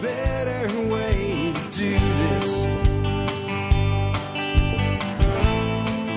better 0.00 0.88
way 0.88 1.52
to 1.54 1.70
do 1.70 1.98
this. 1.98 2.62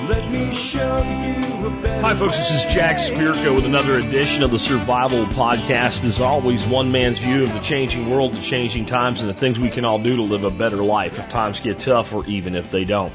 Let 0.09 0.31
me 0.31 0.53
show 0.53 0.97
you 0.97 1.67
a 1.67 1.81
better 1.81 2.01
Hi, 2.01 2.15
folks. 2.15 2.37
This 2.37 2.65
is 2.65 2.73
Jack 2.73 2.97
Spirko 2.97 3.55
with 3.55 3.65
another 3.65 3.97
edition 3.97 4.43
of 4.43 4.51
the 4.51 4.59
Survival 4.59 5.25
Podcast. 5.27 6.03
As 6.03 6.19
always, 6.19 6.65
one 6.65 6.91
man's 6.91 7.19
view 7.19 7.43
of 7.43 7.53
the 7.53 7.59
changing 7.59 8.09
world, 8.09 8.33
the 8.33 8.41
changing 8.41 8.85
times, 8.85 9.21
and 9.21 9.29
the 9.29 9.33
things 9.33 9.59
we 9.59 9.69
can 9.69 9.85
all 9.85 9.99
do 9.99 10.15
to 10.17 10.23
live 10.23 10.43
a 10.43 10.51
better 10.51 10.83
life 10.83 11.19
if 11.19 11.29
times 11.29 11.59
get 11.59 11.79
tough 11.79 12.13
or 12.13 12.25
even 12.25 12.55
if 12.55 12.71
they 12.71 12.83
don't. 12.83 13.13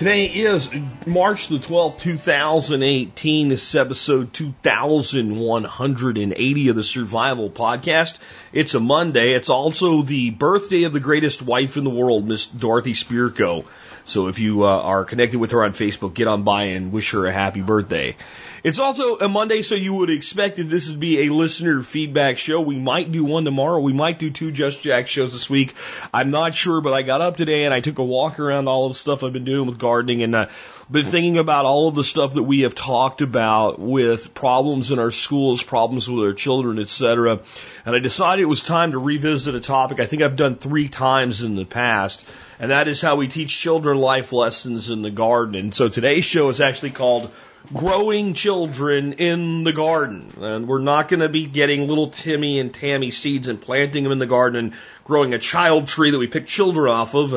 Today 0.00 0.24
is 0.28 0.70
March 1.04 1.48
the 1.48 1.58
12th, 1.58 2.00
2018. 2.00 3.48
This 3.48 3.68
is 3.68 3.74
episode 3.74 4.32
2180 4.32 6.68
of 6.70 6.76
the 6.76 6.82
Survival 6.82 7.50
Podcast. 7.50 8.18
It's 8.50 8.74
a 8.74 8.80
Monday. 8.80 9.34
It's 9.34 9.50
also 9.50 10.00
the 10.00 10.30
birthday 10.30 10.84
of 10.84 10.94
the 10.94 11.00
greatest 11.00 11.42
wife 11.42 11.76
in 11.76 11.84
the 11.84 11.90
world, 11.90 12.26
Miss 12.26 12.46
Dorothy 12.46 12.94
Spirko. 12.94 13.66
So 14.10 14.26
if 14.26 14.40
you 14.40 14.64
uh, 14.64 14.80
are 14.80 15.04
connected 15.04 15.38
with 15.38 15.52
her 15.52 15.64
on 15.64 15.70
Facebook, 15.70 16.14
get 16.14 16.26
on 16.26 16.42
by 16.42 16.64
and 16.64 16.90
wish 16.92 17.12
her 17.12 17.26
a 17.26 17.32
happy 17.32 17.62
birthday. 17.62 18.16
It's 18.64 18.78
also 18.78 19.16
a 19.16 19.28
Monday, 19.28 19.62
so 19.62 19.74
you 19.74 19.94
would 19.94 20.10
expect 20.10 20.56
that 20.56 20.64
this 20.64 20.90
would 20.90 21.00
be 21.00 21.22
a 21.22 21.32
listener 21.32 21.82
feedback 21.82 22.36
show. 22.36 22.60
We 22.60 22.76
might 22.76 23.10
do 23.10 23.24
one 23.24 23.44
tomorrow. 23.44 23.78
We 23.78 23.92
might 23.92 24.18
do 24.18 24.30
two 24.30 24.50
Just 24.50 24.82
Jack 24.82 25.06
shows 25.06 25.32
this 25.32 25.48
week. 25.48 25.74
I'm 26.12 26.30
not 26.30 26.54
sure, 26.54 26.80
but 26.80 26.92
I 26.92 27.02
got 27.02 27.20
up 27.20 27.36
today 27.36 27.64
and 27.64 27.72
I 27.72 27.80
took 27.80 27.98
a 27.98 28.04
walk 28.04 28.40
around 28.40 28.68
all 28.68 28.86
of 28.86 28.92
the 28.92 28.98
stuff 28.98 29.22
I've 29.22 29.32
been 29.32 29.44
doing 29.44 29.66
with 29.66 29.78
gardening 29.78 30.22
and 30.22 30.34
uh, 30.34 30.46
been 30.90 31.04
thinking 31.04 31.38
about 31.38 31.66
all 31.66 31.88
of 31.88 31.94
the 31.94 32.04
stuff 32.04 32.34
that 32.34 32.42
we 32.42 32.60
have 32.60 32.74
talked 32.74 33.20
about 33.20 33.78
with 33.78 34.34
problems 34.34 34.90
in 34.90 34.98
our 34.98 35.10
schools, 35.10 35.62
problems 35.62 36.10
with 36.10 36.24
our 36.24 36.32
children, 36.32 36.78
etc. 36.78 37.40
And 37.86 37.94
I 37.94 37.98
decided 37.98 38.42
it 38.42 38.46
was 38.46 38.62
time 38.62 38.92
to 38.92 38.98
revisit 38.98 39.54
a 39.54 39.60
topic 39.60 40.00
I 40.00 40.06
think 40.06 40.22
I've 40.22 40.36
done 40.36 40.56
three 40.56 40.88
times 40.88 41.42
in 41.42 41.54
the 41.54 41.64
past 41.64 42.24
and 42.60 42.72
that 42.72 42.88
is 42.88 43.00
how 43.00 43.16
we 43.16 43.26
teach 43.26 43.58
children 43.58 43.96
life 43.96 44.34
lessons 44.34 44.90
in 44.90 45.00
the 45.00 45.10
garden. 45.10 45.54
And 45.54 45.74
so 45.74 45.88
today's 45.88 46.26
show 46.26 46.50
is 46.50 46.60
actually 46.60 46.90
called 46.90 47.30
Growing 47.72 48.34
Children 48.34 49.14
in 49.14 49.64
the 49.64 49.72
Garden. 49.72 50.30
And 50.38 50.68
we're 50.68 50.78
not 50.78 51.08
going 51.08 51.20
to 51.20 51.30
be 51.30 51.46
getting 51.46 51.88
little 51.88 52.08
Timmy 52.08 52.60
and 52.60 52.72
Tammy 52.72 53.10
seeds 53.10 53.48
and 53.48 53.58
planting 53.58 54.04
them 54.04 54.12
in 54.12 54.18
the 54.18 54.26
garden 54.26 54.58
and 54.66 54.74
growing 55.04 55.32
a 55.32 55.38
child 55.38 55.88
tree 55.88 56.10
that 56.10 56.18
we 56.18 56.26
pick 56.26 56.46
children 56.46 56.90
off 56.92 57.14
of. 57.14 57.32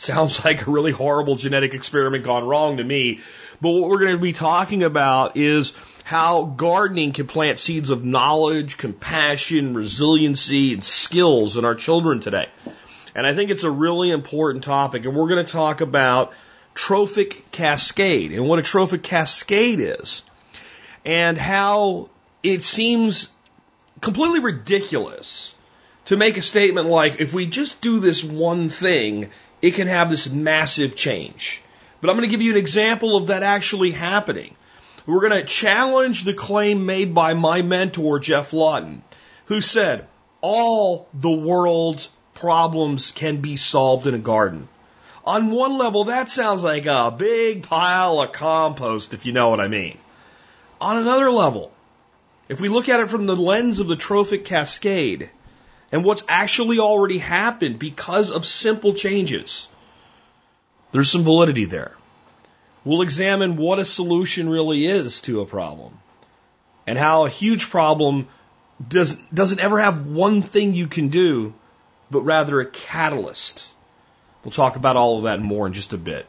Sounds 0.00 0.42
like 0.44 0.66
a 0.66 0.70
really 0.70 0.92
horrible 0.92 1.36
genetic 1.36 1.74
experiment 1.74 2.24
gone 2.24 2.44
wrong 2.44 2.78
to 2.78 2.84
me. 2.84 3.20
But 3.60 3.72
what 3.72 3.90
we're 3.90 3.98
going 3.98 4.16
to 4.16 4.18
be 4.18 4.32
talking 4.32 4.82
about 4.82 5.36
is 5.36 5.74
how 6.04 6.44
gardening 6.44 7.12
can 7.12 7.26
plant 7.26 7.58
seeds 7.58 7.90
of 7.90 8.02
knowledge, 8.02 8.78
compassion, 8.78 9.74
resiliency, 9.74 10.72
and 10.72 10.82
skills 10.82 11.58
in 11.58 11.66
our 11.66 11.74
children 11.74 12.20
today. 12.20 12.46
And 13.14 13.26
I 13.26 13.34
think 13.34 13.50
it's 13.50 13.64
a 13.64 13.70
really 13.70 14.10
important 14.10 14.64
topic. 14.64 15.04
And 15.04 15.14
we're 15.14 15.28
going 15.28 15.44
to 15.44 15.52
talk 15.52 15.82
about 15.82 16.32
trophic 16.74 17.50
cascade 17.52 18.32
and 18.32 18.48
what 18.48 18.58
a 18.58 18.62
trophic 18.62 19.02
cascade 19.02 19.80
is 19.80 20.22
and 21.04 21.36
how 21.36 22.08
it 22.42 22.62
seems 22.62 23.30
completely 24.00 24.40
ridiculous 24.40 25.54
to 26.06 26.16
make 26.16 26.38
a 26.38 26.42
statement 26.42 26.88
like, 26.88 27.20
if 27.20 27.34
we 27.34 27.46
just 27.46 27.82
do 27.82 28.00
this 28.00 28.24
one 28.24 28.70
thing, 28.70 29.30
it 29.62 29.74
can 29.74 29.88
have 29.88 30.10
this 30.10 30.28
massive 30.30 30.96
change. 30.96 31.62
But 32.00 32.10
I'm 32.10 32.16
going 32.16 32.28
to 32.28 32.32
give 32.32 32.42
you 32.42 32.52
an 32.52 32.58
example 32.58 33.16
of 33.16 33.28
that 33.28 33.42
actually 33.42 33.90
happening. 33.90 34.54
We're 35.06 35.28
going 35.28 35.40
to 35.40 35.44
challenge 35.44 36.24
the 36.24 36.34
claim 36.34 36.86
made 36.86 37.14
by 37.14 37.34
my 37.34 37.62
mentor, 37.62 38.18
Geoff 38.18 38.52
Lawton, 38.52 39.02
who 39.46 39.60
said, 39.60 40.06
all 40.40 41.08
the 41.12 41.30
world's 41.30 42.10
problems 42.34 43.12
can 43.12 43.38
be 43.38 43.56
solved 43.56 44.06
in 44.06 44.14
a 44.14 44.18
garden. 44.18 44.68
On 45.24 45.50
one 45.50 45.76
level, 45.76 46.04
that 46.04 46.30
sounds 46.30 46.64
like 46.64 46.86
a 46.86 47.14
big 47.16 47.64
pile 47.64 48.20
of 48.20 48.32
compost, 48.32 49.12
if 49.12 49.26
you 49.26 49.32
know 49.32 49.50
what 49.50 49.60
I 49.60 49.68
mean. 49.68 49.98
On 50.80 50.96
another 50.96 51.30
level, 51.30 51.72
if 52.48 52.60
we 52.60 52.70
look 52.70 52.88
at 52.88 53.00
it 53.00 53.10
from 53.10 53.26
the 53.26 53.36
lens 53.36 53.78
of 53.78 53.86
the 53.86 53.96
trophic 53.96 54.46
cascade 54.46 55.30
and 55.92 56.04
what's 56.04 56.22
actually 56.28 56.78
already 56.78 57.18
happened 57.18 57.78
because 57.78 58.30
of 58.30 58.44
simple 58.44 58.94
changes, 58.94 59.68
there's 60.92 61.10
some 61.10 61.24
validity 61.24 61.64
there. 61.64 61.92
We'll 62.84 63.02
examine 63.02 63.56
what 63.56 63.78
a 63.78 63.84
solution 63.84 64.48
really 64.48 64.86
is 64.86 65.20
to 65.22 65.40
a 65.40 65.46
problem 65.46 65.98
and 66.86 66.98
how 66.98 67.26
a 67.26 67.28
huge 67.28 67.68
problem 67.68 68.28
does, 68.86 69.14
doesn't 69.34 69.60
ever 69.60 69.80
have 69.80 70.08
one 70.08 70.42
thing 70.42 70.74
you 70.74 70.86
can 70.86 71.08
do 71.08 71.54
but 72.10 72.22
rather 72.22 72.60
a 72.60 72.66
catalyst. 72.66 73.72
We'll 74.44 74.52
talk 74.52 74.76
about 74.76 74.96
all 74.96 75.18
of 75.18 75.24
that 75.24 75.40
more 75.40 75.66
in 75.66 75.72
just 75.72 75.92
a 75.92 75.98
bit. 75.98 76.26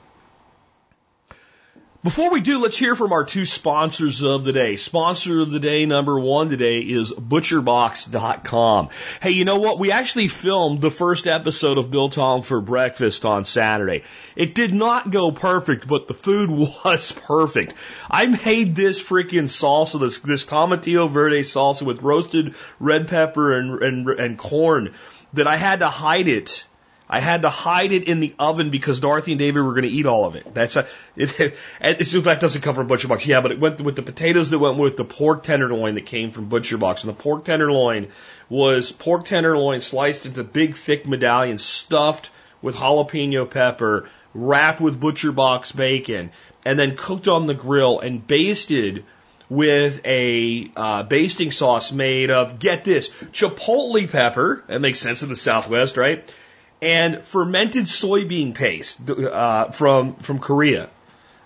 Before 2.03 2.31
we 2.31 2.41
do, 2.41 2.57
let's 2.57 2.79
hear 2.79 2.95
from 2.95 3.13
our 3.13 3.23
two 3.23 3.45
sponsors 3.45 4.23
of 4.23 4.44
the 4.44 4.51
day. 4.51 4.75
Sponsor 4.75 5.41
of 5.41 5.51
the 5.51 5.59
day 5.59 5.85
number 5.85 6.19
one 6.19 6.50
today 6.50 6.79
is 6.79 7.12
butcherbox.com. 7.12 8.89
Hey, 9.22 9.29
you 9.29 9.45
know 9.45 9.59
what? 9.59 9.78
We 9.78 9.91
actually 9.91 10.28
filmed 10.28 10.81
the 10.81 10.89
first 10.89 11.28
episode 11.28 11.78
of 11.78 11.91
Biltong 11.91 12.41
for 12.41 12.59
breakfast 12.59 13.23
on 13.23 13.45
Saturday. 13.45 14.01
It 14.35 14.56
did 14.56 14.73
not 14.73 15.12
go 15.12 15.31
perfect, 15.31 15.88
but 15.88 16.07
the 16.07 16.16
food 16.16 16.50
was 16.84 17.12
perfect. 17.12 17.75
I 18.09 18.25
made 18.25 18.75
this 18.75 19.00
freaking 19.00 19.44
salsa, 19.44 20.00
this, 20.00 20.18
this 20.18 20.44
tomatillo 20.44 21.07
verde 21.07 21.41
salsa 21.41 21.83
with 21.83 22.01
roasted 22.01 22.56
red 22.79 23.09
pepper 23.09 23.53
and, 23.53 23.83
and, 23.83 24.09
and 24.09 24.38
corn 24.39 24.95
that 25.33 25.45
I 25.45 25.56
had 25.56 25.81
to 25.81 25.89
hide 25.89 26.28
it. 26.28 26.66
I 27.12 27.20
had 27.20 27.42
to 27.42 27.50
hide 27.50 27.92
it 27.92 28.06
in 28.06 28.22
the 28.22 28.34
oven 28.40 28.70
because 28.70 29.02
Dorothy 29.02 29.34
and 29.34 29.40
David 29.40 29.62
were 29.62 29.74
going 29.74 29.84
to 29.84 29.90
eat 29.90 30.06
all 30.06 30.24
of 30.24 30.38
it. 30.38 30.54
That's 30.54 30.78
a, 30.78 30.88
it, 31.18 31.56
it's 31.82 32.12
just, 32.12 32.24
that 32.24 32.40
doesn't 32.40 32.62
come 32.62 32.74
from 32.74 32.88
Butcher 32.88 33.10
Box. 33.10 33.26
Yeah, 33.26 33.42
but 33.42 33.52
it 33.52 33.60
went 33.60 33.82
with 33.82 33.98
the 33.98 34.02
potatoes 34.02 34.50
that 34.52 34.60
went 34.60 34.78
with 34.78 34.96
the 34.96 35.04
pork 35.04 35.44
tenderloin 35.44 35.96
that 35.96 36.06
came 36.06 36.32
from 36.32 36.48
Butcher 36.48 36.78
Box. 36.78 37.04
And 37.04 37.10
the 37.10 37.22
pork 37.22 37.44
tenderloin 37.44 38.08
was 38.48 38.94
pork 38.94 39.26
tenderloin 39.26 39.82
sliced 39.82 40.26
into 40.26 40.46
big 40.46 40.76
thick 40.76 41.06
medallions 41.06 41.66
stuffed 41.66 42.32
with 42.62 42.78
jalapeno 42.78 43.50
pepper, 43.50 44.08
wrapped 44.34 44.80
with 44.80 44.98
Butcher 44.98 45.34
Box 45.34 45.74
bacon, 45.74 46.32
and 46.66 46.80
then 46.80 46.96
cooked 46.96 47.28
on 47.28 47.46
the 47.46 47.54
grill 47.54 48.00
and 48.00 48.26
basted 48.26 49.04
with 49.50 50.00
a 50.06 50.72
uh, 50.78 51.04
basting 51.04 51.52
sauce 51.52 51.92
made 51.92 52.32
of, 52.32 52.58
get 52.58 52.86
this, 52.86 53.10
chipotle 53.10 54.10
pepper. 54.10 54.64
That 54.68 54.80
makes 54.80 55.00
sense 55.00 55.24
in 55.24 55.30
the 55.30 55.36
Southwest, 55.36 55.98
right? 55.98 56.34
And 56.81 57.22
fermented 57.22 57.84
soybean 57.84 58.56
paste 58.56 59.09
uh, 59.09 59.69
from 59.72 60.16
from 60.16 60.40
Korea. 60.40 60.90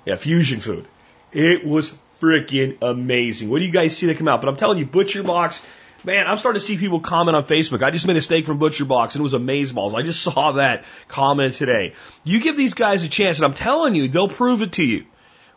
Yeah, 0.06 0.16
fusion 0.16 0.60
food. 0.62 0.86
It 1.34 1.66
was 1.66 1.94
freaking 2.22 2.78
amazing. 2.82 3.50
What 3.50 3.60
do 3.60 3.66
you 3.66 3.72
guys 3.72 3.98
see 3.98 4.06
that 4.08 4.18
come 4.18 4.28
out? 4.28 4.42
But 4.42 4.50
I'm 4.50 4.58
telling 4.58 4.78
you, 4.78 4.86
Butcher 4.86 5.24
Box. 5.24 5.62
Man, 6.04 6.28
I'm 6.28 6.38
starting 6.38 6.62
to 6.62 6.66
see 6.66 6.78
people 6.78 7.00
comment 7.00 7.36
on 7.36 7.44
Facebook. 7.44 7.82
I 7.82 7.90
just 7.90 8.06
made 8.06 8.16
a 8.16 8.22
steak 8.22 8.46
from 8.46 8.60
Butcher 8.60 8.86
Box 8.86 9.16
and 9.16 9.22
it 9.22 9.24
was 9.24 9.34
amazeballs. 9.34 9.96
I 9.96 10.04
just 10.04 10.22
saw 10.28 10.52
that 10.54 10.84
comment 11.08 11.56
today. 11.56 11.96
You 12.24 12.40
give 12.40 12.56
these 12.56 12.76
guys 12.76 13.04
a 13.04 13.10
chance 13.10 13.40
and 13.40 13.46
I'm 13.46 13.56
telling 13.56 13.96
you, 13.96 14.08
they'll 14.08 14.28
prove 14.28 14.62
it 14.62 14.74
to 14.74 14.84
you 14.84 15.06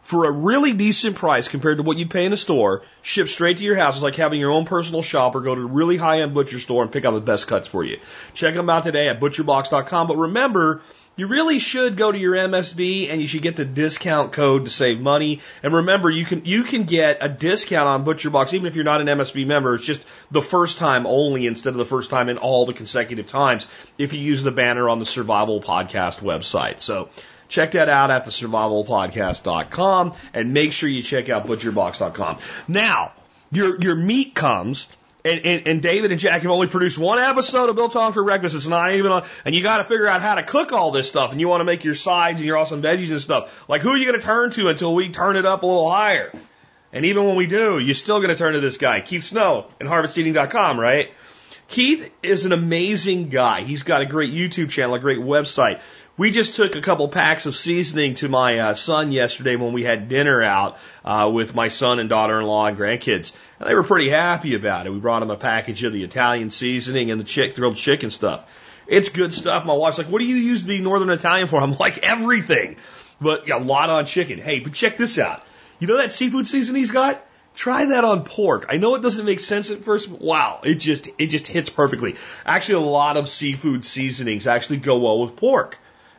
for 0.08 0.24
a 0.24 0.30
really 0.30 0.72
decent 0.72 1.16
price 1.16 1.48
compared 1.48 1.76
to 1.76 1.82
what 1.82 1.98
you'd 1.98 2.08
pay 2.08 2.24
in 2.24 2.32
a 2.32 2.36
store, 2.38 2.80
shipped 3.02 3.28
straight 3.28 3.58
to 3.58 3.62
your 3.62 3.76
house. 3.76 3.96
It's 3.96 4.02
like 4.02 4.16
having 4.16 4.40
your 4.40 4.52
own 4.52 4.64
personal 4.64 5.02
shop 5.02 5.34
or 5.34 5.42
go 5.42 5.54
to 5.54 5.60
a 5.60 5.66
really 5.66 5.98
high 5.98 6.22
end 6.22 6.32
butcher 6.32 6.58
store 6.58 6.82
and 6.82 6.90
pick 6.90 7.04
out 7.04 7.10
the 7.10 7.20
best 7.20 7.46
cuts 7.46 7.68
for 7.68 7.84
you. 7.84 7.98
Check 8.32 8.54
them 8.54 8.70
out 8.70 8.84
today 8.84 9.10
at 9.10 9.20
butcherbox.com. 9.20 10.06
But 10.06 10.16
remember, 10.16 10.80
you 11.16 11.26
really 11.26 11.58
should 11.58 11.98
go 11.98 12.10
to 12.10 12.16
your 12.16 12.32
MSB 12.34 13.10
and 13.10 13.20
you 13.20 13.26
should 13.26 13.42
get 13.42 13.56
the 13.56 13.66
discount 13.66 14.32
code 14.32 14.64
to 14.64 14.70
save 14.70 14.98
money. 14.98 15.40
And 15.62 15.74
remember, 15.74 16.08
you 16.08 16.24
can 16.24 16.46
you 16.46 16.62
can 16.62 16.84
get 16.84 17.18
a 17.20 17.28
discount 17.28 17.86
on 17.86 18.06
ButcherBox 18.06 18.54
even 18.54 18.66
if 18.66 18.76
you're 18.76 18.84
not 18.86 19.02
an 19.02 19.08
MSB 19.08 19.46
member. 19.46 19.74
It's 19.74 19.84
just 19.84 20.06
the 20.30 20.40
first 20.40 20.78
time 20.78 21.06
only 21.06 21.46
instead 21.46 21.74
of 21.74 21.76
the 21.76 21.84
first 21.84 22.08
time 22.08 22.30
in 22.30 22.38
all 22.38 22.64
the 22.64 22.72
consecutive 22.72 23.26
times 23.26 23.66
if 23.98 24.14
you 24.14 24.20
use 24.20 24.42
the 24.42 24.52
banner 24.52 24.88
on 24.88 25.00
the 25.00 25.06
Survival 25.06 25.60
Podcast 25.60 26.22
website. 26.22 26.80
So 26.80 27.10
Check 27.48 27.72
that 27.72 27.88
out 27.88 28.10
at 28.10 28.26
thesurvivalpodcast.com 28.26 30.14
and 30.34 30.52
make 30.52 30.72
sure 30.72 30.88
you 30.88 31.02
check 31.02 31.28
out 31.28 31.46
butcherbox.com. 31.46 32.38
Now, 32.68 33.12
your, 33.50 33.80
your 33.80 33.94
meat 33.94 34.34
comes 34.34 34.88
and, 35.24 35.40
and, 35.44 35.66
and, 35.66 35.82
David 35.82 36.12
and 36.12 36.20
Jack 36.20 36.42
have 36.42 36.50
only 36.50 36.68
produced 36.68 36.98
one 36.98 37.18
episode 37.18 37.68
of 37.68 37.76
Biltong 37.76 38.12
for 38.12 38.22
Breakfast. 38.22 38.54
It's 38.54 38.68
not 38.68 38.94
even 38.94 39.10
on, 39.10 39.24
and 39.44 39.54
you 39.54 39.62
got 39.62 39.78
to 39.78 39.84
figure 39.84 40.06
out 40.06 40.22
how 40.22 40.36
to 40.36 40.42
cook 40.42 40.72
all 40.72 40.92
this 40.92 41.08
stuff, 41.08 41.32
and 41.32 41.40
you 41.40 41.48
want 41.48 41.60
to 41.60 41.64
make 41.64 41.84
your 41.84 41.96
sides 41.96 42.40
and 42.40 42.46
your 42.46 42.56
awesome 42.56 42.82
veggies 42.82 43.10
and 43.10 43.20
stuff. 43.20 43.68
Like, 43.68 43.82
who 43.82 43.90
are 43.90 43.96
you 43.96 44.06
going 44.06 44.18
to 44.18 44.24
turn 44.24 44.52
to 44.52 44.68
until 44.68 44.94
we 44.94 45.10
turn 45.10 45.36
it 45.36 45.44
up 45.44 45.64
a 45.64 45.66
little 45.66 45.90
higher? 45.90 46.32
And 46.92 47.04
even 47.04 47.26
when 47.26 47.36
we 47.36 47.46
do, 47.46 47.78
you're 47.78 47.94
still 47.94 48.18
going 48.18 48.30
to 48.30 48.36
turn 48.36 48.54
to 48.54 48.60
this 48.60 48.76
guy, 48.76 49.00
Keith 49.00 49.24
Snow, 49.24 49.66
and 49.80 49.88
harvesteating.com, 49.88 50.78
right? 50.78 51.10
Keith 51.66 52.10
is 52.22 52.46
an 52.46 52.52
amazing 52.52 53.28
guy. 53.28 53.62
He's 53.62 53.82
got 53.82 54.00
a 54.00 54.06
great 54.06 54.32
YouTube 54.32 54.70
channel, 54.70 54.94
a 54.94 54.98
great 54.98 55.18
website. 55.18 55.80
We 56.18 56.32
just 56.32 56.56
took 56.56 56.74
a 56.74 56.80
couple 56.80 57.06
packs 57.06 57.46
of 57.46 57.54
seasoning 57.54 58.16
to 58.16 58.28
my 58.28 58.58
uh, 58.58 58.74
son 58.74 59.12
yesterday 59.12 59.54
when 59.54 59.72
we 59.72 59.84
had 59.84 60.08
dinner 60.08 60.42
out 60.42 60.76
uh, 61.04 61.30
with 61.32 61.54
my 61.54 61.68
son 61.68 62.00
and 62.00 62.08
daughter-in-law 62.08 62.66
and 62.66 62.76
grandkids, 62.76 63.36
and 63.60 63.70
they 63.70 63.74
were 63.74 63.84
pretty 63.84 64.10
happy 64.10 64.56
about 64.56 64.86
it. 64.86 64.92
We 64.92 64.98
brought 64.98 65.20
them 65.20 65.30
a 65.30 65.36
package 65.36 65.84
of 65.84 65.92
the 65.92 66.02
Italian 66.02 66.50
seasoning 66.50 67.12
and 67.12 67.20
the 67.20 67.24
chick 67.24 67.54
grilled 67.54 67.76
chicken 67.76 68.10
stuff. 68.10 68.44
It's 68.88 69.10
good 69.10 69.32
stuff. 69.32 69.64
My 69.64 69.74
wife's 69.74 69.96
like, 69.96 70.08
"What 70.08 70.18
do 70.18 70.26
you 70.26 70.34
use 70.34 70.64
the 70.64 70.80
Northern 70.80 71.10
Italian 71.10 71.46
for?" 71.46 71.60
I'm 71.60 71.78
like, 71.78 71.98
"Everything," 71.98 72.78
but 73.20 73.48
a 73.48 73.58
lot 73.58 73.88
on 73.88 74.04
chicken. 74.04 74.40
Hey, 74.40 74.58
but 74.58 74.72
check 74.72 74.96
this 74.96 75.20
out. 75.20 75.44
You 75.78 75.86
know 75.86 75.98
that 75.98 76.12
seafood 76.12 76.48
seasoning 76.48 76.80
he's 76.80 76.90
got? 76.90 77.24
Try 77.54 77.84
that 77.84 78.04
on 78.04 78.24
pork. 78.24 78.66
I 78.68 78.78
know 78.78 78.96
it 78.96 79.02
doesn't 79.02 79.24
make 79.24 79.38
sense 79.38 79.70
at 79.70 79.84
first, 79.84 80.10
but 80.10 80.20
wow, 80.20 80.62
it 80.64 80.80
just 80.80 81.08
it 81.16 81.28
just 81.28 81.46
hits 81.46 81.70
perfectly. 81.70 82.16
Actually, 82.44 82.86
a 82.86 82.90
lot 82.90 83.16
of 83.16 83.28
seafood 83.28 83.84
seasonings 83.84 84.48
actually 84.48 84.78
go 84.78 84.98
well 84.98 85.20
with 85.20 85.36
pork. 85.36 85.78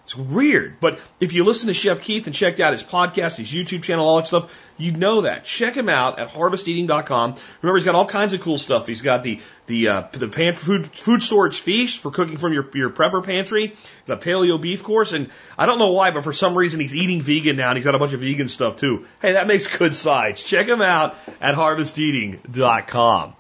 It's 0.10 0.18
weird. 0.18 0.80
But 0.80 1.00
if 1.20 1.34
you 1.34 1.44
listen 1.44 1.68
to 1.68 1.74
Chef 1.76 2.02
Keith 2.02 2.26
and 2.26 2.34
checked 2.34 2.60
out 2.60 2.72
his 2.72 2.82
podcast, 2.82 3.36
his 3.36 3.54
YouTube 3.54 3.84
channel, 3.84 4.08
all 4.08 4.18
that 4.18 4.26
stuff, 4.26 4.52
you 4.76 4.92
know 4.92 5.22
that. 5.22 5.44
Check 5.44 5.76
him 5.78 5.88
out 5.88 6.18
at 6.18 6.32
harvesteating.com. 6.32 7.36
Remember, 7.62 7.78
he's 7.78 7.86
got 7.86 7.94
all 7.94 8.08
kinds 8.08 8.34
of 8.34 8.42
cool 8.42 8.58
stuff. 8.58 8.88
He's 8.88 9.04
got 9.04 9.22
the 9.22 9.40
the 9.68 9.88
uh, 9.88 10.02
the 10.12 10.28
pan, 10.28 10.56
food 10.56 10.88
food 10.88 11.22
storage 11.22 11.60
feast 11.60 12.00
for 12.00 12.10
cooking 12.10 12.38
from 12.38 12.54
your 12.54 12.68
your 12.74 12.90
prepper 12.90 13.24
pantry, 13.24 13.76
the 14.08 14.18
paleo 14.18 14.60
beef 14.60 14.82
course, 14.82 15.14
and 15.14 15.30
I 15.56 15.68
don't 15.68 15.78
know 15.78 15.92
why, 15.92 16.10
but 16.10 16.24
for 16.24 16.34
some 16.34 16.58
reason 16.58 16.80
he's 16.80 16.96
eating 16.96 17.22
vegan 17.22 17.56
now, 17.56 17.70
and 17.70 17.78
he's 17.78 17.86
got 17.86 17.94
a 17.94 18.00
bunch 18.00 18.14
of 18.14 18.22
vegan 18.22 18.48
stuff 18.48 18.78
too. 18.78 19.06
Hey, 19.22 19.34
that 19.34 19.46
makes 19.46 19.68
good 19.78 19.94
sides. 19.94 20.42
Check 20.42 20.68
him 20.68 20.82
out 20.82 21.18
at 21.40 21.54
harvesteating.com. 21.54 23.36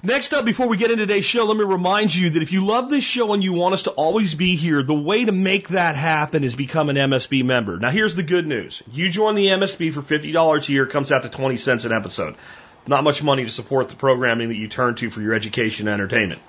Next 0.00 0.32
up, 0.32 0.44
before 0.44 0.68
we 0.68 0.76
get 0.76 0.92
into 0.92 1.06
today's 1.06 1.24
show, 1.24 1.44
let 1.44 1.56
me 1.56 1.64
remind 1.64 2.14
you 2.14 2.30
that 2.30 2.42
if 2.42 2.52
you 2.52 2.64
love 2.64 2.88
this 2.88 3.02
show 3.02 3.32
and 3.32 3.42
you 3.42 3.52
want 3.52 3.74
us 3.74 3.82
to 3.84 3.90
always 3.90 4.32
be 4.36 4.54
here, 4.54 4.80
the 4.84 4.94
way 4.94 5.24
to 5.24 5.32
make 5.32 5.70
that 5.70 5.96
happen 5.96 6.44
is 6.44 6.54
become 6.54 6.88
an 6.88 6.94
MSB 6.94 7.44
member. 7.44 7.78
Now, 7.78 7.90
here's 7.90 8.14
the 8.14 8.22
good 8.22 8.46
news. 8.46 8.80
You 8.92 9.10
join 9.10 9.34
the 9.34 9.48
MSB 9.48 9.92
for 9.92 10.00
$50 10.00 10.68
a 10.68 10.72
year, 10.72 10.86
comes 10.86 11.10
out 11.10 11.24
to 11.24 11.28
20 11.28 11.56
cents 11.56 11.84
an 11.84 11.90
episode. 11.90 12.36
Not 12.86 13.02
much 13.02 13.24
money 13.24 13.44
to 13.44 13.50
support 13.50 13.88
the 13.88 13.96
programming 13.96 14.50
that 14.50 14.56
you 14.56 14.68
turn 14.68 14.94
to 14.96 15.10
for 15.10 15.20
your 15.20 15.34
education 15.34 15.88
and 15.88 15.94
entertainment. 15.94 16.40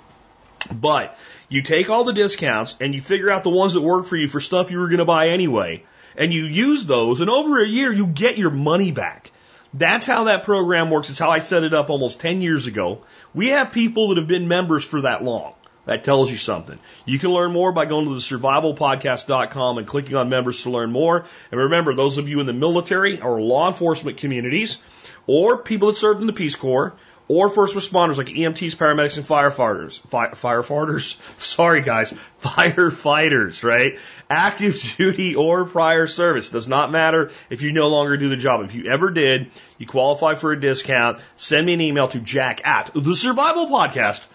But 0.72 1.18
you 1.50 1.64
take 1.64 1.90
all 1.90 2.04
the 2.04 2.14
discounts 2.14 2.78
and 2.80 2.94
you 2.94 3.02
figure 3.02 3.32
out 3.32 3.44
the 3.44 3.50
ones 3.50 3.74
that 3.74 3.82
work 3.82 4.06
for 4.06 4.16
you 4.16 4.28
for 4.28 4.40
stuff 4.40 4.70
you 4.70 4.78
were 4.78 4.90
going 4.90 5.00
to 5.00 5.06
buy 5.06 5.30
anyway, 5.30 5.84
and 6.16 6.32
you 6.32 6.44
use 6.44 6.86
those, 6.86 7.20
and 7.20 7.32
over 7.32 7.64
a 7.64 7.68
year, 7.68 7.92
you 7.92 8.06
get 8.06 8.38
your 8.38 8.52
money 8.52 8.92
back. 8.92 9.32
That's 9.74 10.06
how 10.06 10.26
that 10.26 10.44
program 10.44 10.90
works. 10.90 11.10
It's 11.10 11.20
how 11.20 11.30
I 11.30 11.40
set 11.40 11.64
it 11.64 11.74
up 11.74 11.90
almost 11.90 12.20
10 12.20 12.42
years 12.42 12.68
ago. 12.68 13.04
We 13.34 13.50
have 13.50 13.72
people 13.72 14.10
that 14.10 14.18
have 14.18 14.28
been 14.28 14.48
members 14.48 14.84
for 14.84 15.02
that 15.02 15.24
long. 15.24 15.54
That 15.86 16.04
tells 16.04 16.30
you 16.30 16.38
something. 16.38 16.78
You 17.06 17.18
can 17.18 17.32
learn 17.32 17.52
more 17.52 17.72
by 17.72 17.86
going 17.86 18.06
to 18.06 18.14
the 18.14 18.20
survivalpodcast.com 18.20 19.78
and 19.78 19.88
clicking 19.88 20.16
on 20.16 20.30
members 20.30 20.64
to 20.64 20.70
learn 20.70 20.92
more. 20.92 21.26
And 21.52 21.60
remember, 21.62 21.96
those 21.96 22.18
of 22.18 22.30
you 22.30 22.40
in 22.42 22.46
the 22.46 22.54
military 22.54 23.22
or 23.22 23.42
law 23.42 23.68
enforcement 23.68 24.18
communities, 24.18 24.78
or 25.26 25.58
people 25.58 25.88
that 25.88 25.98
served 25.98 26.22
in 26.22 26.28
the 26.28 26.34
Peace 26.34 26.56
Corps, 26.56 26.96
or 27.30 27.48
first 27.48 27.76
responders 27.76 28.18
like 28.18 28.28
EMTs, 28.28 28.76
paramedics, 28.76 29.18
and 29.18 29.26
firefighters. 29.26 30.00
Fi- 30.08 30.32
firefighters? 30.32 31.16
Sorry, 31.42 31.82
guys. 31.82 32.14
Firefighters, 32.42 33.64
right? 33.64 34.00
Active 34.30 34.82
duty 34.98 35.36
or 35.36 35.64
prior 35.66 36.08
service. 36.08 36.50
Does 36.50 36.68
not 36.68 36.92
matter 36.92 37.32
if 37.50 37.62
you 37.62 37.72
no 37.72 37.88
longer 37.88 38.18
do 38.18 38.30
the 38.30 38.36
job. 38.36 38.66
If 38.66 38.74
you 38.74 38.92
ever 38.92 39.12
did, 39.12 39.52
you 39.78 39.86
qualify 39.86 40.36
for 40.36 40.52
a 40.52 40.60
discount. 40.60 41.20
Send 41.38 41.66
me 41.66 41.74
an 41.76 41.82
email 41.82 42.08
to 42.08 42.20
jack 42.20 42.66
at 42.66 42.92
the 42.94 43.16
survival 43.16 43.68
podcast 43.68 44.26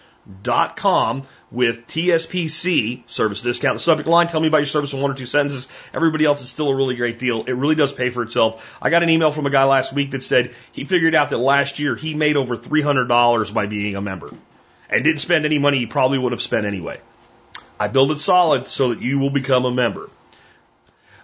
dot 0.43 0.75
com 0.75 1.23
with 1.51 1.87
TSPC 1.87 3.07
service 3.09 3.41
discount. 3.41 3.75
The 3.77 3.83
subject 3.83 4.09
line, 4.09 4.27
tell 4.27 4.39
me 4.39 4.47
about 4.47 4.57
your 4.57 4.65
service 4.65 4.93
in 4.93 5.01
one 5.01 5.11
or 5.11 5.13
two 5.13 5.25
sentences. 5.25 5.67
Everybody 5.93 6.25
else 6.25 6.41
is 6.41 6.49
still 6.49 6.69
a 6.69 6.75
really 6.75 6.95
great 6.95 7.19
deal. 7.19 7.43
It 7.43 7.53
really 7.53 7.75
does 7.75 7.93
pay 7.93 8.09
for 8.09 8.23
itself. 8.23 8.77
I 8.81 8.89
got 8.89 9.03
an 9.03 9.09
email 9.09 9.31
from 9.31 9.45
a 9.45 9.49
guy 9.49 9.63
last 9.65 9.93
week 9.93 10.11
that 10.11 10.23
said 10.23 10.53
he 10.71 10.83
figured 10.83 11.15
out 11.15 11.29
that 11.29 11.37
last 11.37 11.79
year 11.79 11.95
he 11.95 12.13
made 12.15 12.37
over 12.37 12.57
$300 12.57 13.53
by 13.53 13.65
being 13.67 13.95
a 13.95 14.01
member 14.01 14.31
and 14.89 15.03
didn't 15.03 15.21
spend 15.21 15.45
any 15.45 15.59
money 15.59 15.79
he 15.79 15.85
probably 15.85 16.17
would 16.17 16.31
have 16.31 16.41
spent 16.41 16.65
anyway. 16.65 16.99
I 17.79 17.87
build 17.87 18.11
it 18.11 18.19
solid 18.19 18.67
so 18.67 18.89
that 18.89 19.01
you 19.01 19.19
will 19.19 19.29
become 19.29 19.65
a 19.65 19.71
member. 19.71 20.09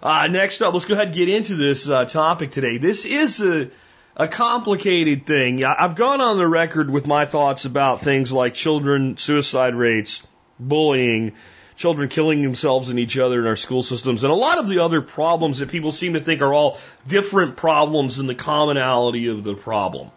Uh, 0.03 0.27
next 0.27 0.61
up, 0.61 0.73
let's 0.73 0.85
go 0.85 0.95
ahead 0.95 1.07
and 1.07 1.15
get 1.15 1.29
into 1.29 1.55
this 1.55 1.87
uh, 1.87 2.05
topic 2.05 2.51
today. 2.51 2.77
This 2.77 3.05
is 3.05 3.39
a 3.39 3.69
a 4.15 4.27
complicated 4.27 5.25
thing. 5.25 5.63
I've 5.63 5.95
gone 5.95 6.21
on 6.21 6.37
the 6.37 6.47
record 6.47 6.89
with 6.89 7.07
my 7.07 7.25
thoughts 7.25 7.65
about 7.65 8.01
things 8.01 8.31
like 8.31 8.53
children 8.53 9.17
suicide 9.17 9.75
rates, 9.75 10.21
bullying, 10.59 11.33
children 11.75 12.09
killing 12.09 12.41
themselves 12.41 12.89
and 12.89 12.99
each 12.99 13.17
other 13.17 13.39
in 13.39 13.47
our 13.47 13.55
school 13.55 13.83
systems, 13.83 14.23
and 14.23 14.31
a 14.31 14.35
lot 14.35 14.59
of 14.59 14.67
the 14.67 14.79
other 14.79 15.01
problems 15.01 15.59
that 15.59 15.69
people 15.69 15.91
seem 15.91 16.13
to 16.13 16.19
think 16.19 16.41
are 16.41 16.53
all 16.53 16.77
different 17.07 17.55
problems 17.55 18.17
than 18.17 18.27
the 18.27 18.35
commonality 18.35 19.27
of 19.27 19.43
the 19.43 19.55
problem. 19.55 20.11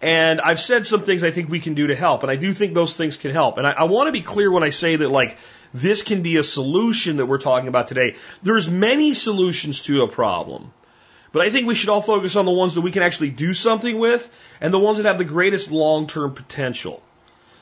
And 0.00 0.40
I've 0.40 0.58
said 0.58 0.84
some 0.84 1.02
things 1.02 1.22
I 1.22 1.30
think 1.30 1.48
we 1.48 1.60
can 1.60 1.74
do 1.74 1.88
to 1.88 1.94
help, 1.94 2.22
and 2.22 2.30
I 2.30 2.36
do 2.36 2.52
think 2.52 2.74
those 2.74 2.96
things 2.96 3.16
can 3.16 3.30
help. 3.30 3.58
And 3.58 3.66
I, 3.66 3.72
I 3.72 3.84
want 3.84 4.08
to 4.08 4.12
be 4.12 4.22
clear 4.22 4.50
when 4.50 4.64
I 4.64 4.70
say 4.70 4.96
that, 4.96 5.08
like, 5.08 5.36
this 5.74 6.02
can 6.02 6.22
be 6.22 6.38
a 6.38 6.42
solution 6.42 7.18
that 7.18 7.26
we're 7.26 7.38
talking 7.38 7.68
about 7.68 7.86
today. 7.86 8.16
There's 8.42 8.68
many 8.68 9.14
solutions 9.14 9.82
to 9.82 10.02
a 10.02 10.08
problem. 10.08 10.72
But 11.32 11.42
I 11.42 11.50
think 11.50 11.66
we 11.66 11.74
should 11.74 11.88
all 11.88 12.02
focus 12.02 12.36
on 12.36 12.44
the 12.44 12.52
ones 12.52 12.74
that 12.74 12.82
we 12.82 12.90
can 12.90 13.02
actually 13.02 13.30
do 13.30 13.54
something 13.54 13.98
with 13.98 14.30
and 14.60 14.72
the 14.72 14.78
ones 14.78 14.98
that 14.98 15.06
have 15.06 15.18
the 15.18 15.24
greatest 15.24 15.70
long 15.70 16.06
term 16.06 16.34
potential. 16.34 17.02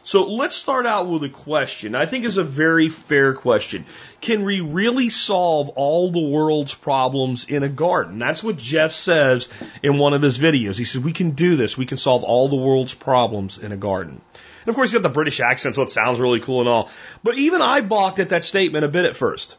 So 0.03 0.25
let's 0.25 0.57
start 0.57 0.87
out 0.87 1.09
with 1.09 1.23
a 1.25 1.29
question. 1.29 1.95
I 1.95 2.07
think 2.07 2.25
is 2.25 2.39
a 2.39 2.45
very 2.45 2.89
fair 2.89 3.35
question. 3.35 3.85
Can 4.23 4.45
we 4.45 4.61
really 4.61 5.11
solve 5.11 5.69
all 5.71 6.11
the 6.11 6.27
world's 6.27 6.75
problems 6.75 7.45
in 7.45 7.63
a 7.63 7.69
garden? 7.69 8.19
That's 8.19 8.43
what 8.43 8.57
Geoff 8.57 8.93
says 8.93 9.51
in 9.83 9.99
one 9.99 10.15
of 10.15 10.23
his 10.23 10.39
videos. 10.39 10.79
He 10.79 10.85
says, 10.85 11.03
we 11.03 11.13
can 11.13 11.33
do 11.33 11.57
this. 11.57 11.77
We 11.77 11.85
can 11.85 11.99
solve 11.99 12.25
all 12.25 12.49
the 12.49 12.57
world's 12.57 12.95
problems 12.95 13.59
in 13.59 13.73
a 13.73 13.77
garden. 13.77 14.21
And 14.63 14.69
of 14.69 14.75
course, 14.75 14.91
he's 14.91 15.01
got 15.01 15.03
the 15.03 15.13
British 15.13 15.39
accent, 15.39 15.77
so 15.77 15.83
it 15.83 15.91
sounds 15.91 16.19
really 16.19 16.41
cool 16.41 16.61
and 16.61 16.69
all. 16.69 16.91
But 17.23 17.37
even 17.37 17.61
I 17.61 17.83
balked 17.83 18.21
at 18.21 18.31
that 18.31 18.45
statement 18.45 18.87
a 18.87 18.89
bit 18.89 19.05
at 19.05 19.17
first. 19.17 19.59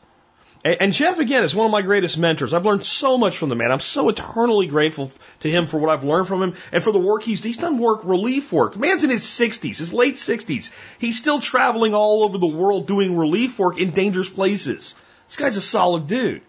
And, 0.63 0.93
Geoff, 0.93 1.17
again, 1.17 1.43
is 1.43 1.55
one 1.55 1.65
of 1.65 1.71
my 1.71 1.81
greatest 1.81 2.19
mentors. 2.19 2.53
I've 2.53 2.65
learned 2.65 2.85
so 2.85 3.17
much 3.17 3.35
from 3.35 3.49
the 3.49 3.55
man. 3.55 3.71
I'm 3.71 3.79
so 3.79 4.09
eternally 4.09 4.67
grateful 4.67 5.11
to 5.39 5.49
him 5.49 5.65
for 5.65 5.79
what 5.79 5.89
I've 5.89 6.03
learned 6.03 6.27
from 6.27 6.43
him 6.43 6.53
and 6.71 6.83
for 6.83 6.91
the 6.91 6.99
work 6.99 7.23
he's 7.23 7.43
he's 7.43 7.57
done. 7.57 7.79
Work 7.79 8.01
relief 8.03 8.53
work. 8.53 8.73
The 8.73 8.79
man's 8.79 9.03
in 9.03 9.09
his 9.09 9.23
60s, 9.23 9.79
his 9.79 9.91
late 9.91 10.15
60s. 10.15 10.71
He's 10.99 11.17
still 11.17 11.41
traveling 11.41 11.95
all 11.95 12.23
over 12.23 12.37
the 12.37 12.45
world 12.45 12.85
doing 12.85 13.17
relief 13.17 13.57
work 13.57 13.79
in 13.79 13.89
dangerous 13.89 14.29
places. 14.29 14.93
This 15.27 15.37
guy's 15.37 15.57
a 15.57 15.61
solid 15.61 16.05
dude. 16.05 16.43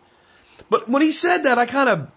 But 0.68 0.90
when 0.90 1.00
he 1.00 1.12
said 1.12 1.44
that, 1.44 1.58
I 1.58 1.64
kind 1.64 1.88
of 1.88 2.10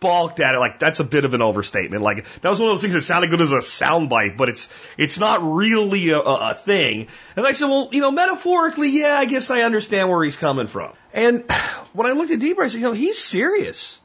balked 0.00 0.40
at 0.40 0.54
it. 0.54 0.58
Like 0.58 0.78
that's 0.78 1.00
a 1.00 1.04
bit 1.04 1.24
of 1.24 1.34
an 1.34 1.42
overstatement. 1.42 2.02
Like 2.02 2.26
that 2.40 2.50
was 2.50 2.58
one 2.58 2.70
of 2.70 2.74
those 2.74 2.82
things 2.82 2.94
that 2.94 3.02
sounded 3.02 3.30
good 3.30 3.40
as 3.40 3.52
a 3.52 3.58
soundbite, 3.58 4.36
but 4.36 4.48
it's 4.48 4.68
it's 4.98 5.18
not 5.18 5.40
really 5.42 6.10
a, 6.10 6.18
a, 6.18 6.54
thing. 6.54 7.06
And 7.36 7.46
I 7.46 7.52
said, 7.52 7.66
well, 7.66 7.88
you 7.92 8.00
know, 8.00 8.10
metaphorically, 8.10 8.88
yeah, 8.90 9.14
I 9.16 9.26
guess 9.26 9.50
I 9.50 9.62
understand 9.62 10.08
where 10.08 10.24
he's 10.24 10.36
coming 10.36 10.66
from. 10.66 10.92
And 11.12 11.44
when 11.92 12.06
I 12.06 12.12
looked 12.12 12.32
at 12.32 12.40
deeper, 12.40 12.62
I 12.62 12.68
said, 12.68 12.78
you 12.78 12.84
know, 12.84 12.92
he's 12.92 13.18
serious. 13.18 13.99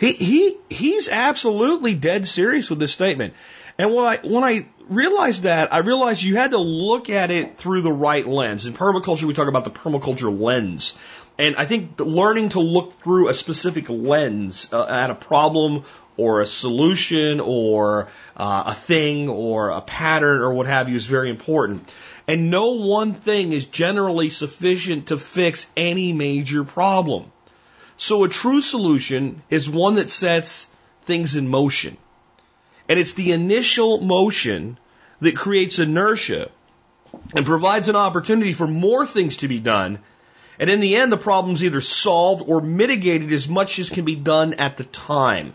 He 0.00 0.14
he 0.14 0.56
he's 0.70 1.10
absolutely 1.10 1.94
dead 1.94 2.26
serious 2.26 2.70
with 2.70 2.78
this 2.78 2.90
statement. 2.90 3.34
And 3.76 3.94
when 3.94 4.06
I 4.06 4.16
when 4.16 4.42
I 4.42 4.66
realized 4.88 5.42
that, 5.42 5.74
I 5.74 5.80
realized 5.80 6.22
you 6.22 6.36
had 6.36 6.52
to 6.52 6.58
look 6.58 7.10
at 7.10 7.30
it 7.30 7.58
through 7.58 7.82
the 7.82 7.92
right 7.92 8.26
lens. 8.26 8.64
In 8.64 8.72
permaculture, 8.72 9.24
we 9.24 9.34
talk 9.34 9.48
about 9.48 9.64
the 9.64 9.70
permaculture 9.70 10.32
lens. 10.40 10.94
And 11.38 11.56
I 11.56 11.66
think 11.66 12.00
learning 12.00 12.50
to 12.50 12.60
look 12.60 12.94
through 13.02 13.28
a 13.28 13.34
specific 13.34 13.90
lens 13.90 14.72
uh, 14.72 14.86
at 14.86 15.10
a 15.10 15.14
problem 15.14 15.84
or 16.16 16.40
a 16.40 16.46
solution 16.46 17.38
or 17.38 18.08
uh, 18.38 18.64
a 18.68 18.74
thing 18.74 19.28
or 19.28 19.68
a 19.68 19.82
pattern 19.82 20.40
or 20.40 20.54
what 20.54 20.66
have 20.66 20.88
you 20.88 20.96
is 20.96 21.04
very 21.04 21.28
important. 21.28 21.92
And 22.26 22.50
no 22.50 22.70
one 22.70 23.12
thing 23.12 23.52
is 23.52 23.66
generally 23.66 24.30
sufficient 24.30 25.08
to 25.08 25.18
fix 25.18 25.66
any 25.76 26.14
major 26.14 26.64
problem. 26.64 27.32
So 28.00 28.24
a 28.24 28.28
true 28.28 28.60
solution 28.62 29.42
is 29.50 29.68
one 29.68 29.96
that 29.96 30.10
sets 30.10 30.68
things 31.04 31.36
in 31.36 31.48
motion. 31.48 31.96
And 32.88 32.98
it's 32.98 33.12
the 33.12 33.32
initial 33.32 34.00
motion 34.00 34.78
that 35.20 35.36
creates 35.36 35.78
inertia 35.78 36.50
and 37.34 37.46
provides 37.46 37.88
an 37.88 37.96
opportunity 37.96 38.52
for 38.52 38.66
more 38.66 39.04
things 39.06 39.38
to 39.38 39.48
be 39.48 39.58
done 39.58 39.98
and 40.60 40.68
in 40.68 40.80
the 40.80 40.96
end, 40.96 41.10
the 41.10 41.16
problem's 41.16 41.64
either 41.64 41.80
solved 41.80 42.44
or 42.46 42.60
mitigated 42.60 43.32
as 43.32 43.48
much 43.48 43.78
as 43.78 43.88
can 43.88 44.04
be 44.04 44.14
done 44.14 44.52
at 44.54 44.76
the 44.76 44.84
time. 44.84 45.54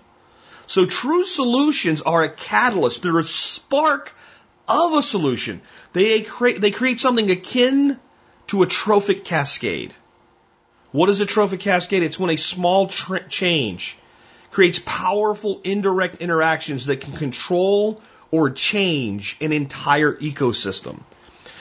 So 0.66 0.88
true 0.88 1.24
solutions 1.24 2.02
are 2.02 2.24
a 2.24 2.30
catalyst. 2.30 3.04
They're 3.04 3.20
a 3.20 3.24
spark 3.24 4.16
of 4.68 4.94
a 4.94 5.04
solution. 5.04 5.62
They 5.94 6.22
create, 6.22 6.60
they 6.60 6.72
create 6.72 7.00
something 7.00 7.30
akin 7.30 8.00
to 8.48 8.64
a 8.64 8.66
trophic 8.66 9.25
cascade. 9.25 9.94
What 10.96 11.10
is 11.10 11.20
a 11.20 11.25
trophic 11.25 11.60
cascade? 11.60 12.04
It's 12.04 12.18
when 12.18 12.30
a 12.30 12.38
small 12.38 12.88
change 12.88 13.98
creates 14.52 14.80
powerful 14.80 15.60
indirect 15.66 16.22
interactions 16.22 16.86
that 16.86 17.02
can 17.02 17.12
control 17.12 18.02
or 18.32 18.52
change 18.52 19.36
an 19.42 19.52
entire 19.52 20.14
ecosystem. 20.14 21.02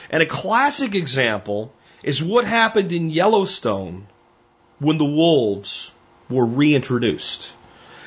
And 0.09 0.23
a 0.23 0.25
classic 0.25 0.95
example 0.95 1.73
is 2.01 2.23
what 2.23 2.45
happened 2.45 2.93
in 2.93 3.09
Yellowstone 3.09 4.07
when 4.79 4.97
the 4.97 5.03
wolves 5.03 5.91
were 6.29 6.45
reintroduced. 6.45 7.51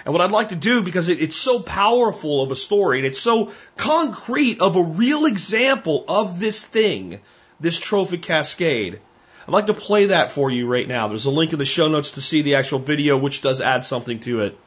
And 0.07 0.15
what 0.15 0.23
I'd 0.23 0.31
like 0.31 0.49
to 0.49 0.57
do, 0.57 0.83
because 0.83 1.11
it, 1.11 1.21
it's 1.21 1.37
so 1.37 1.61
powerful 1.61 2.41
of 2.41 2.53
a 2.53 2.57
story 2.57 3.01
and 3.01 3.07
it's 3.07 3.21
so 3.21 3.53
concrete 3.77 4.63
of 4.63 4.77
a 4.77 4.83
real 4.83 5.27
example 5.27 6.07
of 6.09 6.41
this 6.41 6.65
thing, 6.65 7.21
this 7.61 7.79
trophic 7.79 8.23
cascade, 8.23 9.01
I'd 9.49 9.53
like 9.53 9.67
to 9.69 9.75
play 9.75 10.05
that 10.07 10.31
for 10.31 10.51
you 10.51 10.67
right 10.67 10.87
now. 10.87 11.09
There's 11.09 11.25
a 11.25 11.31
link 11.31 11.55
in 11.55 11.59
the 11.59 11.65
show 11.65 11.89
notes 11.89 12.11
to 12.13 12.21
see 12.21 12.43
the 12.43 12.57
actual 12.57 12.81
video, 12.81 13.17
which 13.17 13.41
does 13.41 13.63
add 13.63 13.83
something 13.83 14.21
to 14.21 14.43
it. 14.43 14.59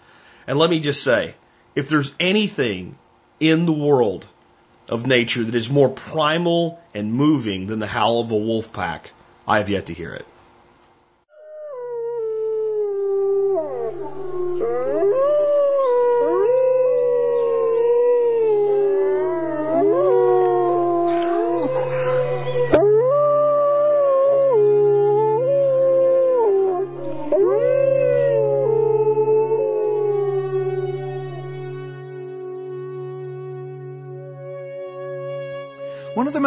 And 0.47 0.57
let 0.57 0.71
me 0.71 0.79
just 0.79 1.03
say, 1.03 1.35
if 1.75 1.87
there's 1.87 2.11
anything 2.19 2.97
in 3.39 3.67
the 3.67 3.71
world 3.71 4.25
of 4.89 5.05
nature 5.05 5.43
that 5.43 5.53
is 5.53 5.69
more 5.69 5.87
primal 5.87 6.81
and 6.95 7.13
moving 7.13 7.67
than 7.67 7.77
the 7.77 7.85
howl 7.85 8.21
of 8.21 8.31
a 8.31 8.35
wolf 8.35 8.73
pack, 8.73 9.11
I 9.47 9.59
have 9.59 9.69
yet 9.69 9.85
to 9.85 9.93
hear 9.93 10.13
it. 10.13 10.25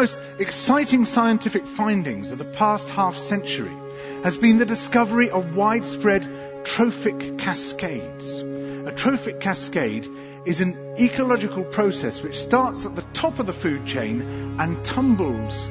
Most 0.05 0.21
exciting 0.39 1.07
scientific 1.07 1.65
findings 1.65 2.31
of 2.31 2.37
the 2.37 2.45
past 2.45 2.91
half 2.91 3.17
century 3.17 3.75
has 4.23 4.37
been 4.37 4.59
the 4.59 4.67
discovery 4.67 5.31
of 5.31 5.57
widespread 5.57 6.29
trophic 6.63 7.39
cascades. 7.39 8.41
A 8.41 8.93
trophic 8.93 9.41
cascade 9.41 10.07
is 10.45 10.61
an 10.61 10.77
ecological 10.99 11.65
process 11.65 12.23
which 12.23 12.39
starts 12.39 12.85
at 12.85 12.95
the 12.95 13.07
top 13.15 13.39
of 13.39 13.47
the 13.47 13.55
food 13.55 13.87
chain 13.87 14.21
and 14.61 14.85
tumbles 14.85 15.71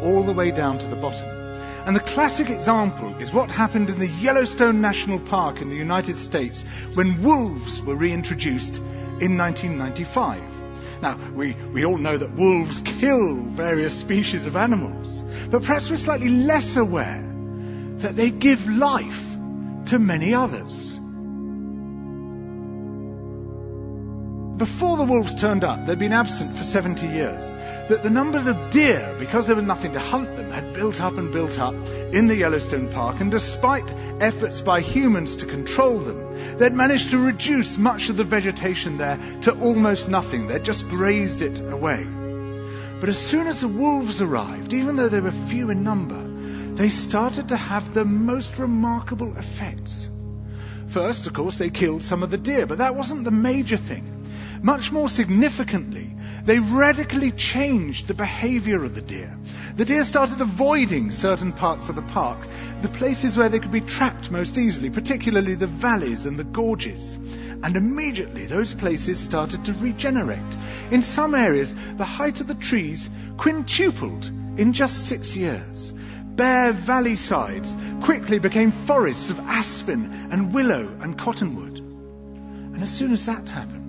all 0.00 0.22
the 0.22 0.32
way 0.32 0.50
down 0.50 0.78
to 0.78 0.86
the 0.86 0.96
bottom. 0.96 1.28
And 1.86 1.94
the 1.94 2.08
classic 2.14 2.48
example 2.48 3.14
is 3.16 3.34
what 3.34 3.50
happened 3.50 3.90
in 3.90 3.98
the 3.98 4.08
Yellowstone 4.08 4.80
National 4.80 5.18
Park 5.18 5.60
in 5.60 5.68
the 5.68 5.76
United 5.76 6.16
States 6.16 6.64
when 6.94 7.22
wolves 7.22 7.82
were 7.82 7.96
reintroduced 7.96 8.78
in 8.78 9.36
1995. 9.36 10.63
Now, 11.04 11.18
we, 11.34 11.52
we 11.52 11.84
all 11.84 11.98
know 11.98 12.16
that 12.16 12.30
wolves 12.30 12.80
kill 12.80 13.34
various 13.34 13.92
species 13.94 14.46
of 14.46 14.56
animals, 14.56 15.22
but 15.50 15.62
perhaps 15.62 15.90
we're 15.90 15.98
slightly 15.98 16.30
less 16.30 16.78
aware 16.78 17.22
that 17.98 18.16
they 18.16 18.30
give 18.30 18.66
life 18.66 19.36
to 19.88 19.98
many 19.98 20.32
others. 20.32 20.93
Before 24.56 24.96
the 24.96 25.02
wolves 25.02 25.34
turned 25.34 25.64
up, 25.64 25.84
they'd 25.84 25.98
been 25.98 26.12
absent 26.12 26.56
for 26.56 26.62
70 26.62 27.08
years. 27.08 27.56
That 27.88 28.04
the 28.04 28.10
numbers 28.10 28.46
of 28.46 28.70
deer, 28.70 29.12
because 29.18 29.48
there 29.48 29.56
was 29.56 29.64
nothing 29.64 29.94
to 29.94 29.98
hunt 29.98 30.36
them, 30.36 30.52
had 30.52 30.72
built 30.72 31.00
up 31.00 31.18
and 31.18 31.32
built 31.32 31.58
up 31.58 31.74
in 32.12 32.28
the 32.28 32.36
Yellowstone 32.36 32.88
Park, 32.88 33.18
and 33.18 33.32
despite 33.32 33.92
efforts 34.20 34.60
by 34.60 34.80
humans 34.80 35.36
to 35.36 35.46
control 35.46 35.98
them, 35.98 36.56
they'd 36.56 36.72
managed 36.72 37.10
to 37.10 37.18
reduce 37.18 37.76
much 37.78 38.10
of 38.10 38.16
the 38.16 38.22
vegetation 38.22 38.96
there 38.96 39.18
to 39.42 39.60
almost 39.60 40.08
nothing. 40.08 40.46
They'd 40.46 40.62
just 40.62 40.88
grazed 40.88 41.42
it 41.42 41.58
away. 41.58 42.06
But 43.00 43.08
as 43.08 43.18
soon 43.18 43.48
as 43.48 43.60
the 43.60 43.66
wolves 43.66 44.22
arrived, 44.22 44.72
even 44.72 44.94
though 44.94 45.08
they 45.08 45.20
were 45.20 45.32
few 45.32 45.70
in 45.70 45.82
number, 45.82 46.74
they 46.76 46.90
started 46.90 47.48
to 47.48 47.56
have 47.56 47.92
the 47.92 48.04
most 48.04 48.56
remarkable 48.56 49.36
effects. 49.36 50.08
First, 50.86 51.26
of 51.26 51.32
course, 51.32 51.58
they 51.58 51.70
killed 51.70 52.04
some 52.04 52.22
of 52.22 52.30
the 52.30 52.38
deer, 52.38 52.66
but 52.66 52.78
that 52.78 52.94
wasn't 52.94 53.24
the 53.24 53.32
major 53.32 53.76
thing. 53.76 54.13
Much 54.64 54.90
more 54.90 55.10
significantly, 55.10 56.16
they 56.44 56.58
radically 56.58 57.30
changed 57.30 58.06
the 58.06 58.14
behavior 58.14 58.82
of 58.82 58.94
the 58.94 59.02
deer. 59.02 59.38
The 59.76 59.84
deer 59.84 60.04
started 60.04 60.40
avoiding 60.40 61.10
certain 61.10 61.52
parts 61.52 61.90
of 61.90 61.96
the 61.96 62.02
park, 62.02 62.38
the 62.80 62.88
places 62.88 63.36
where 63.36 63.50
they 63.50 63.58
could 63.58 63.70
be 63.70 63.82
trapped 63.82 64.30
most 64.30 64.56
easily, 64.56 64.88
particularly 64.88 65.54
the 65.54 65.66
valleys 65.66 66.24
and 66.24 66.38
the 66.38 66.44
gorges. 66.44 67.14
And 67.62 67.76
immediately 67.76 68.46
those 68.46 68.74
places 68.74 69.18
started 69.18 69.66
to 69.66 69.74
regenerate. 69.74 70.56
In 70.90 71.02
some 71.02 71.34
areas, 71.34 71.76
the 71.98 72.06
height 72.06 72.40
of 72.40 72.46
the 72.46 72.54
trees 72.54 73.10
quintupled 73.36 74.24
in 74.56 74.72
just 74.72 75.08
six 75.08 75.36
years. 75.36 75.92
Bare 75.92 76.72
valley 76.72 77.16
sides 77.16 77.76
quickly 78.00 78.38
became 78.38 78.70
forests 78.70 79.28
of 79.28 79.40
aspen 79.40 80.30
and 80.32 80.54
willow 80.54 80.96
and 81.02 81.18
cottonwood. 81.18 81.80
And 81.80 82.82
as 82.82 82.90
soon 82.90 83.12
as 83.12 83.26
that 83.26 83.50
happened, 83.50 83.83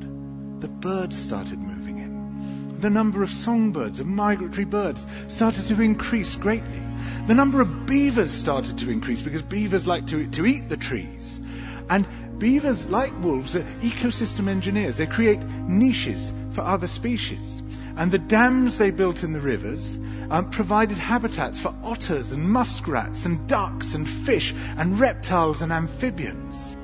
the 0.65 0.71
birds 0.71 1.15
started 1.15 1.59
moving 1.59 1.99
in. 1.99 2.79
The 2.79 2.89
number 2.89 3.21
of 3.21 3.29
songbirds, 3.29 3.99
of 3.99 4.07
migratory 4.07 4.65
birds, 4.65 5.05
started 5.27 5.67
to 5.67 5.79
increase 5.79 6.35
greatly. 6.37 6.81
The 7.27 7.35
number 7.35 7.61
of 7.61 7.85
beavers 7.85 8.31
started 8.31 8.79
to 8.79 8.89
increase 8.89 9.21
because 9.21 9.43
beavers 9.43 9.85
like 9.85 10.07
to, 10.07 10.25
to 10.25 10.43
eat 10.47 10.67
the 10.67 10.75
trees. 10.75 11.39
And 11.87 12.07
beavers, 12.39 12.87
like 12.87 13.21
wolves, 13.21 13.55
are 13.55 13.61
ecosystem 13.81 14.47
engineers. 14.47 14.97
They 14.97 15.05
create 15.05 15.43
niches 15.43 16.33
for 16.53 16.61
other 16.61 16.87
species. 16.87 17.61
And 17.95 18.11
the 18.11 18.17
dams 18.17 18.79
they 18.79 18.89
built 18.89 19.23
in 19.23 19.33
the 19.33 19.41
rivers 19.41 19.99
um, 20.31 20.49
provided 20.49 20.97
habitats 20.97 21.59
for 21.59 21.75
otters 21.83 22.31
and 22.31 22.49
muskrats 22.49 23.27
and 23.27 23.47
ducks 23.47 23.93
and 23.93 24.09
fish 24.09 24.51
and 24.79 24.99
reptiles 24.99 25.61
and 25.61 25.71
amphibians. 25.71 26.75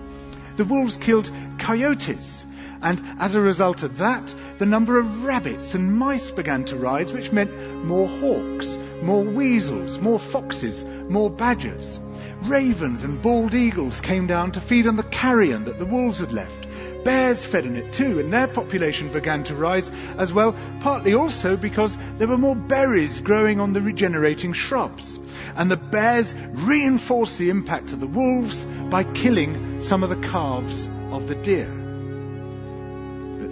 The 0.55 0.65
wolves 0.65 0.97
killed 0.97 1.31
coyotes 1.57 2.45
and 2.81 3.01
as 3.19 3.35
a 3.35 3.41
result 3.41 3.83
of 3.83 3.99
that, 3.99 4.33
the 4.57 4.65
number 4.65 4.97
of 4.97 5.23
rabbits 5.23 5.75
and 5.75 5.93
mice 5.93 6.31
began 6.31 6.65
to 6.65 6.75
rise, 6.75 7.13
which 7.13 7.31
meant 7.31 7.85
more 7.85 8.07
hawks, 8.07 8.77
more 9.03 9.23
weasels, 9.23 9.99
more 9.99 10.19
foxes, 10.19 10.83
more 10.83 11.29
badgers. 11.29 11.99
Ravens 12.43 13.03
and 13.03 13.21
bald 13.21 13.53
eagles 13.53 14.01
came 14.01 14.25
down 14.25 14.53
to 14.53 14.61
feed 14.61 14.87
on 14.87 14.95
the 14.95 15.03
carrion 15.03 15.65
that 15.65 15.77
the 15.77 15.85
wolves 15.85 16.19
had 16.19 16.31
left. 16.31 16.67
Bears 17.03 17.45
fed 17.45 17.65
on 17.65 17.75
it 17.75 17.93
too, 17.93 18.19
and 18.19 18.33
their 18.33 18.47
population 18.47 19.11
began 19.11 19.43
to 19.43 19.55
rise 19.55 19.89
as 20.17 20.33
well, 20.33 20.55
partly 20.79 21.13
also 21.13 21.57
because 21.57 21.95
there 22.17 22.27
were 22.27 22.37
more 22.37 22.55
berries 22.55 23.21
growing 23.21 23.59
on 23.59 23.73
the 23.73 23.81
regenerating 23.81 24.53
shrubs. 24.53 25.19
And 25.55 25.69
the 25.69 25.77
bears 25.77 26.33
reinforced 26.33 27.37
the 27.37 27.49
impact 27.49 27.93
of 27.93 27.99
the 27.99 28.07
wolves 28.07 28.63
by 28.65 29.03
killing 29.03 29.81
some 29.81 30.03
of 30.03 30.09
the 30.09 30.27
calves 30.27 30.87
of 31.11 31.27
the 31.27 31.35
deer 31.35 31.80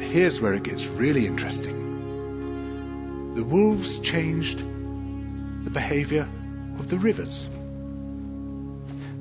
here's 0.09 0.41
where 0.41 0.55
it 0.55 0.63
gets 0.63 0.87
really 0.87 1.27
interesting. 1.27 3.35
The 3.35 3.43
wolves 3.43 3.99
changed 3.99 4.59
the 4.59 5.69
behavior 5.69 6.27
of 6.79 6.89
the 6.89 6.97
rivers. 6.97 7.47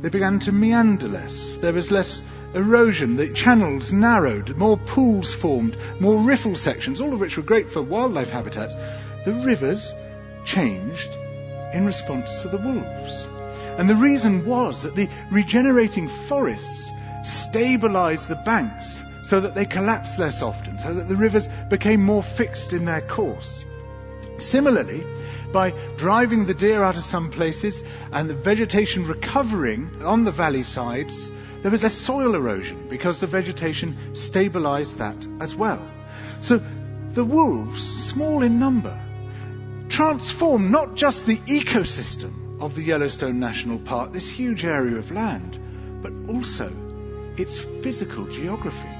They 0.00 0.08
began 0.08 0.38
to 0.40 0.52
meander 0.52 1.08
less. 1.08 1.56
There 1.58 1.72
was 1.72 1.90
less 1.90 2.22
erosion. 2.54 3.16
The 3.16 3.32
channels 3.32 3.92
narrowed. 3.92 4.56
More 4.56 4.78
pools 4.78 5.34
formed. 5.34 5.76
More 6.00 6.22
riffle 6.22 6.56
sections, 6.56 7.00
all 7.00 7.12
of 7.12 7.20
which 7.20 7.36
were 7.36 7.42
great 7.42 7.70
for 7.70 7.82
wildlife 7.82 8.30
habitats. 8.30 8.74
The 9.24 9.34
rivers 9.34 9.92
changed 10.44 11.10
in 11.74 11.84
response 11.84 12.42
to 12.42 12.48
the 12.48 12.58
wolves. 12.58 13.28
And 13.76 13.90
the 13.90 13.96
reason 13.96 14.46
was 14.46 14.84
that 14.84 14.94
the 14.94 15.08
regenerating 15.30 16.08
forests 16.08 16.90
stabilized 17.24 18.28
the 18.28 18.36
banks 18.36 19.02
so 19.28 19.40
that 19.40 19.54
they 19.54 19.66
collapsed 19.66 20.18
less 20.18 20.40
often, 20.40 20.78
so 20.78 20.94
that 20.94 21.06
the 21.06 21.14
rivers 21.14 21.46
became 21.68 22.02
more 22.02 22.22
fixed 22.22 22.72
in 22.72 22.86
their 22.86 23.02
course. 23.02 23.66
Similarly, 24.38 25.04
by 25.52 25.74
driving 25.98 26.46
the 26.46 26.54
deer 26.54 26.82
out 26.82 26.96
of 26.96 27.04
some 27.04 27.28
places 27.28 27.84
and 28.10 28.30
the 28.30 28.34
vegetation 28.34 29.06
recovering 29.06 30.02
on 30.02 30.24
the 30.24 30.32
valley 30.32 30.62
sides, 30.62 31.30
there 31.60 31.70
was 31.70 31.82
less 31.82 31.92
soil 31.92 32.34
erosion 32.34 32.88
because 32.88 33.20
the 33.20 33.26
vegetation 33.26 34.14
stabilized 34.14 34.96
that 34.96 35.26
as 35.40 35.54
well. 35.54 35.86
So 36.40 36.62
the 37.12 37.24
wolves, 37.24 37.82
small 37.82 38.42
in 38.42 38.58
number, 38.58 38.98
transformed 39.90 40.70
not 40.70 40.94
just 40.94 41.26
the 41.26 41.36
ecosystem 41.36 42.62
of 42.62 42.74
the 42.74 42.82
Yellowstone 42.82 43.40
National 43.40 43.78
Park, 43.78 44.14
this 44.14 44.30
huge 44.30 44.64
area 44.64 44.96
of 44.96 45.12
land, 45.12 45.58
but 46.00 46.12
also 46.34 46.72
its 47.36 47.58
physical 47.58 48.24
geography. 48.24 48.97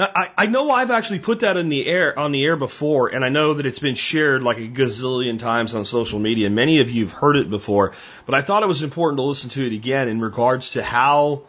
Now, 0.00 0.10
I, 0.14 0.30
I 0.34 0.46
know 0.46 0.70
I've 0.70 0.90
actually 0.90 1.18
put 1.18 1.40
that 1.40 1.58
in 1.58 1.68
the 1.68 1.84
air 1.84 2.18
on 2.18 2.32
the 2.32 2.42
air 2.42 2.56
before, 2.56 3.08
and 3.08 3.22
I 3.22 3.28
know 3.28 3.52
that 3.52 3.66
it's 3.66 3.80
been 3.80 3.94
shared 3.94 4.42
like 4.42 4.56
a 4.56 4.66
gazillion 4.66 5.38
times 5.38 5.74
on 5.74 5.84
social 5.84 6.18
media. 6.18 6.48
Many 6.48 6.80
of 6.80 6.90
you 6.90 7.04
have 7.04 7.12
heard 7.12 7.36
it 7.36 7.50
before, 7.50 7.92
but 8.24 8.34
I 8.34 8.40
thought 8.40 8.62
it 8.62 8.66
was 8.66 8.82
important 8.82 9.18
to 9.18 9.24
listen 9.24 9.50
to 9.50 9.66
it 9.66 9.74
again 9.74 10.08
in 10.08 10.18
regards 10.20 10.70
to 10.70 10.82
how 10.82 11.42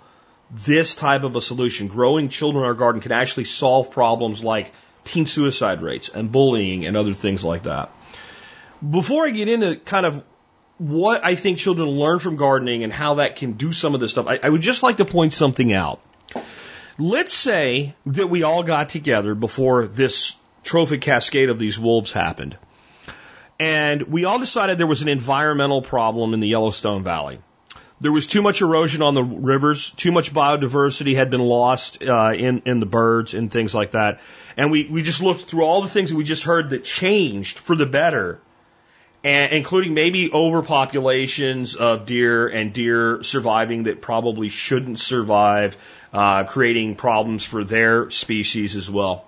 this 0.52 0.96
type 0.96 1.24
of 1.24 1.38
a 1.38 1.42
solution, 1.42 1.88
growing 1.88 2.28
children 2.28 2.66
in 2.66 2.68
our 2.68 2.74
garden, 2.74 3.00
can 3.00 3.14
actually 3.14 3.46
solve 3.46 3.90
problems 3.90 4.44
like 4.44 4.74
teen 5.06 5.28
suicide 5.28 5.82
rates 5.82 6.10
and 6.10 6.30
bullying 6.30 6.86
and 6.86 6.98
other 6.98 7.14
things 7.14 7.46
like 7.46 7.64
that. 7.64 7.90
Before 8.82 9.26
I 9.26 9.30
get 9.30 9.48
into 9.48 9.78
kind 9.78 10.06
of 10.06 10.26
what 10.78 11.24
I 11.24 11.36
think 11.36 11.58
children 11.58 11.88
learn 11.88 12.20
from 12.20 12.36
gardening 12.36 12.84
and 12.84 12.92
how 12.92 13.14
that 13.14 13.38
can 13.38 13.54
do 13.54 13.72
some 13.72 13.96
of 13.96 14.02
this 14.02 14.12
stuff, 14.12 14.28
I, 14.28 14.42
I 14.44 14.50
would 14.50 14.62
just 14.62 14.84
like 14.84 14.98
to 14.98 15.06
point 15.06 15.32
something 15.32 15.72
out. 15.72 16.02
Let's 16.98 17.34
say 17.34 17.96
that 18.06 18.30
we 18.30 18.44
all 18.44 18.64
got 18.64 18.90
together 18.90 19.36
before 19.36 19.88
this 19.88 20.36
trophic 20.64 21.02
cascade 21.02 21.50
of 21.50 21.60
these 21.60 21.80
wolves 21.80 22.12
happened. 22.12 22.58
And 23.60 24.04
we 24.04 24.26
all 24.26 24.40
decided 24.40 24.78
there 24.78 24.88
was 24.88 25.02
an 25.02 25.08
environmental 25.08 25.82
problem 25.82 26.34
in 26.34 26.40
the 26.40 26.48
Yellowstone 26.48 27.04
Valley. 27.04 27.40
There 28.00 28.12
was 28.12 28.26
too 28.26 28.42
much 28.42 28.62
erosion 28.62 29.04
on 29.04 29.14
the 29.14 29.24
rivers, 29.24 29.92
too 29.92 30.12
much 30.12 30.34
biodiversity 30.34 31.16
had 31.16 31.30
been 31.30 31.42
lost 31.42 32.04
uh, 32.04 32.34
in, 32.36 32.64
in 32.66 32.80
the 32.80 32.88
birds 32.88 33.36
and 33.36 33.52
things 33.52 33.76
like 33.76 33.92
that. 33.92 34.20
And 34.58 34.72
we, 34.72 34.88
we 34.88 35.04
just 35.04 35.22
looked 35.22 35.44
through 35.44 35.64
all 35.64 35.84
the 35.84 35.88
things 35.88 36.10
that 36.10 36.16
we 36.16 36.24
just 36.24 36.44
heard 36.44 36.72
that 36.72 36.84
changed 36.84 37.60
for 37.60 37.76
the 37.76 37.86
better, 37.86 38.42
and 39.24 39.54
including 39.54 39.94
maybe 39.94 40.30
overpopulations 40.30 41.76
of 41.76 42.06
deer 42.06 42.48
and 42.48 42.74
deer 42.74 43.22
surviving 43.24 43.84
that 43.84 44.02
probably 44.02 44.50
shouldn't 44.50 45.00
survive, 45.00 45.78
uh, 46.12 46.44
creating 46.46 46.96
problems 46.96 47.44
for 47.44 47.64
their 47.64 48.10
species 48.10 48.76
as 48.76 48.90
well. 48.90 49.26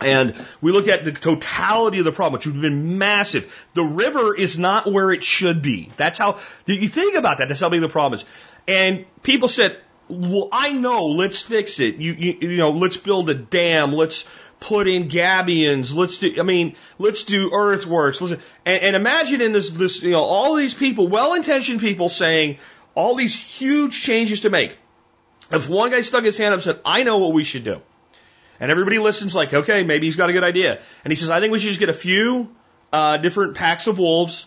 And 0.00 0.34
we 0.60 0.72
look 0.72 0.88
at 0.88 1.04
the 1.04 1.12
totality 1.12 2.00
of 2.00 2.04
the 2.04 2.12
problem, 2.12 2.34
which 2.34 2.46
would 2.46 2.56
have 2.56 2.62
been 2.62 2.98
massive. 2.98 3.66
The 3.74 3.84
river 3.84 4.34
is 4.34 4.58
not 4.58 4.90
where 4.90 5.10
it 5.10 5.24
should 5.24 5.62
be. 5.62 5.90
That's 5.96 6.18
how 6.18 6.38
you 6.66 6.88
think 6.88 7.16
about 7.16 7.38
that. 7.38 7.48
That's 7.48 7.60
how 7.60 7.70
big 7.70 7.80
the 7.80 7.88
problem 7.88 8.18
is. 8.18 8.26
And 8.68 9.06
people 9.22 9.48
said, 9.48 9.78
"Well, 10.08 10.48
I 10.52 10.72
know. 10.72 11.06
Let's 11.06 11.40
fix 11.40 11.80
it. 11.80 11.96
You, 11.96 12.12
you, 12.12 12.36
you 12.40 12.56
know, 12.58 12.72
let's 12.72 12.98
build 12.98 13.30
a 13.30 13.34
dam. 13.34 13.94
Let's 13.94 14.26
put 14.60 14.88
in 14.88 15.08
gabions. 15.08 15.94
Let's 15.94 16.18
do. 16.18 16.34
I 16.38 16.42
mean, 16.42 16.76
let's 16.98 17.24
do 17.24 17.50
earthworks. 17.52 18.20
Let's, 18.20 18.42
and, 18.64 18.82
and 18.82 18.96
imagine 18.96 19.40
in 19.40 19.52
this, 19.52 19.70
this, 19.70 20.02
you 20.02 20.12
know, 20.12 20.22
all 20.22 20.54
these 20.54 20.74
people, 20.74 21.08
well-intentioned 21.08 21.80
people, 21.80 22.08
saying 22.08 22.58
all 22.94 23.14
these 23.14 23.38
huge 23.38 24.02
changes 24.02 24.42
to 24.42 24.50
make. 24.50 24.76
If 25.50 25.68
one 25.68 25.90
guy 25.90 26.00
stuck 26.00 26.24
his 26.24 26.36
hand 26.36 26.48
up 26.48 26.54
and 26.54 26.62
said, 26.62 26.80
I 26.84 27.04
know 27.04 27.18
what 27.18 27.32
we 27.32 27.44
should 27.44 27.64
do. 27.64 27.80
And 28.58 28.70
everybody 28.70 28.98
listens 28.98 29.34
like, 29.34 29.52
okay, 29.52 29.84
maybe 29.84 30.06
he's 30.06 30.16
got 30.16 30.30
a 30.30 30.32
good 30.32 30.44
idea. 30.44 30.80
And 31.04 31.12
he 31.12 31.16
says, 31.16 31.30
I 31.30 31.40
think 31.40 31.52
we 31.52 31.58
should 31.58 31.68
just 31.68 31.80
get 31.80 31.90
a 31.90 31.92
few 31.92 32.50
uh, 32.92 33.18
different 33.18 33.54
packs 33.54 33.86
of 33.86 33.98
wolves 33.98 34.46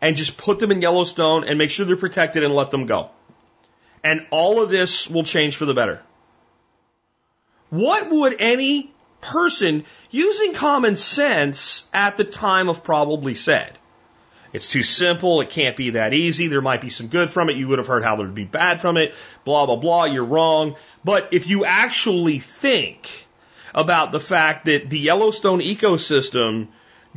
and 0.00 0.16
just 0.16 0.38
put 0.38 0.60
them 0.60 0.70
in 0.70 0.80
Yellowstone 0.80 1.44
and 1.44 1.58
make 1.58 1.70
sure 1.70 1.84
they're 1.84 1.96
protected 1.96 2.44
and 2.44 2.54
let 2.54 2.70
them 2.70 2.86
go. 2.86 3.10
And 4.02 4.26
all 4.30 4.62
of 4.62 4.70
this 4.70 5.10
will 5.10 5.24
change 5.24 5.56
for 5.56 5.66
the 5.66 5.74
better. 5.74 6.00
What 7.68 8.08
would 8.10 8.36
any 8.40 8.92
person 9.20 9.84
using 10.10 10.54
common 10.54 10.96
sense 10.96 11.88
at 11.92 12.16
the 12.16 12.24
time 12.24 12.68
of 12.68 12.82
probably 12.82 13.34
said? 13.34 13.78
It's 14.52 14.70
too 14.70 14.82
simple. 14.82 15.40
It 15.40 15.50
can't 15.50 15.76
be 15.76 15.90
that 15.90 16.12
easy. 16.12 16.48
There 16.48 16.60
might 16.60 16.80
be 16.80 16.90
some 16.90 17.06
good 17.06 17.30
from 17.30 17.50
it. 17.50 17.56
You 17.56 17.68
would 17.68 17.78
have 17.78 17.86
heard 17.86 18.02
how 18.02 18.16
there 18.16 18.26
would 18.26 18.34
be 18.34 18.44
bad 18.44 18.80
from 18.80 18.96
it. 18.96 19.14
Blah, 19.44 19.66
blah, 19.66 19.76
blah. 19.76 20.04
You're 20.06 20.24
wrong. 20.24 20.74
But 21.04 21.28
if 21.32 21.46
you 21.46 21.64
actually 21.64 22.40
think 22.40 23.26
about 23.74 24.10
the 24.10 24.20
fact 24.20 24.64
that 24.64 24.90
the 24.90 24.98
Yellowstone 24.98 25.60
ecosystem 25.60 26.68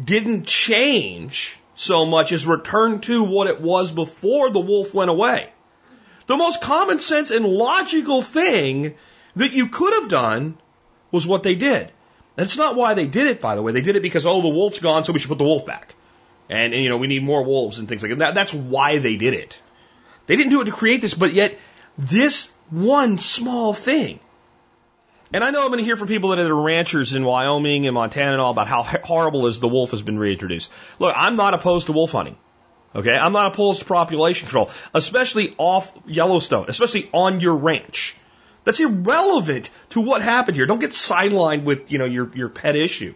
didn't 0.02 0.46
change 0.46 1.58
so 1.76 2.06
much 2.06 2.32
as 2.32 2.46
return 2.46 3.02
to 3.02 3.24
what 3.24 3.48
it 3.48 3.60
was 3.60 3.92
before 3.92 4.52
the 4.52 4.60
wolf 4.60 4.94
went 4.94 5.10
away. 5.10 5.50
The 6.28 6.38
most 6.38 6.62
common 6.62 7.00
sense 7.00 7.32
and 7.32 7.46
logical 7.46 8.22
thing 8.22 8.96
that 9.36 9.54
you 9.54 9.70
could 9.70 9.94
have 9.94 10.10
done 10.10 10.58
was 11.14 11.26
what 11.26 11.44
they 11.44 11.56
did. 11.56 11.92
That's 12.36 12.58
not 12.58 12.76
why 12.76 12.96
they 12.96 13.06
did 13.06 13.28
it, 13.28 13.40
by 13.40 13.56
the 13.56 13.62
way. 13.62 13.72
They 13.72 13.82
did 13.82 13.96
it 13.96 14.02
because, 14.02 14.26
oh, 14.26 14.42
the 14.42 14.50
wolf's 14.50 14.80
gone, 14.80 15.06
so 15.06 15.14
we 15.14 15.20
should 15.20 15.30
put 15.30 15.38
the 15.38 15.44
wolf 15.44 15.66
back. 15.66 15.96
And, 16.50 16.74
and 16.74 16.84
you 16.84 16.90
know, 16.90 16.98
we 16.98 17.08
need 17.08 17.24
more 17.24 17.44
wolves 17.46 17.78
and 17.78 17.88
things 17.88 18.04
like 18.04 18.18
that. 18.18 18.36
That's 18.36 18.54
why 18.54 18.98
they 18.98 19.16
did 19.16 19.34
it. 19.34 19.62
They 20.26 20.36
didn't 20.36 20.50
do 20.50 20.62
it 20.62 20.66
to 20.66 20.72
create 20.72 21.02
this, 21.02 21.14
but 21.14 21.34
yet 21.34 21.58
this 21.98 22.52
one 22.70 23.20
small 23.20 23.74
thing. 23.74 24.20
And 25.32 25.44
I 25.44 25.52
know 25.52 25.62
I'm 25.62 25.68
going 25.68 25.80
to 25.80 25.86
hear 25.86 25.96
from 25.96 26.08
people 26.08 26.30
that 26.30 26.40
are 26.40 26.56
ranchers 26.56 27.14
in 27.14 27.24
Wyoming 27.24 27.86
and 27.86 27.94
Montana 27.94 28.32
and 28.32 28.42
all 28.42 28.52
about 28.52 28.68
how 28.68 28.84
horrible 28.84 29.48
is 29.48 29.60
the 29.60 29.68
wolf 29.68 29.92
has 29.92 30.02
been 30.02 30.18
reintroduced. 30.18 30.72
Look, 31.00 31.14
I'm 31.16 31.36
not 31.36 31.54
opposed 31.54 31.88
to 31.88 31.92
wolf 31.94 32.12
hunting. 32.12 32.38
Okay, 32.96 33.16
I'm 33.16 33.34
not 33.34 33.54
opposed 33.54 33.80
to 33.80 33.86
population 33.86 34.48
control, 34.48 34.70
especially 34.94 35.56
off 35.58 35.92
Yellowstone, 36.06 36.66
especially 36.68 37.10
on 37.12 37.40
your 37.40 37.56
ranch. 37.56 38.16
That's 38.64 38.80
irrelevant 38.80 39.70
to 39.92 40.02
what 40.02 40.22
happened 40.22 40.56
here. 40.56 40.66
Don't 40.66 40.80
get 40.80 40.92
sidelined 40.92 41.64
with, 41.64 41.92
you 41.92 41.98
know, 41.98 42.06
your, 42.06 42.32
your 42.36 42.50
pet 42.50 42.76
issue. 42.76 43.14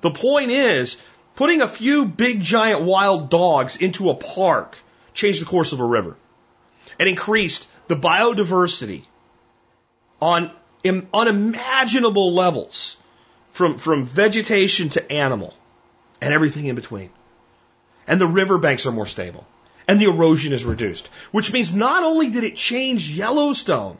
The 0.00 0.10
point 0.10 0.50
is, 0.50 0.96
Putting 1.36 1.62
a 1.62 1.68
few 1.68 2.04
big 2.04 2.42
giant 2.42 2.82
wild 2.82 3.28
dogs 3.28 3.76
into 3.76 4.10
a 4.10 4.14
park 4.14 4.78
changed 5.14 5.40
the 5.40 5.46
course 5.46 5.72
of 5.72 5.80
a 5.80 5.84
river 5.84 6.16
and 6.98 7.08
increased 7.08 7.68
the 7.88 7.96
biodiversity 7.96 9.02
on 10.20 10.52
unimaginable 11.12 12.32
levels 12.34 12.96
from, 13.50 13.78
from 13.78 14.04
vegetation 14.04 14.90
to 14.90 15.12
animal 15.12 15.54
and 16.20 16.32
everything 16.32 16.66
in 16.66 16.76
between. 16.76 17.10
And 18.06 18.20
the 18.20 18.26
riverbanks 18.28 18.86
are 18.86 18.92
more 18.92 19.06
stable 19.06 19.44
and 19.88 20.00
the 20.00 20.06
erosion 20.06 20.52
is 20.52 20.64
reduced, 20.64 21.08
which 21.32 21.52
means 21.52 21.74
not 21.74 22.04
only 22.04 22.30
did 22.30 22.44
it 22.44 22.54
change 22.54 23.10
Yellowstone, 23.10 23.98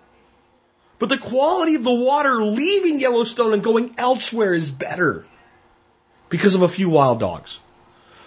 but 0.99 1.09
the 1.09 1.19
quality 1.19 1.75
of 1.75 1.85
the 1.85 1.95
water 1.95 2.43
leaving 2.43 3.01
Yellowstone 3.01 3.53
and 3.53 3.63
going 3.63 3.95
elsewhere 3.99 4.55
is 4.55 4.71
better 4.71 5.27
because 6.29 6.55
of 6.55 6.63
a 6.63 6.69
few 6.69 6.89
wild 6.89 7.21
dogs. 7.21 7.61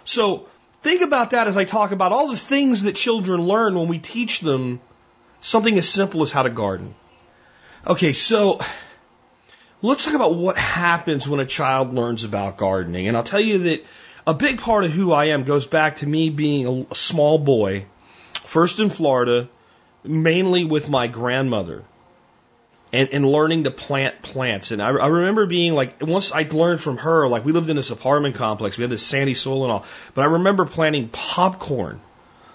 So 0.04 0.48
think 0.82 1.02
about 1.02 1.32
that 1.32 1.48
as 1.48 1.58
I 1.58 1.66
talk 1.66 1.92
about 1.92 2.12
all 2.12 2.30
the 2.30 2.38
things 2.38 2.84
that 2.84 2.96
children 2.96 3.42
learn 3.42 3.76
when 3.76 3.88
we 3.88 4.00
teach 4.00 4.42
them 4.42 4.80
something 5.42 5.78
as 5.78 5.88
simple 5.88 6.22
as 6.24 6.32
how 6.32 6.44
to 6.44 6.50
garden. 6.50 6.94
Okay, 7.86 8.14
so 8.14 8.60
let's 9.82 10.04
talk 10.04 10.14
about 10.14 10.36
what 10.36 10.58
happens 10.58 11.28
when 11.28 11.40
a 11.40 11.46
child 11.46 11.94
learns 11.94 12.24
about 12.24 12.58
gardening. 12.58 13.08
And 13.08 13.16
I'll 13.16 13.24
tell 13.24 13.40
you 13.40 13.60
that 13.60 13.86
a 14.26 14.34
big 14.34 14.60
part 14.60 14.84
of 14.84 14.92
who 14.92 15.14
I 15.14 15.26
am 15.26 15.46
goes 15.46 15.66
back 15.66 15.98
to 15.98 16.08
me 16.08 16.30
being 16.30 16.88
a, 16.92 16.96
small 16.96 17.38
boy, 17.38 17.86
first 18.34 18.80
in 18.80 18.90
Florida, 18.90 19.48
mainly 20.04 20.66
with 20.66 20.90
my 20.90 21.08
grandmother 21.08 21.86
and, 22.94 23.10
and 23.10 23.30
learning 23.30 23.66
to 23.66 23.72
plant 23.72 24.22
plants. 24.22 24.72
And 24.72 24.82
I, 24.82 24.90
I 24.90 25.08
remember 25.08 25.46
being 25.46 25.74
like, 25.74 26.02
once 26.02 26.32
I 26.32 26.44
learned 26.44 26.82
from 26.82 26.98
her, 26.98 27.28
like 27.28 27.46
we 27.46 27.52
lived 27.52 27.70
in 27.70 27.76
this 27.76 27.92
apartment 27.92 28.36
complex, 28.36 28.78
we 28.78 28.84
had 28.84 28.92
this 28.92 29.06
sandy 29.06 29.34
soil 29.34 29.64
and 29.64 29.72
all, 29.72 29.86
but 30.14 30.22
I 30.22 30.26
remember 30.26 30.66
planting 30.66 31.10
popcorn 31.10 32.00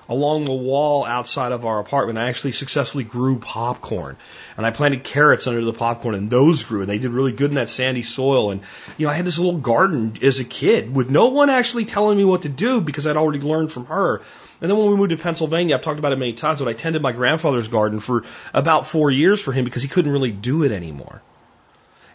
along 0.09 0.45
the 0.45 0.53
wall 0.53 1.05
outside 1.05 1.53
of 1.53 1.65
our 1.65 1.79
apartment. 1.79 2.19
I 2.19 2.29
actually 2.29 2.53
successfully 2.53 3.05
grew 3.05 3.39
popcorn. 3.39 4.17
And 4.57 4.67
I 4.67 4.71
planted 4.71 5.05
carrots 5.05 5.47
under 5.47 5.65
the 5.65 5.73
popcorn 5.73 6.15
and 6.15 6.31
those 6.31 6.65
grew 6.65 6.81
and 6.81 6.91
they 6.91 6.99
did 6.99 7.11
really 7.11 7.33
good 7.33 7.51
in 7.51 7.55
that 7.55 7.71
sandy 7.71 8.03
soil. 8.03 8.51
And, 8.51 8.63
you 8.99 9.07
know, 9.07 9.13
I 9.13 9.15
had 9.15 9.25
this 9.25 9.39
little 9.39 9.61
garden 9.61 10.17
as 10.23 10.41
a 10.41 10.45
kid 10.45 10.95
with 10.95 11.11
no 11.11 11.29
one 11.29 11.51
actually 11.51 11.85
telling 11.85 12.19
me 12.19 12.25
what 12.25 12.43
to 12.43 12.49
do 12.49 12.81
because 12.81 13.07
I'd 13.07 13.17
already 13.17 13.41
learned 13.41 13.73
from 13.73 13.87
her. 13.87 14.23
And 14.63 14.71
then 14.71 14.79
when 14.79 14.91
we 14.91 14.97
moved 14.97 15.11
to 15.11 15.17
Pennsylvania, 15.17 15.75
I've 15.75 15.83
talked 15.83 15.99
about 15.99 16.13
it 16.13 16.19
many 16.19 16.35
times, 16.35 16.61
but 16.61 16.69
I 16.69 16.73
tended 16.73 17.03
my 17.03 17.11
grandfather's 17.11 17.67
garden 17.67 17.99
for 17.99 18.23
about 18.55 18.87
four 18.87 19.11
years 19.11 19.43
for 19.43 19.51
him 19.51 19.65
because 19.65 19.83
he 19.83 19.89
couldn't 19.89 20.13
really 20.13 20.31
do 20.31 20.63
it 20.63 20.71
anymore. 20.71 21.21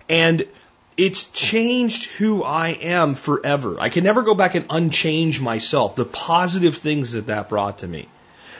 And 0.07 0.47
it's 0.95 1.25
changed 1.25 2.05
who 2.05 2.43
I 2.43 2.69
am 2.69 3.15
forever. 3.15 3.77
I 3.81 3.89
can 3.89 4.05
never 4.05 4.23
go 4.23 4.33
back 4.33 4.55
and 4.55 4.65
unchange 4.69 5.41
myself, 5.41 5.97
the 5.97 6.05
positive 6.05 6.77
things 6.77 7.11
that 7.11 7.27
that 7.27 7.49
brought 7.49 7.79
to 7.79 7.87
me. 7.87 8.07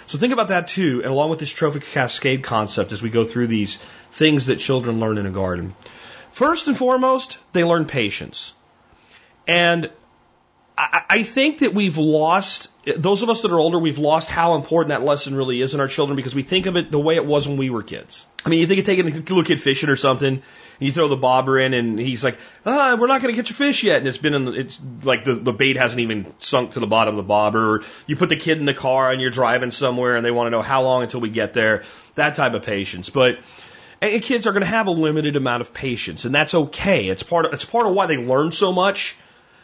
So 0.08 0.17
think 0.17 0.34
about 0.34 0.50
that 0.50 0.67
too, 0.67 1.02
and 1.02 1.12
along 1.12 1.30
with 1.30 1.39
this 1.39 1.52
trophic 1.52 1.84
cascade 1.84 2.43
concept 2.43 2.91
as 2.91 3.02
we 3.02 3.10
go 3.10 3.23
through 3.23 3.47
these 3.47 3.78
things 4.12 4.47
that 4.47 4.60
children 4.60 5.00
learn 5.00 5.17
in 5.17 5.26
a 5.26 5.32
garden. 5.32 5.76
First 6.32 6.67
and 6.67 6.76
foremost, 6.76 7.39
they 7.54 7.63
learn 7.63 7.86
patience. 7.86 8.54
And 9.47 9.89
I, 10.78 11.24
think 11.24 11.60
that 11.60 11.74
we've 11.74 11.98
lost, 11.98 12.70
those 12.86 13.24
of 13.24 13.30
us 13.30 13.42
that 13.42 13.52
are 13.52 13.60
older, 13.60 13.80
we've 13.80 13.98
lost 13.98 14.30
how 14.30 14.56
important 14.56 14.90
that 14.90 15.04
lesson 15.04 15.34
really 15.34 15.60
is 15.60 15.74
in 15.74 15.80
our 15.80 15.88
children 15.88 16.16
because 16.16 16.36
we 16.36 16.44
think 16.44 16.68
of 16.68 16.78
it 16.78 16.92
the 16.92 17.00
way 17.00 17.16
it 17.16 17.26
was 17.26 17.48
when 17.48 17.58
we 17.58 17.72
were 17.72 17.82
kids. 17.82 18.24
I 18.46 18.50
mean, 18.50 18.60
you 18.60 18.68
think 18.68 18.80
of 18.80 18.86
taking 18.86 19.08
a 19.08 19.12
little 19.12 19.44
kid 19.44 19.60
fishing 19.60 19.90
or 19.90 19.96
something, 19.96 20.28
and 20.28 20.42
you 20.80 20.92
throw 20.92 21.08
the 21.08 21.18
bobber 21.18 21.60
in, 21.60 21.74
and 21.74 22.00
he's 22.00 22.24
like, 22.24 22.38
ah, 22.63 22.96
we're 23.00 23.08
not 23.08 23.22
going 23.22 23.34
to 23.34 23.42
catch 23.42 23.50
a 23.50 23.56
fish 23.56 23.84
yet. 23.84 23.98
And 23.98 24.08
it's 24.08 24.18
been 24.18 24.36
in 24.36 24.46
the, 24.46 24.52
it's 24.52 24.80
like 25.04 25.26
the, 25.26 25.34
the 25.34 25.52
bait 25.52 25.78
hasn't 25.78 26.00
even 26.00 26.32
sunk 26.38 26.74
to 26.74 26.80
the 26.80 26.88
bottom 26.88 27.16
of 27.16 27.18
the 27.18 27.28
bobber. 27.28 27.78
Or 27.78 27.84
you 28.06 28.16
put 28.16 28.30
the 28.30 28.38
kid 28.38 28.60
in 28.60 28.66
the 28.66 28.76
car 28.76 29.12
and 29.12 29.20
you're 29.20 29.32
driving 29.32 29.72
somewhere 29.72 30.16
and 30.16 30.24
they 30.24 30.32
want 30.32 30.46
to 30.48 30.52
know 30.52 30.62
how 30.62 30.84
long 30.84 31.02
until 31.02 31.20
we 31.20 31.30
get 31.30 31.54
there. 31.54 31.84
That 32.13 32.36
type 32.36 32.54
of 32.54 32.63
patience. 32.63 33.10
But 33.10 33.40
And 34.00 34.22
kids 34.22 34.46
are 34.46 34.52
going 34.52 34.62
to 34.62 34.68
have 34.68 34.86
a 34.86 34.92
limited 34.92 35.36
amount 35.36 35.62
of 35.62 35.74
patience, 35.74 36.26
and 36.26 36.36
that's 36.36 36.54
okay. 36.54 37.08
It's 37.08 37.24
part 37.24 37.48
of, 37.48 37.54
it's 37.54 37.66
part 37.66 37.88
of 37.88 37.94
why 37.94 38.06
they 38.06 38.18
learn 38.18 38.52
so 38.52 38.72
much 38.72 39.16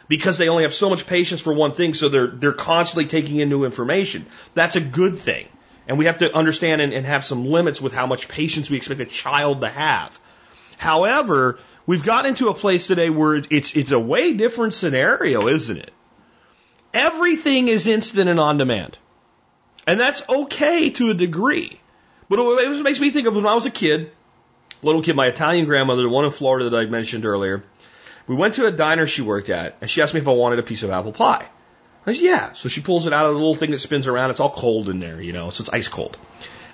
because 0.08 0.38
they 0.38 0.48
only 0.48 0.64
have 0.64 0.74
so 0.74 0.90
much 0.90 1.06
patience 1.06 1.40
for 1.40 1.52
one 1.52 1.72
thing, 1.72 1.94
so 1.94 2.08
they're, 2.08 2.26
they're 2.26 2.52
constantly 2.52 3.06
taking 3.06 3.36
in 3.36 3.48
new 3.48 3.64
information. 3.64 4.26
That's 4.54 4.76
a 4.76 4.80
good 4.80 5.18
thing. 5.18 5.48
And 5.86 5.98
we 5.98 6.06
have 6.06 6.18
to 6.18 6.34
understand 6.34 6.80
and, 6.80 6.92
and 6.92 7.06
have 7.06 7.24
some 7.24 7.46
limits 7.46 7.80
with 7.80 7.92
how 7.92 8.06
much 8.06 8.28
patience 8.28 8.70
we 8.70 8.76
expect 8.76 9.00
a 9.00 9.06
child 9.06 9.60
to 9.60 9.68
have. 9.68 10.18
However, 10.76 11.58
we've 11.86 12.02
gotten 12.02 12.30
into 12.30 12.48
a 12.48 12.54
place 12.54 12.86
today 12.86 13.10
where 13.10 13.36
it's, 13.36 13.74
it's 13.76 13.90
a 13.90 13.98
way 13.98 14.32
different 14.34 14.74
scenario, 14.74 15.48
isn't 15.48 15.76
it? 15.76 15.92
Everything 16.92 17.68
is 17.68 17.86
instant 17.86 18.28
and 18.28 18.40
on 18.40 18.56
demand. 18.56 18.98
And 19.86 20.00
that's 20.00 20.26
okay 20.28 20.90
to 20.90 21.10
a 21.10 21.14
degree. 21.14 21.80
But 22.28 22.38
it 22.38 22.82
makes 22.82 23.00
me 23.00 23.10
think 23.10 23.26
of 23.26 23.36
when 23.36 23.46
I 23.46 23.54
was 23.54 23.66
a 23.66 23.70
kid, 23.70 24.10
little 24.82 25.02
kid, 25.02 25.16
my 25.16 25.26
Italian 25.26 25.66
grandmother, 25.66 26.02
the 26.02 26.08
one 26.08 26.24
in 26.24 26.30
Florida 26.30 26.70
that 26.70 26.76
I 26.76 26.86
mentioned 26.86 27.26
earlier, 27.26 27.64
we 28.26 28.34
went 28.34 28.54
to 28.54 28.66
a 28.66 28.72
diner 28.72 29.06
she 29.06 29.22
worked 29.22 29.50
at, 29.50 29.76
and 29.80 29.90
she 29.90 30.02
asked 30.02 30.14
me 30.14 30.20
if 30.20 30.28
I 30.28 30.32
wanted 30.32 30.58
a 30.58 30.62
piece 30.62 30.82
of 30.82 30.90
apple 30.90 31.12
pie. 31.12 31.46
I 32.06 32.12
said, 32.12 32.22
yeah. 32.22 32.52
So 32.52 32.68
she 32.68 32.80
pulls 32.80 33.06
it 33.06 33.12
out 33.12 33.26
of 33.26 33.32
the 33.32 33.38
little 33.38 33.54
thing 33.54 33.70
that 33.70 33.80
spins 33.80 34.08
around. 34.08 34.30
It's 34.30 34.40
all 34.40 34.50
cold 34.50 34.88
in 34.88 35.00
there, 35.00 35.20
you 35.22 35.32
know, 35.32 35.50
so 35.50 35.62
it's 35.62 35.70
ice 35.70 35.88
cold. 35.88 36.16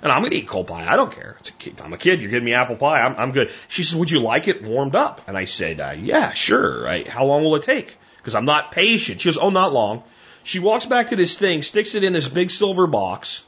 And 0.01 0.11
I'm 0.11 0.21
going 0.21 0.31
to 0.31 0.37
eat 0.37 0.47
cold 0.47 0.67
pie. 0.67 0.87
I 0.91 0.95
don't 0.95 1.11
care. 1.11 1.37
I'm 1.83 1.93
a 1.93 1.97
kid. 1.97 2.21
You're 2.21 2.31
giving 2.31 2.45
me 2.45 2.53
apple 2.53 2.75
pie. 2.75 3.01
I'm, 3.01 3.15
I'm 3.17 3.31
good. 3.31 3.51
She 3.67 3.83
says, 3.83 3.95
would 3.95 4.09
you 4.09 4.19
like 4.19 4.47
it 4.47 4.63
warmed 4.63 4.95
up? 4.95 5.21
And 5.27 5.37
I 5.37 5.45
said, 5.45 5.79
uh, 5.79 5.93
yeah, 5.97 6.31
sure. 6.31 6.87
I, 6.87 7.07
how 7.07 7.25
long 7.25 7.43
will 7.43 7.55
it 7.55 7.63
take? 7.63 7.95
Because 8.17 8.33
I'm 8.33 8.45
not 8.45 8.71
patient. 8.71 9.21
She 9.21 9.29
goes, 9.29 9.37
oh, 9.37 9.51
not 9.51 9.73
long. 9.73 10.03
She 10.43 10.59
walks 10.59 10.85
back 10.87 11.09
to 11.09 11.15
this 11.15 11.37
thing, 11.37 11.61
sticks 11.61 11.93
it 11.93 12.03
in 12.03 12.13
this 12.13 12.27
big 12.27 12.49
silver 12.49 12.87
box, 12.87 13.43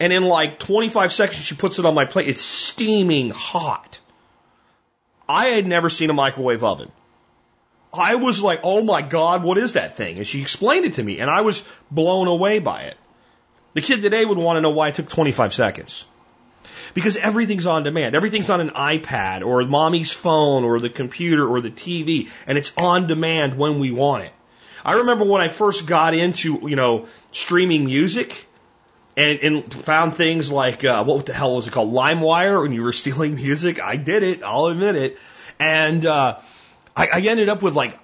and 0.00 0.12
in 0.12 0.24
like 0.24 0.58
25 0.58 1.12
seconds, 1.12 1.44
she 1.44 1.54
puts 1.54 1.78
it 1.78 1.84
on 1.84 1.94
my 1.94 2.04
plate. 2.04 2.28
It's 2.28 2.42
steaming 2.42 3.30
hot. 3.30 4.00
I 5.28 5.46
had 5.46 5.66
never 5.66 5.90
seen 5.90 6.10
a 6.10 6.14
microwave 6.14 6.62
oven. 6.62 6.90
I 7.92 8.16
was 8.16 8.42
like, 8.42 8.60
oh 8.62 8.82
my 8.82 9.02
God, 9.02 9.42
what 9.42 9.58
is 9.58 9.74
that 9.74 9.96
thing? 9.96 10.18
And 10.18 10.26
she 10.26 10.42
explained 10.42 10.84
it 10.84 10.94
to 10.94 11.02
me, 11.02 11.18
and 11.18 11.30
I 11.30 11.40
was 11.40 11.64
blown 11.90 12.28
away 12.28 12.58
by 12.58 12.82
it. 12.82 12.96
The 13.74 13.80
kid 13.80 14.02
today 14.02 14.24
would 14.24 14.38
want 14.38 14.56
to 14.56 14.60
know 14.60 14.70
why 14.70 14.88
it 14.88 14.94
took 14.94 15.08
25 15.08 15.54
seconds. 15.54 16.06
Because 16.94 17.16
everything's 17.16 17.66
on 17.66 17.82
demand. 17.82 18.14
Everything's 18.14 18.48
on 18.48 18.60
an 18.60 18.70
iPad 18.70 19.44
or 19.44 19.64
mommy's 19.64 20.12
phone 20.12 20.64
or 20.64 20.80
the 20.80 20.88
computer 20.88 21.46
or 21.46 21.60
the 21.60 21.70
TV, 21.70 22.30
and 22.46 22.56
it's 22.56 22.72
on 22.76 23.06
demand 23.06 23.56
when 23.56 23.78
we 23.78 23.90
want 23.90 24.24
it. 24.24 24.32
I 24.84 24.94
remember 24.94 25.24
when 25.24 25.42
I 25.42 25.48
first 25.48 25.86
got 25.86 26.14
into, 26.14 26.60
you 26.68 26.76
know, 26.76 27.06
streaming 27.32 27.86
music 27.86 28.45
and, 29.16 29.38
and 29.40 29.74
found 29.74 30.14
things 30.14 30.52
like, 30.52 30.84
uh, 30.84 31.04
what 31.04 31.26
the 31.26 31.32
hell 31.32 31.54
was 31.54 31.66
it 31.66 31.72
called? 31.72 31.92
LimeWire 31.92 32.62
when 32.62 32.72
you 32.72 32.82
were 32.82 32.92
stealing 33.04 33.36
music. 33.36 33.80
I 33.80 33.96
did 33.96 34.22
it. 34.22 34.42
I'll 34.42 34.66
admit 34.66 34.96
it. 34.96 35.18
And, 35.58 36.04
uh, 36.04 36.38
I, 36.96 37.08
I 37.12 37.20
ended 37.20 37.48
up 37.48 37.62
with 37.62 37.74
like 37.74 37.98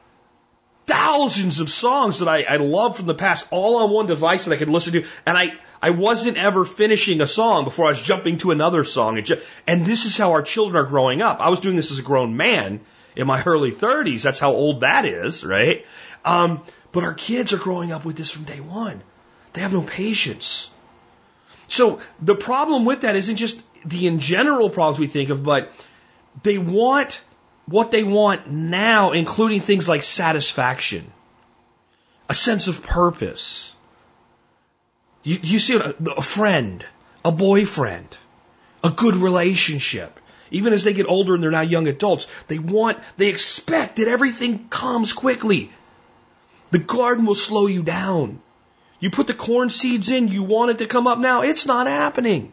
thousands 0.86 1.60
of 1.60 1.70
songs 1.70 2.18
that 2.18 2.28
I, 2.28 2.42
I 2.42 2.56
loved 2.56 2.96
from 2.96 3.06
the 3.06 3.14
past, 3.14 3.46
all 3.50 3.82
on 3.82 3.90
one 3.90 4.06
device 4.06 4.44
that 4.44 4.52
I 4.52 4.56
could 4.56 4.68
listen 4.68 4.92
to. 4.94 5.06
And 5.24 5.38
I, 5.38 5.52
I 5.80 5.90
wasn't 5.90 6.36
ever 6.36 6.64
finishing 6.64 7.20
a 7.20 7.26
song 7.26 7.64
before 7.64 7.86
I 7.86 7.90
was 7.90 8.00
jumping 8.00 8.38
to 8.38 8.50
another 8.50 8.84
song. 8.84 9.16
And, 9.18 9.26
ju- 9.26 9.40
and 9.66 9.86
this 9.86 10.06
is 10.06 10.16
how 10.16 10.32
our 10.32 10.42
children 10.42 10.76
are 10.76 10.88
growing 10.88 11.22
up. 11.22 11.40
I 11.40 11.50
was 11.50 11.60
doing 11.60 11.76
this 11.76 11.90
as 11.90 11.98
a 11.98 12.02
grown 12.02 12.36
man 12.36 12.80
in 13.16 13.26
my 13.26 13.42
early 13.44 13.72
30s. 13.72 14.22
That's 14.22 14.38
how 14.38 14.52
old 14.52 14.80
that 14.80 15.04
is, 15.04 15.44
right? 15.44 15.86
Um, 16.24 16.62
but 16.92 17.04
our 17.04 17.14
kids 17.14 17.52
are 17.52 17.58
growing 17.58 17.92
up 17.92 18.04
with 18.04 18.16
this 18.16 18.30
from 18.30 18.44
day 18.44 18.60
one. 18.60 19.02
They 19.52 19.60
have 19.62 19.72
no 19.72 19.82
patience. 19.82 20.70
So 21.68 22.00
the 22.20 22.34
problem 22.34 22.84
with 22.84 23.02
that 23.02 23.16
isn't 23.16 23.36
just 23.36 23.60
the 23.84 24.06
in 24.06 24.20
general 24.20 24.70
problems 24.70 24.98
we 24.98 25.06
think 25.06 25.30
of, 25.30 25.42
but 25.42 25.72
they 26.42 26.58
want 26.58 27.20
what 27.66 27.90
they 27.90 28.02
want 28.02 28.50
now, 28.50 29.12
including 29.12 29.60
things 29.60 29.88
like 29.88 30.02
satisfaction, 30.02 31.12
a 32.28 32.34
sense 32.34 32.68
of 32.68 32.82
purpose. 32.82 33.74
You, 35.22 35.38
you 35.42 35.58
see 35.58 35.76
a, 35.76 35.94
a 36.16 36.22
friend, 36.22 36.84
a 37.24 37.32
boyfriend, 37.32 38.16
a 38.82 38.90
good 38.90 39.14
relationship. 39.14 40.18
Even 40.50 40.72
as 40.74 40.84
they 40.84 40.92
get 40.92 41.06
older 41.06 41.34
and 41.34 41.42
they're 41.42 41.50
now 41.50 41.62
young 41.62 41.86
adults, 41.86 42.26
they 42.48 42.58
want, 42.58 42.98
they 43.16 43.28
expect 43.28 43.96
that 43.96 44.08
everything 44.08 44.68
comes 44.68 45.12
quickly. 45.12 45.70
The 46.70 46.78
garden 46.78 47.24
will 47.24 47.34
slow 47.34 47.66
you 47.66 47.82
down. 47.82 48.40
You 49.02 49.10
put 49.10 49.26
the 49.26 49.34
corn 49.34 49.68
seeds 49.68 50.10
in, 50.10 50.28
you 50.28 50.44
want 50.44 50.70
it 50.70 50.78
to 50.78 50.86
come 50.86 51.08
up 51.08 51.18
now. 51.18 51.42
It's 51.42 51.66
not 51.66 51.88
happening. 51.88 52.52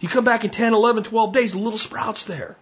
You 0.00 0.08
come 0.08 0.24
back 0.24 0.44
in 0.44 0.50
10, 0.50 0.74
11, 0.74 1.04
12 1.04 1.32
days, 1.32 1.52
the 1.52 1.60
little 1.60 1.78
sprouts 1.78 2.24
there. 2.24 2.56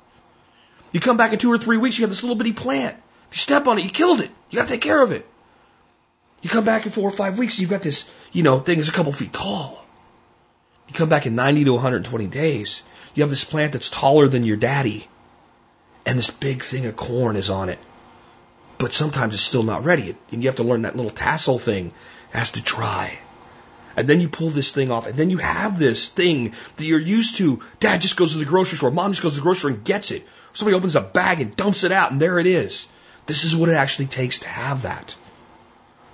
You 0.93 1.01
come 1.01 1.17
back 1.17 1.33
in 1.33 1.39
two 1.39 1.51
or 1.51 1.57
three 1.57 1.79
weeks, 1.79 1.99
you 1.99 2.03
have 2.03 2.11
this 2.11 2.23
little 2.23 2.37
bitty 2.37 2.53
plant. 2.53 2.97
If 3.31 3.37
you 3.39 3.41
step 3.41 3.67
on 3.67 3.79
it, 3.79 3.85
you 3.85 3.91
killed 3.91 4.21
it. 4.21 4.31
You 4.51 4.57
gotta 4.57 4.69
take 4.69 4.83
care 4.83 5.01
of 5.01 5.11
it. 5.11 5.27
You 6.43 6.51
come 6.51 6.67
back 6.67 6.85
in 6.85 6.93
four 6.93 7.09
or 7.09 7.11
five 7.11 7.39
weeks, 7.39 7.59
you've 7.59 7.71
got 7.71 7.81
this, 7.81 8.07
you 8.31 8.43
know, 8.43 8.59
thing 8.59 8.77
that's 8.77 8.91
a 8.91 8.93
couple 8.93 9.11
feet 9.11 9.33
tall. 9.33 9.83
You 10.87 10.93
come 10.93 11.09
back 11.09 11.25
in 11.25 11.35
90 11.35 11.65
to 11.65 11.73
120 11.73 12.27
days, 12.27 12.83
you 13.15 13.23
have 13.23 13.31
this 13.31 13.45
plant 13.45 13.73
that's 13.73 13.89
taller 13.89 14.29
than 14.29 14.45
your 14.45 14.59
daddy, 14.59 15.09
and 16.05 16.19
this 16.19 16.31
big 16.31 16.63
thing 16.63 16.85
of 16.85 16.95
corn 16.95 17.37
is 17.37 17.49
on 17.49 17.71
it. 17.71 17.79
But 18.77 18.93
sometimes 18.93 19.33
it's 19.33 19.43
still 19.43 19.63
not 19.63 19.87
ready, 19.87 20.15
and 20.31 20.43
you 20.43 20.51
have 20.51 20.57
to 20.57 20.63
learn 20.63 20.83
that 20.83 20.95
little 20.95 21.11
tassel 21.11 21.59
thing 21.59 21.95
has 22.31 22.53
to 22.53 22.63
try. 22.63 23.19
And 23.97 24.07
then 24.07 24.21
you 24.21 24.29
pull 24.29 24.51
this 24.51 24.73
thing 24.73 24.91
off, 24.91 25.07
and 25.07 25.17
then 25.17 25.31
you 25.31 25.39
have 25.39 25.79
this 25.79 26.09
thing 26.09 26.53
that 26.77 26.85
you're 26.85 27.01
used 27.01 27.37
to. 27.37 27.63
Dad 27.81 28.03
just 28.03 28.17
goes 28.17 28.33
to 28.33 28.39
the 28.39 28.45
grocery 28.45 28.77
store, 28.77 28.91
mom 28.91 29.13
just 29.13 29.23
goes 29.23 29.33
to 29.35 29.41
the 29.41 29.43
grocery 29.43 29.59
store 29.61 29.71
and 29.71 29.85
gets 29.85 30.11
it. 30.11 30.27
Somebody 30.53 30.77
opens 30.77 30.97
a 30.97 31.01
bag 31.01 31.41
and 31.41 31.57
dumps 31.57 31.83
it 31.83 31.93
out, 31.93 32.13
and 32.13 32.21
there 32.21 32.39
it 32.39 32.47
is. 32.47 32.89
This 33.27 33.45
is 33.45 33.57
what 33.57 33.69
it 33.69 33.75
actually 33.75 34.07
takes 34.07 34.41
to 34.41 34.49
have 34.49 34.83
that. 34.83 35.17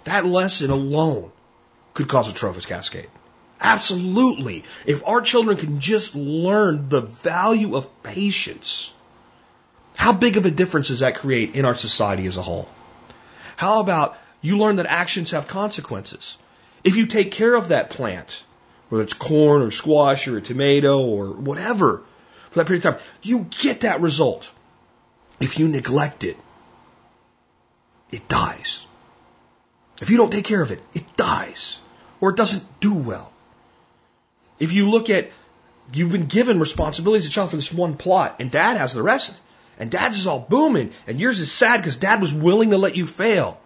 That 0.05 0.27
lesson 0.27 0.71
alone 0.71 1.31
could 1.95 2.09
cause 2.09 2.31
a 2.31 2.35
trophic 2.35 2.67
cascade. 2.67 3.09
Absolutely. 3.61 4.65
If 4.87 5.07
our 5.07 5.21
children 5.21 5.57
can 5.57 5.79
just 5.79 6.17
learn 6.17 6.89
the 6.89 7.01
value 7.01 7.77
of 7.77 8.03
patience, 8.03 8.93
how 9.97 10.13
big 10.13 10.37
of 10.37 10.47
a 10.47 10.51
difference 10.51 10.89
does 10.89 11.01
that 11.01 11.17
create 11.17 11.55
in 11.55 11.65
our 11.65 11.75
society 11.75 12.27
as 12.27 12.37
a 12.37 12.43
whole? 12.43 12.69
How 13.57 13.81
about 13.81 14.17
you 14.43 14.59
learn 14.59 14.77
that 14.77 14.87
actions 14.87 15.31
have 15.31 15.49
consequences? 15.49 16.37
If 16.85 16.97
you 16.97 17.07
take 17.07 17.31
care 17.31 17.55
of 17.55 17.69
that 17.69 17.91
plant, 17.91 18.45
whether 18.89 19.05
it's 19.05 19.15
corn 19.15 19.63
or 19.63 19.71
squash 19.71 20.29
or 20.29 20.37
a 20.37 20.43
tomato 20.43 21.01
or 21.01 21.29
whatever, 21.31 22.03
for 22.51 22.59
that 22.59 22.67
period 22.67 22.85
of 22.85 22.97
time, 22.97 23.03
you 23.23 23.47
get 23.63 23.81
that 23.81 24.01
result. 24.01 24.51
If 25.41 25.59
you 25.59 25.69
neglect 25.69 26.25
it, 26.25 26.37
it 28.11 28.29
dies. 28.29 28.85
If 30.03 30.11
you 30.11 30.17
don't 30.17 30.31
take 30.31 30.45
care 30.45 30.61
of 30.61 30.73
it, 30.73 30.83
it 30.93 31.17
dies. 31.17 31.81
Or 32.21 32.31
it 32.31 32.37
doesn't 32.37 32.65
do 32.81 32.93
well. 32.93 33.33
If 34.59 34.73
you 34.73 34.91
look 34.91 35.09
at, 35.09 35.31
you've 35.93 36.13
been 36.13 36.27
given 36.27 36.61
responsibilities 36.61 37.25
as 37.25 37.31
a 37.31 37.33
child 37.33 37.51
for 37.51 37.57
this 37.57 37.73
one 37.73 37.97
plot, 37.97 38.37
and 38.39 38.51
dad 38.51 38.77
has 38.77 38.93
the 38.93 39.03
rest, 39.03 39.41
and 39.79 39.91
dad's 39.91 40.19
is 40.19 40.27
all 40.27 40.41
booming, 40.41 40.93
and 41.07 41.19
yours 41.19 41.41
is 41.41 41.51
sad 41.51 41.79
because 41.79 41.97
dad 41.97 42.21
was 42.21 42.33
willing 42.33 42.71
to 42.71 42.79
let 42.79 42.97
you 42.97 43.07
fail. 43.07 43.59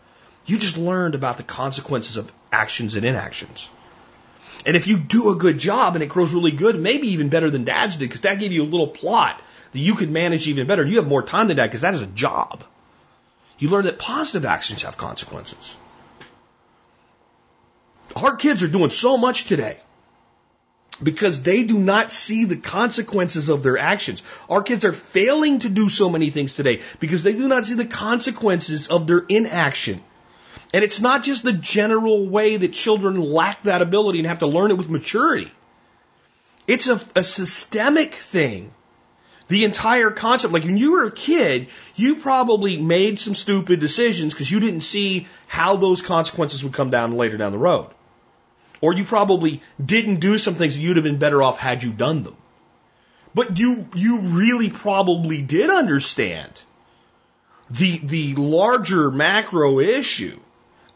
You 0.47 0.59
just 0.59 0.79
learned 0.79 1.15
about 1.15 1.37
the 1.37 1.43
consequences 1.43 2.17
of 2.17 2.33
actions 2.53 2.97
and 2.97 3.05
inactions. 3.05 3.69
And 4.65 4.77
if 4.77 4.87
you 4.87 4.97
do 4.97 5.31
a 5.31 5.35
good 5.35 5.59
job 5.59 5.95
and 5.95 6.03
it 6.03 6.09
grows 6.09 6.33
really 6.33 6.53
good, 6.53 6.79
maybe 6.79 7.09
even 7.09 7.29
better 7.29 7.51
than 7.51 7.65
dad's 7.65 7.97
did, 7.97 8.09
because 8.09 8.21
dad 8.21 8.41
gave 8.41 8.53
you 8.53 8.63
a 8.63 8.65
little 8.65 8.89
plot 8.89 9.41
that 9.73 9.79
you 9.79 9.95
could 9.95 10.11
manage 10.11 10.49
even 10.49 10.67
better. 10.67 10.85
You 10.85 10.97
have 10.97 11.09
more 11.09 11.23
time 11.23 11.49
than 11.49 11.57
dad 11.57 11.67
because 11.67 11.83
that 11.83 11.95
is 11.95 12.03
a 12.03 12.07
job. 12.07 12.65
You 13.59 13.69
learn 13.69 13.85
that 13.85 13.99
positive 13.99 14.45
actions 14.45 14.83
have 14.83 14.97
consequences. 14.97 15.77
Our 18.15 18.37
kids 18.37 18.63
are 18.63 18.69
doing 18.69 18.91
so 18.91 19.17
much 19.19 19.45
today 19.45 19.79
because 21.03 21.43
they 21.43 21.65
do 21.65 21.79
not 21.79 22.13
see 22.13 22.45
the 22.45 22.57
consequences 22.57 23.49
of 23.49 23.63
their 23.63 23.79
actions. 23.79 24.23
Our 24.49 24.63
kids 24.63 24.85
are 24.85 24.93
failing 24.93 25.59
to 25.61 25.69
do 25.69 25.89
so 25.89 26.09
many 26.09 26.31
things 26.31 26.55
today 26.55 26.83
because 27.01 27.23
they 27.23 27.35
do 27.35 27.49
not 27.49 27.67
see 27.67 27.75
the 27.75 27.85
consequences 27.85 28.89
of 28.89 29.07
their 29.07 29.19
inaction. 29.19 30.03
And 30.73 30.85
it's 30.85 31.01
not 31.01 31.23
just 31.23 31.45
the 31.45 31.53
general 31.53 32.27
way 32.27 32.57
that 32.57 32.73
children 32.73 33.21
lack 33.21 33.63
that 33.65 33.83
ability 33.83 34.19
and 34.19 34.29
have 34.29 34.41
to 34.41 34.47
learn 34.47 34.71
it 34.71 34.79
with 34.79 34.91
maturity. 34.91 35.51
It's 36.67 36.89
a, 36.89 37.01
a 37.15 37.23
systemic 37.23 38.15
thing. 38.15 38.73
The 39.49 39.63
entire 39.63 40.11
concept, 40.11 40.53
like 40.53 40.65
when 40.65 40.77
you 40.77 40.93
were 40.93 41.05
a 41.05 41.13
kid, 41.13 41.69
you 41.95 42.17
probably 42.17 42.77
made 42.79 43.21
some 43.21 43.37
stupid 43.37 43.79
decisions 43.79 44.35
because 44.35 44.51
you 44.51 44.59
didn't 44.59 44.81
see 44.81 45.29
how 45.47 45.77
those 45.77 46.03
consequences 46.03 46.65
would 46.65 46.73
come 46.73 46.91
down 46.91 47.17
later 47.17 47.37
down 47.37 47.53
the 47.53 47.59
road. 47.59 47.91
Or 48.81 48.93
you 48.93 49.05
probably 49.05 49.63
didn't 49.83 50.17
do 50.17 50.37
some 50.37 50.57
things 50.57 50.75
that 50.75 50.81
you'd 50.81 50.97
have 50.97 51.05
been 51.05 51.19
better 51.19 51.43
off 51.43 51.59
had 51.59 51.85
you 51.85 51.93
done 51.93 52.25
them. 52.25 52.37
But 53.35 53.59
you, 53.59 53.87
you 53.95 54.19
really 54.19 54.69
probably 54.69 55.43
did 55.43 55.71
understand 55.71 56.61
the, 57.71 57.99
the 57.99 58.35
larger 58.35 59.13
macro 59.13 59.79
issue 59.79 60.41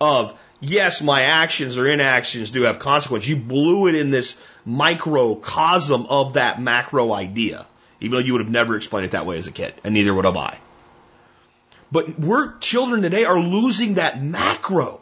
of 0.01 0.39
yes, 0.61 1.03
my 1.03 1.23
actions 1.23 1.77
or 1.77 1.87
inactions 1.87 2.51
do 2.51 2.63
have 2.63 2.79
consequence. 2.79 3.27
You 3.27 3.37
blew 3.37 3.87
it 3.87 3.95
in 3.95 4.11
this 4.11 4.39
microcosm 4.65 6.07
of 6.07 6.35
that 6.35 6.61
macro 6.61 7.13
idea. 7.13 7.67
even 8.01 8.13
though 8.13 8.25
you 8.25 8.33
would 8.33 8.43
have 8.43 8.51
never 8.51 8.77
explained 8.77 9.07
it 9.07 9.13
that 9.13 9.27
way 9.27 9.37
as 9.39 9.47
a 9.47 9.53
kid, 9.53 9.75
and 9.85 9.93
neither 9.93 10.15
would 10.15 10.25
have 10.25 10.37
I. 10.37 10.59
But 11.93 12.19
we're 12.19 12.57
children 12.59 13.03
today 13.03 13.25
are 13.25 13.39
losing 13.39 13.95
that 13.95 14.23
macro. 14.23 15.01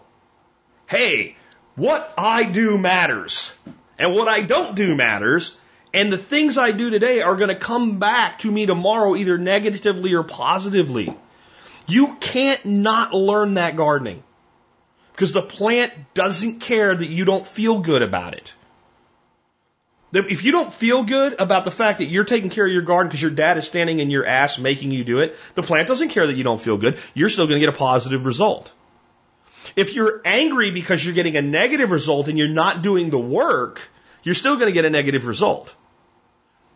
Hey, 0.86 1.36
what 1.76 2.12
I 2.18 2.44
do 2.44 2.76
matters, 2.78 3.52
and 3.98 4.14
what 4.14 4.26
I 4.26 4.40
don't 4.40 4.74
do 4.74 4.96
matters, 4.96 5.56
and 5.94 6.12
the 6.12 6.18
things 6.18 6.58
I 6.58 6.72
do 6.72 6.90
today 6.90 7.22
are 7.22 7.36
going 7.36 7.50
to 7.50 7.54
come 7.54 7.98
back 7.98 8.40
to 8.40 8.50
me 8.50 8.66
tomorrow 8.66 9.14
either 9.14 9.38
negatively 9.38 10.14
or 10.14 10.24
positively. 10.24 11.14
You 11.86 12.16
can't 12.20 12.64
not 12.64 13.14
learn 13.14 13.54
that 13.54 13.76
gardening 13.76 14.22
because 15.18 15.32
the 15.32 15.42
plant 15.42 15.92
doesn't 16.14 16.60
care 16.60 16.94
that 16.94 17.08
you 17.08 17.24
don't 17.24 17.44
feel 17.44 17.80
good 17.80 18.02
about 18.02 18.34
it. 18.34 18.54
If 20.12 20.44
you 20.44 20.52
don't 20.52 20.72
feel 20.72 21.02
good 21.02 21.34
about 21.40 21.64
the 21.64 21.72
fact 21.72 21.98
that 21.98 22.04
you're 22.04 22.22
taking 22.22 22.50
care 22.50 22.64
of 22.64 22.72
your 22.72 22.82
garden 22.82 23.08
because 23.08 23.20
your 23.20 23.32
dad 23.32 23.58
is 23.58 23.66
standing 23.66 23.98
in 23.98 24.10
your 24.10 24.24
ass 24.24 24.60
making 24.60 24.92
you 24.92 25.02
do 25.02 25.18
it, 25.18 25.34
the 25.56 25.64
plant 25.64 25.88
doesn't 25.88 26.10
care 26.10 26.28
that 26.28 26.36
you 26.36 26.44
don't 26.44 26.60
feel 26.60 26.78
good. 26.78 27.00
You're 27.14 27.30
still 27.30 27.48
going 27.48 27.60
to 27.60 27.66
get 27.66 27.74
a 27.74 27.76
positive 27.76 28.26
result. 28.26 28.72
If 29.74 29.96
you're 29.96 30.22
angry 30.24 30.70
because 30.70 31.04
you're 31.04 31.14
getting 31.16 31.36
a 31.36 31.42
negative 31.42 31.90
result 31.90 32.28
and 32.28 32.38
you're 32.38 32.46
not 32.46 32.82
doing 32.82 33.10
the 33.10 33.18
work, 33.18 33.90
you're 34.22 34.36
still 34.36 34.54
going 34.54 34.68
to 34.68 34.72
get 34.72 34.84
a 34.84 34.90
negative 34.90 35.26
result. 35.26 35.74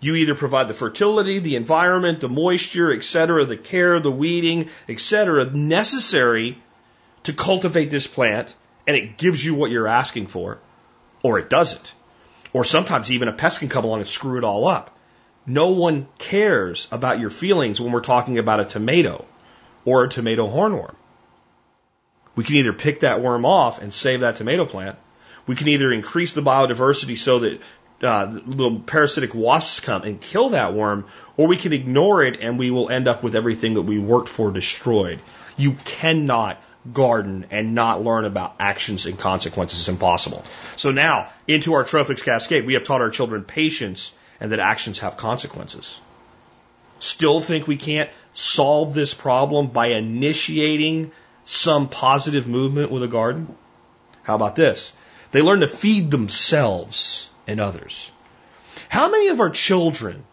You 0.01 0.17
either 0.17 0.35
provide 0.35 0.67
the 0.67 0.75
fertility, 0.75 1.39
the 1.39 1.55
environment, 1.55 2.21
the 2.21 2.29
moisture, 2.29 2.93
etc., 2.93 3.45
the 3.45 3.57
care, 3.57 4.01
the 4.01 4.11
weeding, 4.11 4.69
etc., 4.89 5.49
necessary 5.49 6.59
to 7.25 7.33
cultivate 7.33 7.91
this 7.91 8.07
plant, 8.07 8.55
and 8.87 8.97
it 8.97 9.17
gives 9.17 9.45
you 9.45 9.55
what 9.55 9.71
you're 9.71 9.89
asking 9.89 10.27
for, 10.27 10.59
or 11.23 11.39
it 11.39 11.49
doesn't. 11.49 11.95
Or 12.53 12.65
sometimes 12.65 13.11
even 13.11 13.29
a 13.29 13.33
pest 13.33 13.61
can 13.61 13.69
come 13.69 13.85
along 13.85 14.01
and 14.01 14.09
screw 14.09 14.39
it 14.39 14.45
all 14.45 14.67
up. 14.67 14.97
No 15.47 15.71
one 15.71 16.07
cares 16.19 16.87
about 16.93 17.19
your 17.19 17.31
feelings 17.31 17.81
when 17.81 17.93
we're 17.93 18.01
talking 18.01 18.39
about 18.39 18.61
a 18.61 18.65
tomato 18.65 19.25
or 19.85 20.05
a 20.05 20.09
tomato 20.09 20.49
hornworm. 20.49 20.95
We 22.35 22.45
can 22.45 22.57
either 22.57 22.73
pick 22.73 23.01
that 23.01 23.21
worm 23.21 23.45
off 23.45 23.83
and 23.83 23.93
save 23.93 24.21
that 24.21 24.37
tomato 24.37 24.65
plant. 24.67 24.99
We 25.47 25.57
can 25.57 25.69
either 25.69 25.91
increase 25.91 26.33
the 26.33 26.43
biodiversity 26.43 27.19
so 27.19 27.41
that 27.41 27.61
uh, 28.03 28.41
little 28.47 28.81
parasitic 28.81 29.35
wasps 29.35 29.81
come 29.81 30.03
and 30.03 30.21
kill 30.21 30.51
that 30.51 30.75
worm, 30.75 31.07
or 31.37 31.49
we 31.49 31.57
can 31.57 31.73
ignore 31.73 32.25
it 32.25 32.41
and 32.41 32.59
we 32.59 32.71
will 32.71 32.91
end 32.91 33.09
up 33.09 33.23
with 33.23 33.37
everything 33.37 33.75
that 33.75 33.83
we 33.83 33.99
worked 33.99 34.29
for 34.29 34.51
destroyed. 34.51 35.21
You 35.57 35.73
cannot 35.85 36.63
garden 36.91 37.47
and 37.51 37.75
not 37.75 38.03
learn 38.03 38.25
about 38.25 38.57
actions 38.59 39.07
and 39.07 39.19
consequences 39.19 39.81
is 39.81 39.89
impossible. 39.89 40.45
So 40.77 40.91
now, 40.91 41.31
into 41.47 41.75
our 41.75 41.85
trophics 41.85 42.23
cascade, 42.23 42.67
we 42.67 42.75
have 42.75 42.85
taught 42.85 43.01
our 43.01 43.11
children 43.11 43.45
patience 43.45 44.13
and 44.41 44.53
that 44.53 44.59
actions 44.59 44.99
have 45.01 45.17
consequences. 45.17 46.01
Still 46.99 47.41
think 47.41 47.67
we 47.67 47.77
can't 47.77 48.11
solve 48.35 48.95
this 48.95 49.15
problem 49.15 49.69
by 49.69 49.89
initiating 49.89 51.13
some 51.45 51.89
positive 51.89 52.47
movement 52.47 52.91
with 52.91 53.03
a 53.03 53.09
garden? 53.09 53.55
How 54.23 54.35
about 54.35 54.57
this? 54.57 54.93
They 55.33 55.43
learn 55.43 55.61
to 55.61 55.69
feed 55.69 56.11
themselves 56.11 57.31
and 57.47 57.61
others. 57.61 58.11
How 58.89 59.11
many 59.11 59.29
of 59.29 59.41
our 59.41 59.51
children 59.51 60.25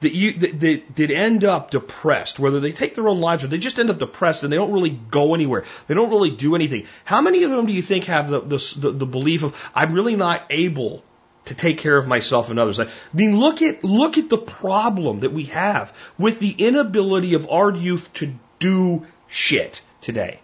that 0.00 0.12
you 0.12 0.32
that, 0.32 0.60
that, 0.60 0.96
that 0.96 1.10
end 1.10 1.44
up 1.44 1.70
depressed, 1.70 2.38
whether 2.38 2.60
they 2.60 2.72
take 2.72 2.94
their 2.94 3.08
own 3.08 3.20
lives 3.20 3.44
or 3.44 3.48
they 3.48 3.58
just 3.58 3.78
end 3.78 3.90
up 3.90 3.98
depressed 3.98 4.42
and 4.42 4.52
they 4.52 4.56
don't 4.56 4.72
really 4.72 4.90
go 4.90 5.34
anywhere, 5.34 5.64
they 5.86 5.94
don't 5.94 6.10
really 6.10 6.30
do 6.30 6.54
anything. 6.54 6.86
How 7.04 7.20
many 7.20 7.44
of 7.44 7.50
them 7.50 7.66
do 7.66 7.72
you 7.72 7.82
think 7.82 8.04
have 8.04 8.30
the 8.30 8.40
the, 8.40 8.92
the 8.92 9.06
belief 9.06 9.42
of 9.42 9.70
I'm 9.74 9.92
really 9.92 10.16
not 10.16 10.46
able 10.50 11.04
to 11.46 11.54
take 11.54 11.78
care 11.78 11.96
of 11.96 12.06
myself 12.06 12.50
and 12.50 12.58
others? 12.58 12.80
I 12.80 12.88
mean, 13.12 13.38
look 13.38 13.62
at 13.62 13.84
look 13.84 14.18
at 14.18 14.30
the 14.30 14.38
problem 14.38 15.20
that 15.20 15.32
we 15.32 15.44
have 15.46 15.96
with 16.18 16.40
the 16.40 16.50
inability 16.50 17.34
of 17.34 17.48
our 17.50 17.70
youth 17.70 18.12
to 18.14 18.34
do 18.58 19.06
shit 19.28 19.82
today. 20.00 20.40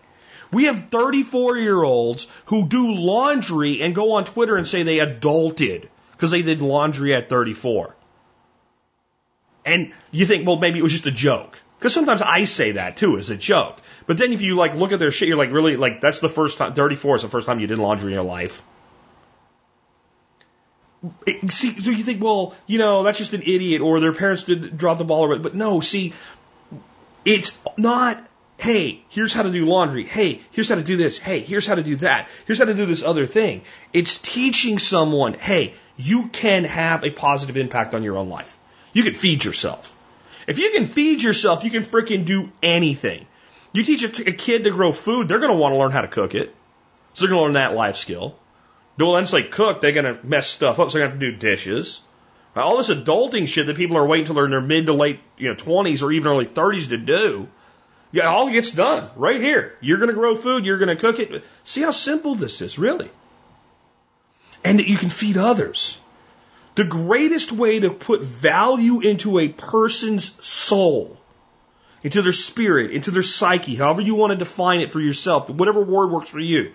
We 0.53 0.64
have 0.64 0.90
34 0.90 1.57
year 1.59 1.83
olds 1.83 2.29
who 2.47 2.66
do 2.69 2.92
laundry 2.92 3.83
and 3.83 3.95
go 3.95 4.12
on 4.12 4.25
Twitter 4.25 4.57
and 4.57 4.66
say 4.66 4.83
they 4.83 4.99
adulted 4.99 5.88
because 6.12 6.31
they 6.31 6.42
did 6.42 6.62
laundry 6.62 7.14
at 7.14 7.29
34. 7.29 7.95
And 9.66 9.92
you 10.12 10.24
think, 10.24 10.46
well, 10.46 10.57
maybe 10.57 10.79
it 10.79 10.83
was 10.83 10.92
just 10.92 11.07
a 11.07 11.11
joke. 11.11 11.61
Because 11.79 11.92
sometimes 11.92 12.22
I 12.22 12.44
say 12.44 12.72
that 12.72 12.96
too 12.96 13.18
as 13.18 13.29
a 13.29 13.37
joke. 13.37 13.79
But 14.07 14.16
then 14.16 14.33
if 14.33 14.40
you 14.40 14.55
like 14.55 14.74
look 14.74 14.92
at 14.92 14.98
their 14.98 15.11
shit, 15.12 15.29
you're 15.29 15.37
like, 15.37 15.50
really, 15.50 15.76
like 15.76 16.00
that's 16.00 16.20
the 16.20 16.29
first 16.29 16.59
time, 16.59 16.74
34 16.74 17.16
is 17.16 17.22
the 17.22 17.29
first 17.29 17.46
time 17.46 17.61
you 17.61 17.66
did 17.66 17.79
laundry 17.79 18.07
in 18.07 18.14
your 18.14 18.22
life. 18.22 18.62
It, 21.26 21.52
see, 21.52 21.70
so 21.70 21.90
you 21.90 22.02
think, 22.02 22.22
well, 22.22 22.55
you 22.66 22.79
know, 22.79 23.02
that's 23.02 23.18
just 23.18 23.35
an 23.35 23.42
idiot, 23.42 23.83
or 23.83 24.00
their 24.00 24.14
parents 24.14 24.44
did 24.44 24.79
drop 24.79 24.98
the 24.98 25.05
ball, 25.05 25.24
or 25.24 25.38
but 25.38 25.55
no, 25.55 25.81
see, 25.81 26.14
it's 27.24 27.61
not. 27.76 28.26
Hey, 28.59 29.02
here's 29.11 29.35
how 29.35 29.42
to 29.42 29.52
do 29.52 29.66
laundry. 29.66 30.05
Hey, 30.05 30.40
here's 30.52 30.70
how 30.70 30.76
to 30.76 30.83
do 30.83 30.96
this. 30.96 31.18
Hey, 31.18 31.40
here's 31.40 31.66
how 31.66 31.74
to 31.74 31.83
do 31.83 31.96
that. 31.96 32.26
Here's 32.46 32.59
how 32.59 32.64
to 32.64 32.72
do 32.72 32.87
this 32.87 33.02
other 33.02 33.26
thing. 33.26 33.61
It's 33.92 34.16
teaching 34.16 34.79
someone, 34.79 35.35
hey, 35.35 35.74
you 35.98 36.29
can 36.29 36.64
have 36.64 37.05
a 37.05 37.11
positive 37.11 37.59
impact 37.59 37.94
on 37.94 38.02
your 38.02 38.16
own 38.16 38.31
life. 38.31 38.57
You 38.96 39.02
can 39.02 39.12
feed 39.12 39.44
yourself. 39.44 39.94
If 40.46 40.59
you 40.59 40.70
can 40.70 40.87
feed 40.87 41.22
yourself, 41.22 41.64
you 41.64 41.70
can 41.70 41.82
freaking 41.82 42.24
do 42.24 42.50
anything. 42.62 43.26
You 43.74 43.85
teach 43.85 44.02
a, 44.02 44.32
kid 44.32 44.64
to 44.64 44.70
grow 44.70 44.90
food, 44.90 45.28
they're 45.28 45.38
going 45.38 45.52
to 45.52 45.59
want 45.59 45.74
to 45.74 45.78
learn 45.78 45.90
how 45.92 46.00
to 46.00 46.09
cook 46.09 46.35
it. 46.35 46.54
So 47.12 47.26
they're 47.26 47.28
going 47.28 47.40
to 47.40 47.44
learn 47.44 47.52
that 47.52 47.74
life 47.74 47.96
skill. 47.96 48.38
Well, 48.98 49.11
once 49.11 49.32
they 49.32 49.42
cook, 49.42 49.82
they're 49.82 49.92
going 49.92 50.06
to 50.06 50.26
mess 50.26 50.46
stuff 50.46 50.80
up, 50.80 50.88
so 50.88 50.96
they're 50.96 51.09
going 51.09 51.20
to 51.20 51.26
have 51.26 51.35
to 51.35 51.38
do 51.38 51.56
dishes. 51.56 52.00
All 52.56 52.78
this 52.78 52.88
adulting 52.88 53.46
shit 53.46 53.66
that 53.66 53.76
people 53.76 53.98
are 53.98 54.06
waiting 54.06 54.24
till 54.24 54.35
they're 54.35 54.46
in 54.46 54.50
their 54.50 54.62
mid 54.62 54.87
to 54.87 54.94
late, 54.94 55.20
you 55.37 55.50
know, 55.50 55.56
20s 55.56 56.02
or 56.02 56.11
even 56.11 56.32
early 56.32 56.46
30s 56.46 56.88
to 56.88 56.96
do, 56.96 57.48
yeah, 58.12 58.28
all 58.28 58.50
gets 58.50 58.70
done 58.70 59.11
right 59.14 59.42
here. 59.42 59.76
You're 59.82 59.98
going 59.98 60.09
to 60.09 60.14
grow 60.14 60.37
food, 60.37 60.64
you're 60.64 60.78
going 60.78 60.88
to 60.88 60.96
cook 60.96 61.18
it. 61.18 61.44
See 61.64 61.82
how 61.82 61.90
simple 61.90 62.35
this 62.35 62.62
is, 62.62 62.78
really. 62.78 63.11
And 64.64 64.80
you 64.80 64.96
can 64.96 65.11
feed 65.11 65.37
others. 65.37 65.98
The 66.76 66.84
greatest 66.84 67.52
way 67.52 67.80
to 67.80 67.90
put 67.90 68.22
value 68.22 69.00
into 69.00 69.38
a 69.38 69.48
person's 69.48 70.30
soul, 70.46 71.18
into 72.02 72.20
their 72.20 72.34
spirit, 72.34 72.90
into 72.90 73.10
their 73.10 73.22
psyche, 73.22 73.74
however 73.74 74.02
you 74.02 74.14
want 74.14 74.32
to 74.32 74.36
define 74.36 74.80
it 74.80 74.90
for 74.90 75.00
yourself, 75.00 75.48
whatever 75.48 75.80
word 75.80 76.10
works 76.10 76.28
for 76.28 76.38
you, 76.38 76.72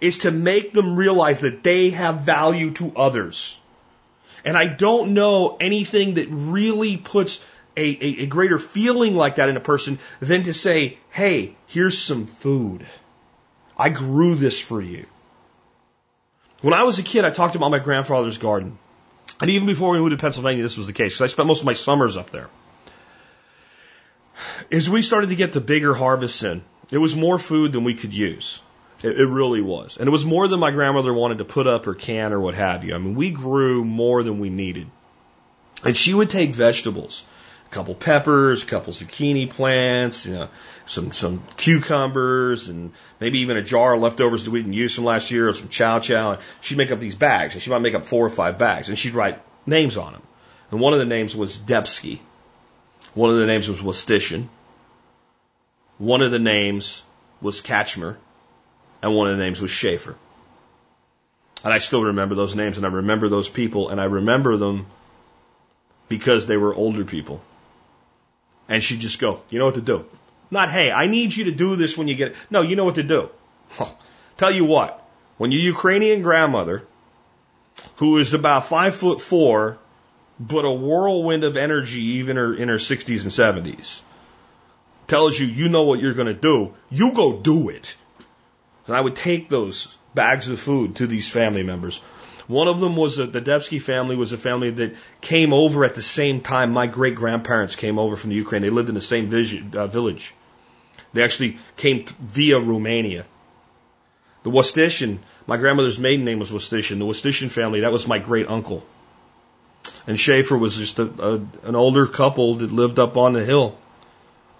is 0.00 0.18
to 0.18 0.30
make 0.30 0.72
them 0.72 0.96
realize 0.96 1.40
that 1.40 1.62
they 1.62 1.90
have 1.90 2.22
value 2.22 2.70
to 2.72 2.90
others. 2.96 3.60
And 4.46 4.56
I 4.56 4.64
don't 4.64 5.12
know 5.12 5.58
anything 5.60 6.14
that 6.14 6.28
really 6.30 6.96
puts 6.96 7.38
a, 7.76 7.82
a, 7.82 8.22
a, 8.22 8.26
greater 8.26 8.58
feeling 8.58 9.14
like 9.14 9.36
that 9.36 9.50
in 9.50 9.58
a 9.58 9.60
person 9.60 9.98
than 10.20 10.44
to 10.44 10.54
say, 10.54 10.98
hey, 11.10 11.54
here's 11.66 11.98
some 11.98 12.26
food. 12.26 12.86
I 13.76 13.90
grew 13.90 14.36
this 14.36 14.58
for 14.58 14.80
you. 14.80 15.06
When 16.62 16.74
I 16.74 16.84
was 16.84 16.98
a 16.98 17.02
kid, 17.02 17.26
I 17.26 17.30
talked 17.30 17.56
about 17.56 17.70
my 17.70 17.78
grandfather's 17.78 18.38
garden. 18.38 18.78
And 19.40 19.50
even 19.50 19.66
before 19.66 19.92
we 19.92 19.98
moved 19.98 20.12
to 20.12 20.16
Pennsylvania, 20.16 20.62
this 20.62 20.76
was 20.76 20.86
the 20.86 20.92
case 20.92 21.14
because 21.14 21.30
I 21.30 21.32
spent 21.32 21.46
most 21.46 21.60
of 21.60 21.66
my 21.66 21.74
summers 21.74 22.16
up 22.16 22.30
there. 22.30 22.48
As 24.70 24.90
we 24.90 25.02
started 25.02 25.28
to 25.30 25.36
get 25.36 25.52
the 25.52 25.60
bigger 25.60 25.94
harvests 25.94 26.42
in, 26.42 26.62
it 26.90 26.98
was 26.98 27.14
more 27.14 27.38
food 27.38 27.72
than 27.72 27.84
we 27.84 27.94
could 27.94 28.12
use. 28.12 28.60
It, 29.02 29.18
it, 29.20 29.26
really 29.26 29.60
was. 29.60 29.96
And 29.96 30.08
it 30.08 30.10
was 30.10 30.24
more 30.24 30.48
than 30.48 30.58
my 30.58 30.72
grandmother 30.72 31.14
wanted 31.14 31.38
to 31.38 31.44
put 31.44 31.68
up 31.68 31.86
or 31.86 31.94
can 31.94 32.32
or 32.32 32.40
what 32.40 32.54
have 32.54 32.84
you. 32.84 32.94
I 32.94 32.98
mean, 32.98 33.14
we 33.14 33.30
grew 33.30 33.84
more 33.84 34.24
than 34.24 34.40
we 34.40 34.50
needed. 34.50 34.88
And 35.84 35.96
she 35.96 36.12
would 36.12 36.30
take 36.30 36.50
vegetables, 36.50 37.24
a 37.70 37.74
couple 37.74 37.94
peppers, 37.94 38.62
a 38.62 38.66
couple 38.66 38.92
zucchini 38.92 39.48
plants, 39.50 40.24
you 40.24 40.34
know, 40.34 40.48
some, 40.86 41.12
some 41.12 41.42
cucumbers 41.56 42.68
and 42.68 42.92
maybe 43.20 43.40
even 43.40 43.56
a 43.56 43.62
jar 43.62 43.94
of 43.94 44.00
leftovers 44.00 44.44
that 44.44 44.50
we 44.50 44.60
didn't 44.60 44.72
use 44.72 44.94
from 44.94 45.04
last 45.04 45.30
year 45.30 45.48
of 45.48 45.56
some 45.56 45.68
chow 45.68 45.98
chow. 45.98 46.32
And 46.32 46.42
she'd 46.62 46.78
make 46.78 46.90
up 46.90 47.00
these 47.00 47.14
bags 47.14 47.54
and 47.54 47.62
she 47.62 47.70
might 47.70 47.80
make 47.80 47.94
up 47.94 48.06
four 48.06 48.24
or 48.24 48.30
five 48.30 48.58
bags 48.58 48.88
and 48.88 48.98
she'd 48.98 49.14
write 49.14 49.40
names 49.66 49.96
on 49.98 50.12
them. 50.12 50.22
And 50.70 50.80
one 50.80 50.94
of 50.94 50.98
the 50.98 51.04
names 51.04 51.36
was 51.36 51.56
Debsky. 51.56 52.20
One 53.14 53.30
of 53.30 53.38
the 53.38 53.46
names 53.46 53.68
was 53.68 53.80
Westishin. 53.80 54.48
One 55.98 56.22
of 56.22 56.30
the 56.30 56.38
names 56.38 57.02
was 57.40 57.60
Kachmer, 57.60 58.16
And 59.02 59.14
one 59.14 59.28
of 59.28 59.36
the 59.36 59.42
names 59.42 59.60
was 59.60 59.70
Schaefer. 59.70 60.16
And 61.64 61.72
I 61.72 61.78
still 61.78 62.04
remember 62.04 62.34
those 62.34 62.54
names 62.54 62.78
and 62.78 62.86
I 62.86 62.90
remember 62.90 63.28
those 63.28 63.48
people 63.48 63.90
and 63.90 64.00
I 64.00 64.04
remember 64.04 64.56
them 64.56 64.86
because 66.08 66.46
they 66.46 66.56
were 66.56 66.74
older 66.74 67.04
people. 67.04 67.42
And 68.68 68.82
she'd 68.82 69.00
just 69.00 69.18
go, 69.18 69.40
you 69.50 69.58
know 69.58 69.66
what 69.66 69.76
to 69.76 69.80
do. 69.80 70.04
Not, 70.50 70.70
hey, 70.70 70.90
I 70.90 71.06
need 71.06 71.34
you 71.34 71.44
to 71.44 71.52
do 71.52 71.76
this 71.76 71.96
when 71.96 72.08
you 72.08 72.14
get 72.14 72.28
it. 72.28 72.36
No, 72.50 72.62
you 72.62 72.76
know 72.76 72.84
what 72.84 72.96
to 72.96 73.02
do. 73.02 73.30
Tell 74.36 74.50
you 74.50 74.64
what, 74.64 75.04
when 75.36 75.52
your 75.52 75.60
Ukrainian 75.60 76.22
grandmother, 76.22 76.84
who 77.96 78.18
is 78.18 78.34
about 78.34 78.66
five 78.66 78.94
foot 78.94 79.20
four, 79.20 79.78
but 80.40 80.64
a 80.64 80.70
whirlwind 80.70 81.44
of 81.44 81.56
energy 81.56 82.02
even 82.18 82.36
her, 82.36 82.54
in 82.54 82.68
her 82.68 82.76
60s 82.76 83.22
and 83.22 83.66
70s, 83.66 84.02
tells 85.06 85.38
you 85.38 85.46
you 85.46 85.68
know 85.68 85.84
what 85.84 86.00
you're 86.00 86.14
going 86.14 86.28
to 86.28 86.34
do, 86.34 86.74
you 86.90 87.12
go 87.12 87.38
do 87.38 87.68
it. 87.70 87.96
And 88.86 88.96
I 88.96 89.00
would 89.00 89.16
take 89.16 89.48
those 89.48 89.96
bags 90.14 90.48
of 90.48 90.60
food 90.60 90.96
to 90.96 91.06
these 91.06 91.28
family 91.28 91.62
members. 91.62 92.00
One 92.48 92.66
of 92.66 92.80
them 92.80 92.96
was 92.96 93.16
the 93.16 93.26
Debsky 93.26 93.80
family 93.80 94.16
was 94.16 94.32
a 94.32 94.38
family 94.38 94.70
that 94.70 94.96
came 95.20 95.52
over 95.52 95.84
at 95.84 95.94
the 95.94 96.02
same 96.02 96.40
time 96.40 96.72
my 96.72 96.86
great 96.86 97.14
grandparents 97.14 97.76
came 97.76 97.98
over 97.98 98.16
from 98.16 98.30
the 98.30 98.36
Ukraine. 98.36 98.62
They 98.62 98.70
lived 98.70 98.88
in 98.88 98.94
the 98.94 99.02
same 99.02 99.28
vision, 99.28 99.72
uh, 99.74 99.86
village. 99.86 100.34
They 101.12 101.22
actually 101.22 101.58
came 101.76 102.06
via 102.20 102.58
Romania. 102.58 103.26
The 104.44 104.50
Wostishin, 104.50 105.18
my 105.46 105.58
grandmother's 105.58 105.98
maiden 105.98 106.24
name 106.24 106.38
was 106.38 106.50
Wostishin. 106.50 106.98
The 106.98 107.04
Wostishin 107.04 107.50
family, 107.50 107.80
that 107.80 107.92
was 107.92 108.08
my 108.08 108.18
great 108.18 108.48
uncle. 108.48 108.82
And 110.06 110.18
Schaefer 110.18 110.56
was 110.56 110.78
just 110.78 110.98
a, 110.98 111.04
a, 111.04 111.34
an 111.68 111.76
older 111.76 112.06
couple 112.06 112.54
that 112.56 112.72
lived 112.72 112.98
up 112.98 113.18
on 113.18 113.34
the 113.34 113.44
hill 113.44 113.76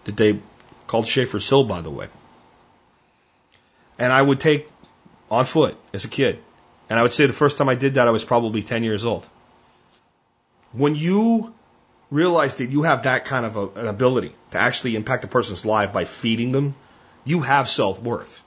that 0.04 0.16
they 0.16 0.40
called 0.86 1.06
Schaefer's 1.06 1.48
Hill, 1.48 1.64
by 1.64 1.80
the 1.80 1.90
way. 1.90 2.08
And 3.98 4.12
I 4.12 4.20
would 4.20 4.40
take 4.40 4.68
on 5.30 5.46
foot 5.46 5.74
as 5.94 6.04
a 6.04 6.08
kid. 6.08 6.38
And 6.88 6.98
I 6.98 7.02
would 7.02 7.12
say 7.12 7.26
the 7.26 7.32
first 7.32 7.58
time 7.58 7.68
I 7.68 7.74
did 7.74 7.94
that, 7.94 8.08
I 8.08 8.10
was 8.10 8.24
probably 8.24 8.62
10 8.62 8.82
years 8.82 9.04
old. 9.04 9.26
When 10.72 10.94
you 10.94 11.54
realize 12.10 12.56
that 12.56 12.70
you 12.70 12.82
have 12.82 13.02
that 13.02 13.24
kind 13.24 13.44
of 13.44 13.56
a, 13.56 13.68
an 13.80 13.86
ability 13.86 14.34
to 14.50 14.58
actually 14.58 14.96
impact 14.96 15.24
a 15.24 15.28
person's 15.28 15.66
life 15.66 15.92
by 15.92 16.04
feeding 16.04 16.52
them, 16.52 16.74
you 17.24 17.40
have 17.40 17.68
self 17.68 18.00
worth. 18.00 18.40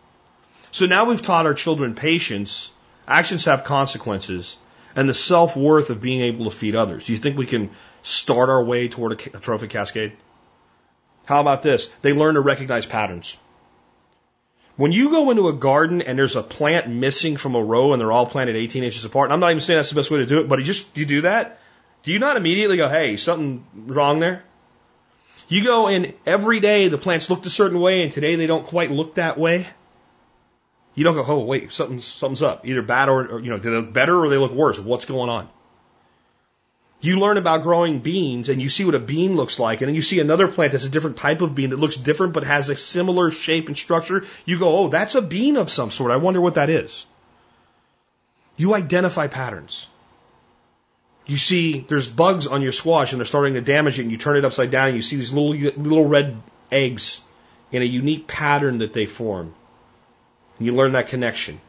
So 0.71 0.85
now 0.85 1.05
we've 1.05 1.21
taught 1.21 1.45
our 1.45 1.53
children 1.53 1.95
patience, 1.95 2.71
actions 3.07 3.45
have 3.45 3.63
consequences, 3.63 4.57
and 4.95 5.07
the 5.07 5.13
self 5.13 5.55
worth 5.55 5.89
of 5.89 6.01
being 6.01 6.21
able 6.21 6.45
to 6.45 6.51
feed 6.51 6.75
others. 6.75 7.05
Do 7.05 7.13
you 7.13 7.19
think 7.19 7.37
we 7.37 7.45
can 7.45 7.69
start 8.01 8.49
our 8.49 8.63
way 8.63 8.87
toward 8.87 9.13
a, 9.13 9.37
a 9.37 9.39
trophic 9.39 9.69
cascade? 9.69 10.13
How 11.25 11.39
about 11.41 11.61
this? 11.61 11.89
They 12.01 12.13
learn 12.13 12.35
to 12.35 12.41
recognize 12.41 12.85
patterns. 12.85 13.37
When 14.77 14.91
you 14.91 15.09
go 15.09 15.29
into 15.31 15.47
a 15.47 15.53
garden 15.53 16.01
and 16.01 16.17
there's 16.17 16.35
a 16.35 16.43
plant 16.43 16.89
missing 16.89 17.37
from 17.37 17.55
a 17.55 17.63
row 17.63 17.93
and 17.93 18.01
they're 18.01 18.11
all 18.11 18.25
planted 18.25 18.55
18 18.55 18.83
inches 18.83 19.05
apart, 19.05 19.27
and 19.27 19.33
I'm 19.33 19.39
not 19.39 19.51
even 19.51 19.59
saying 19.59 19.77
that's 19.77 19.89
the 19.89 19.95
best 19.95 20.11
way 20.11 20.19
to 20.19 20.25
do 20.25 20.39
it, 20.39 20.47
but 20.47 20.59
you 20.59 20.65
just 20.65 20.97
you 20.97 21.05
do 21.05 21.21
that, 21.23 21.59
do 22.03 22.11
you 22.11 22.19
not 22.19 22.37
immediately 22.37 22.77
go, 22.77 22.87
hey, 22.87 23.17
something 23.17 23.65
wrong 23.75 24.19
there? 24.19 24.43
You 25.49 25.63
go 25.65 25.87
in 25.89 26.13
every 26.25 26.61
day 26.61 26.87
the 26.87 26.97
plants 26.97 27.29
looked 27.29 27.45
a 27.45 27.49
certain 27.49 27.79
way 27.79 28.03
and 28.03 28.11
today 28.11 28.35
they 28.35 28.47
don't 28.47 28.65
quite 28.65 28.89
look 28.89 29.15
that 29.15 29.37
way. 29.37 29.67
You 30.95 31.03
don't 31.03 31.15
go, 31.15 31.25
oh 31.27 31.43
wait, 31.43 31.71
something's 31.73 32.05
something's 32.05 32.41
up. 32.41 32.65
Either 32.65 32.81
bad 32.81 33.09
or, 33.09 33.27
or 33.27 33.39
you 33.39 33.49
know, 33.49 33.57
they 33.57 33.69
look 33.69 33.91
better 33.91 34.17
or 34.17 34.29
they 34.29 34.37
look 34.37 34.53
worse. 34.53 34.79
What's 34.79 35.05
going 35.05 35.29
on? 35.29 35.49
You 37.01 37.19
learn 37.19 37.37
about 37.37 37.63
growing 37.63 37.99
beans 37.99 38.47
and 38.47 38.61
you 38.61 38.69
see 38.69 38.85
what 38.85 38.93
a 38.93 38.99
bean 38.99 39.35
looks 39.35 39.57
like, 39.57 39.81
and 39.81 39.87
then 39.87 39.95
you 39.95 40.03
see 40.03 40.19
another 40.19 40.47
plant 40.47 40.71
that's 40.71 40.85
a 40.85 40.89
different 40.89 41.17
type 41.17 41.41
of 41.41 41.55
bean 41.55 41.71
that 41.71 41.79
looks 41.79 41.97
different 41.97 42.33
but 42.33 42.43
has 42.43 42.69
a 42.69 42.75
similar 42.75 43.31
shape 43.31 43.67
and 43.67 43.77
structure. 43.77 44.25
You 44.45 44.59
go, 44.59 44.77
oh, 44.77 44.87
that's 44.87 45.15
a 45.15 45.21
bean 45.21 45.57
of 45.57 45.71
some 45.71 45.89
sort. 45.89 46.11
I 46.11 46.17
wonder 46.17 46.39
what 46.39 46.55
that 46.55 46.69
is. 46.69 47.05
You 48.55 48.75
identify 48.75 49.25
patterns. 49.25 49.87
You 51.25 51.37
see 51.37 51.79
there's 51.87 52.07
bugs 52.07 52.45
on 52.45 52.61
your 52.61 52.71
squash 52.71 53.13
and 53.13 53.19
they're 53.19 53.25
starting 53.25 53.55
to 53.55 53.61
damage 53.61 53.97
it, 53.97 54.03
and 54.03 54.11
you 54.11 54.17
turn 54.17 54.37
it 54.37 54.45
upside 54.45 54.69
down 54.69 54.89
and 54.89 54.97
you 54.97 55.01
see 55.01 55.15
these 55.15 55.33
little 55.33 55.55
little 55.81 56.05
red 56.05 56.37
eggs 56.71 57.19
in 57.71 57.81
a 57.81 57.85
unique 57.85 58.27
pattern 58.27 58.79
that 58.79 58.93
they 58.93 59.07
form. 59.07 59.53
And 60.59 60.67
you 60.67 60.75
learn 60.75 60.91
that 60.91 61.07
connection. 61.07 61.59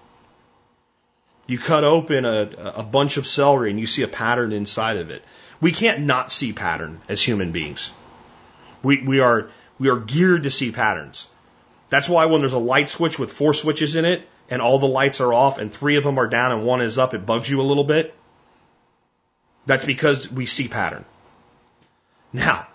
You 1.53 1.59
cut 1.59 1.85
open 1.85 2.25
a, 2.25 2.49
a 2.77 2.83
bunch 2.83 3.19
of 3.19 3.27
celery 3.27 3.69
and 3.69 3.79
you 3.79 3.87
see 3.87 4.03
a 4.03 4.09
pattern 4.09 4.53
inside 4.53 4.97
of 4.97 5.11
it. 5.11 5.23
We 5.61 5.71
can't 5.71 6.01
not 6.01 6.33
see 6.33 6.55
pattern 6.55 7.03
as 7.11 7.23
human 7.23 7.53
beings. 7.53 7.93
We, 8.83 9.03
we 9.03 9.21
are, 9.21 9.51
we 9.79 9.91
are 9.91 9.99
geared 9.99 10.45
to 10.45 10.51
see 10.51 10.73
patterns. 10.73 11.29
That's 11.91 12.09
why 12.09 12.25
when 12.25 12.41
there's 12.41 12.55
a 12.55 12.59
light 12.59 12.89
switch 12.89 13.19
with 13.19 13.31
four 13.31 13.53
switches 13.53 13.97
in 13.97 14.07
it 14.07 14.27
and 14.49 14.63
all 14.63 14.79
the 14.79 14.89
lights 14.89 15.21
are 15.21 15.35
off 15.35 15.59
and 15.59 15.71
three 15.71 15.97
of 15.97 16.05
them 16.05 16.19
are 16.19 16.27
down 16.27 16.53
and 16.53 16.65
one 16.65 16.81
is 16.81 16.99
up, 16.99 17.13
it 17.13 17.27
bugs 17.27 17.51
you 17.51 17.61
a 17.61 17.69
little 17.71 17.85
bit. 17.85 18.15
That's 19.67 19.85
because 19.85 20.33
we 20.33 20.47
see 20.47 20.69
pattern. 20.69 21.05
Now, 22.33 22.67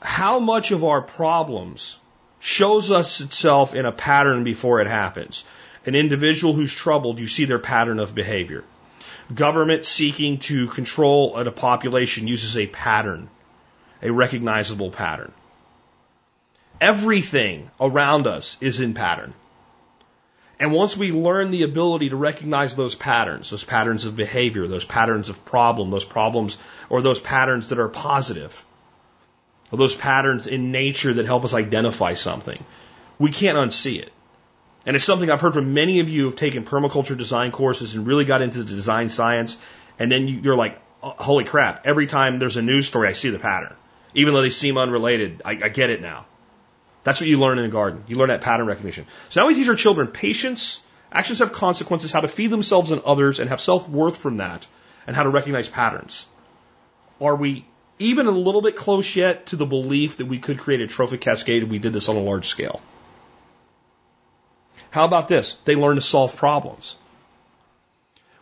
how 0.00 0.38
much 0.38 0.70
of 0.70 0.84
our 0.84 1.02
problems 1.02 1.98
shows 2.38 2.92
us 2.92 3.20
itself 3.20 3.74
in 3.74 3.86
a 3.86 3.92
pattern 3.92 4.44
before 4.44 4.80
it 4.80 4.86
happens? 4.86 5.44
An 5.84 5.94
individual 5.94 6.54
who's 6.54 6.74
troubled, 6.74 7.18
you 7.18 7.26
see 7.26 7.44
their 7.44 7.58
pattern 7.58 7.98
of 7.98 8.14
behavior. 8.14 8.64
Government 9.34 9.84
seeking 9.84 10.38
to 10.38 10.68
control 10.68 11.36
a 11.36 11.50
population 11.50 12.28
uses 12.28 12.56
a 12.56 12.66
pattern, 12.66 13.28
a 14.02 14.12
recognizable 14.12 14.90
pattern. 14.90 15.32
Everything 16.80 17.70
around 17.80 18.26
us 18.26 18.56
is 18.60 18.80
in 18.80 18.94
pattern. 18.94 19.34
And 20.60 20.72
once 20.72 20.96
we 20.96 21.10
learn 21.10 21.50
the 21.50 21.64
ability 21.64 22.10
to 22.10 22.16
recognize 22.16 22.76
those 22.76 22.94
patterns, 22.94 23.50
those 23.50 23.64
patterns 23.64 24.04
of 24.04 24.14
behavior, 24.14 24.68
those 24.68 24.84
patterns 24.84 25.28
of 25.28 25.44
problem, 25.44 25.90
those 25.90 26.04
problems, 26.04 26.58
or 26.88 27.02
those 27.02 27.18
patterns 27.18 27.70
that 27.70 27.80
are 27.80 27.88
positive, 27.88 28.64
or 29.72 29.78
those 29.78 29.94
patterns 29.94 30.46
in 30.46 30.70
nature 30.70 31.14
that 31.14 31.26
help 31.26 31.44
us 31.44 31.54
identify 31.54 32.14
something, 32.14 32.64
we 33.18 33.32
can't 33.32 33.58
unsee 33.58 34.00
it. 34.00 34.12
And 34.84 34.96
it's 34.96 35.04
something 35.04 35.30
I've 35.30 35.40
heard 35.40 35.54
from 35.54 35.74
many 35.74 36.00
of 36.00 36.08
you 36.08 36.22
who 36.22 36.26
have 36.26 36.36
taken 36.36 36.64
permaculture 36.64 37.16
design 37.16 37.52
courses 37.52 37.94
and 37.94 38.06
really 38.06 38.24
got 38.24 38.42
into 38.42 38.58
the 38.58 38.64
design 38.64 39.10
science. 39.10 39.58
And 39.98 40.10
then 40.10 40.26
you're 40.26 40.56
like, 40.56 40.80
oh, 41.02 41.14
holy 41.16 41.44
crap, 41.44 41.86
every 41.86 42.06
time 42.06 42.38
there's 42.38 42.56
a 42.56 42.62
news 42.62 42.88
story, 42.88 43.08
I 43.08 43.12
see 43.12 43.30
the 43.30 43.38
pattern. 43.38 43.74
Even 44.14 44.34
though 44.34 44.42
they 44.42 44.50
seem 44.50 44.76
unrelated, 44.76 45.42
I, 45.44 45.50
I 45.50 45.68
get 45.68 45.90
it 45.90 46.02
now. 46.02 46.26
That's 47.04 47.20
what 47.20 47.28
you 47.28 47.38
learn 47.38 47.58
in 47.58 47.64
the 47.64 47.70
garden. 47.70 48.04
You 48.06 48.16
learn 48.16 48.28
that 48.28 48.42
pattern 48.42 48.66
recognition. 48.66 49.06
So 49.28 49.40
now 49.40 49.46
we 49.46 49.54
teach 49.54 49.68
our 49.68 49.74
children 49.74 50.08
patience, 50.08 50.80
actions 51.10 51.38
have 51.38 51.52
consequences, 51.52 52.12
how 52.12 52.20
to 52.20 52.28
feed 52.28 52.50
themselves 52.50 52.90
and 52.90 53.00
others, 53.02 53.40
and 53.40 53.48
have 53.50 53.60
self 53.60 53.88
worth 53.88 54.16
from 54.16 54.38
that, 54.38 54.66
and 55.06 55.16
how 55.16 55.22
to 55.22 55.30
recognize 55.30 55.68
patterns. 55.68 56.26
Are 57.20 57.34
we 57.34 57.64
even 57.98 58.26
a 58.26 58.30
little 58.30 58.62
bit 58.62 58.76
close 58.76 59.14
yet 59.16 59.46
to 59.46 59.56
the 59.56 59.66
belief 59.66 60.18
that 60.18 60.26
we 60.26 60.38
could 60.38 60.58
create 60.58 60.80
a 60.80 60.86
trophic 60.86 61.20
cascade 61.20 61.62
if 61.62 61.68
we 61.68 61.78
did 61.78 61.92
this 61.92 62.08
on 62.08 62.16
a 62.16 62.20
large 62.20 62.46
scale? 62.46 62.80
How 64.92 65.06
about 65.06 65.26
this? 65.26 65.56
They 65.64 65.74
learn 65.74 65.96
to 65.96 66.02
solve 66.02 66.36
problems. 66.36 66.96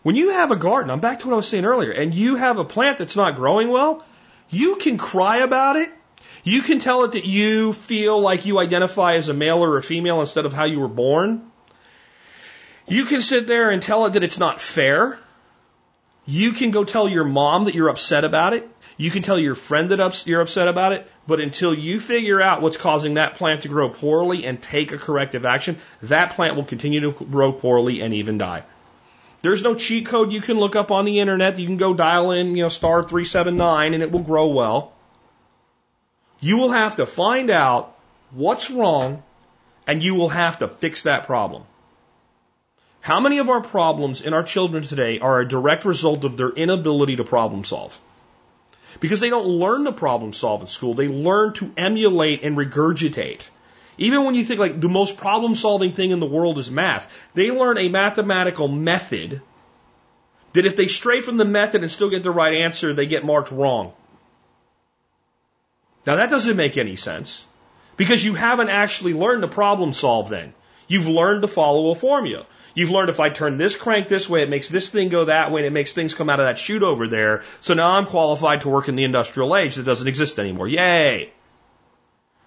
When 0.02 0.16
you 0.16 0.30
have 0.30 0.50
a 0.50 0.56
garden, 0.56 0.90
I'm 0.90 0.98
back 0.98 1.20
to 1.20 1.28
what 1.28 1.34
I 1.34 1.36
was 1.36 1.46
saying 1.46 1.64
earlier, 1.64 1.92
and 1.92 2.12
you 2.12 2.34
have 2.34 2.58
a 2.58 2.64
plant 2.64 2.98
that's 2.98 3.14
not 3.14 3.36
growing 3.36 3.68
well, 3.68 4.04
you 4.48 4.74
can 4.74 4.98
cry 4.98 5.38
about 5.38 5.76
it. 5.76 5.90
You 6.42 6.62
can 6.62 6.80
tell 6.80 7.04
it 7.04 7.12
that 7.12 7.24
you 7.24 7.72
feel 7.72 8.20
like 8.20 8.46
you 8.46 8.58
identify 8.58 9.14
as 9.14 9.28
a 9.28 9.34
male 9.34 9.62
or 9.62 9.76
a 9.76 9.82
female 9.82 10.20
instead 10.20 10.44
of 10.44 10.52
how 10.52 10.64
you 10.64 10.80
were 10.80 10.88
born. 10.88 11.52
You 12.88 13.04
can 13.04 13.20
sit 13.20 13.46
there 13.46 13.70
and 13.70 13.80
tell 13.80 14.06
it 14.06 14.14
that 14.14 14.24
it's 14.24 14.40
not 14.40 14.60
fair. 14.60 15.20
You 16.30 16.52
can 16.52 16.70
go 16.70 16.84
tell 16.84 17.08
your 17.08 17.24
mom 17.24 17.64
that 17.64 17.74
you're 17.74 17.88
upset 17.88 18.22
about 18.24 18.52
it. 18.52 18.68
You 18.96 19.10
can 19.10 19.24
tell 19.24 19.36
your 19.36 19.56
friend 19.56 19.90
that 19.90 20.26
you're 20.28 20.40
upset 20.40 20.68
about 20.68 20.92
it, 20.92 21.10
but 21.26 21.40
until 21.40 21.74
you 21.74 21.98
figure 21.98 22.40
out 22.40 22.62
what's 22.62 22.76
causing 22.76 23.14
that 23.14 23.34
plant 23.34 23.62
to 23.62 23.68
grow 23.68 23.88
poorly 23.88 24.46
and 24.46 24.62
take 24.62 24.92
a 24.92 24.98
corrective 24.98 25.44
action, 25.44 25.78
that 26.02 26.36
plant 26.36 26.54
will 26.54 26.64
continue 26.64 27.00
to 27.00 27.24
grow 27.24 27.50
poorly 27.50 28.00
and 28.00 28.14
even 28.14 28.38
die. 28.38 28.62
There's 29.42 29.64
no 29.64 29.74
cheat 29.74 30.06
code 30.06 30.32
you 30.32 30.40
can 30.40 30.56
look 30.56 30.76
up 30.76 30.92
on 30.92 31.04
the 31.04 31.18
internet. 31.18 31.58
You 31.58 31.66
can 31.66 31.78
go 31.78 31.94
dial 31.94 32.30
in, 32.30 32.54
you 32.54 32.62
know, 32.62 32.68
star 32.68 33.02
379 33.02 33.94
and 33.94 34.02
it 34.04 34.12
will 34.12 34.20
grow 34.20 34.46
well. 34.46 34.92
You 36.38 36.58
will 36.58 36.70
have 36.70 36.94
to 36.96 37.06
find 37.06 37.50
out 37.50 37.96
what's 38.30 38.70
wrong 38.70 39.24
and 39.84 40.00
you 40.00 40.14
will 40.14 40.28
have 40.28 40.60
to 40.60 40.68
fix 40.68 41.02
that 41.02 41.26
problem. 41.26 41.64
How 43.00 43.18
many 43.20 43.38
of 43.38 43.48
our 43.48 43.62
problems 43.62 44.20
in 44.20 44.34
our 44.34 44.42
children 44.42 44.82
today 44.82 45.18
are 45.20 45.40
a 45.40 45.48
direct 45.48 45.84
result 45.84 46.24
of 46.24 46.36
their 46.36 46.50
inability 46.50 47.16
to 47.16 47.24
problem 47.24 47.64
solve? 47.64 47.98
Because 49.00 49.20
they 49.20 49.30
don't 49.30 49.46
learn 49.46 49.84
to 49.84 49.92
problem 49.92 50.32
solve 50.32 50.60
in 50.62 50.66
school. 50.66 50.94
They 50.94 51.08
learn 51.08 51.54
to 51.54 51.72
emulate 51.76 52.42
and 52.42 52.56
regurgitate. 52.56 53.48
Even 53.96 54.24
when 54.24 54.34
you 54.34 54.44
think 54.44 54.60
like 54.60 54.80
the 54.80 54.88
most 54.88 55.16
problem 55.16 55.56
solving 55.56 55.92
thing 55.92 56.10
in 56.10 56.20
the 56.20 56.26
world 56.26 56.58
is 56.58 56.70
math, 56.70 57.10
they 57.34 57.50
learn 57.50 57.78
a 57.78 57.88
mathematical 57.88 58.68
method 58.68 59.40
that 60.52 60.66
if 60.66 60.76
they 60.76 60.88
stray 60.88 61.20
from 61.20 61.36
the 61.36 61.44
method 61.44 61.82
and 61.82 61.90
still 61.90 62.10
get 62.10 62.22
the 62.22 62.30
right 62.30 62.54
answer, 62.54 62.92
they 62.92 63.06
get 63.06 63.24
marked 63.24 63.52
wrong. 63.52 63.92
Now 66.06 66.16
that 66.16 66.30
doesn't 66.30 66.56
make 66.56 66.76
any 66.76 66.96
sense 66.96 67.44
because 67.96 68.24
you 68.24 68.34
haven't 68.34 68.70
actually 68.70 69.14
learned 69.14 69.42
to 69.42 69.48
problem 69.48 69.92
solve 69.92 70.28
then. 70.28 70.54
You've 70.88 71.08
learned 71.08 71.42
to 71.42 71.48
follow 71.48 71.90
a 71.90 71.94
formula. 71.94 72.46
You've 72.74 72.90
learned 72.90 73.10
if 73.10 73.20
I 73.20 73.30
turn 73.30 73.58
this 73.58 73.76
crank 73.76 74.08
this 74.08 74.28
way, 74.28 74.42
it 74.42 74.48
makes 74.48 74.68
this 74.68 74.88
thing 74.88 75.08
go 75.08 75.24
that 75.24 75.50
way, 75.50 75.60
and 75.60 75.66
it 75.66 75.72
makes 75.72 75.92
things 75.92 76.14
come 76.14 76.30
out 76.30 76.40
of 76.40 76.46
that 76.46 76.58
chute 76.58 76.82
over 76.82 77.08
there. 77.08 77.42
So 77.60 77.74
now 77.74 77.92
I'm 77.92 78.06
qualified 78.06 78.62
to 78.62 78.68
work 78.68 78.88
in 78.88 78.96
the 78.96 79.04
industrial 79.04 79.56
age 79.56 79.76
that 79.76 79.84
doesn't 79.84 80.08
exist 80.08 80.38
anymore. 80.38 80.68
Yay! 80.68 81.32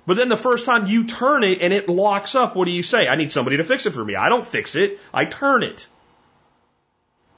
But 0.06 0.18
then 0.18 0.30
the 0.30 0.38
first 0.38 0.66
time 0.66 0.88
you 0.88 1.06
turn 1.06 1.44
it 1.44 1.62
and 1.62 1.72
it 1.74 1.88
locks 1.88 2.36
up, 2.36 2.56
what 2.56 2.66
do 2.66 2.72
you 2.72 2.84
say? 2.84 3.08
I 3.08 3.16
need 3.16 3.32
somebody 3.32 3.58
to 3.58 3.64
fix 3.64 3.86
it 3.86 3.92
for 3.92 4.04
me. 4.04 4.16
I 4.16 4.30
don't 4.30 4.46
fix 4.46 4.76
it, 4.76 5.00
I 5.14 5.26
turn 5.26 5.64
it. 5.64 5.88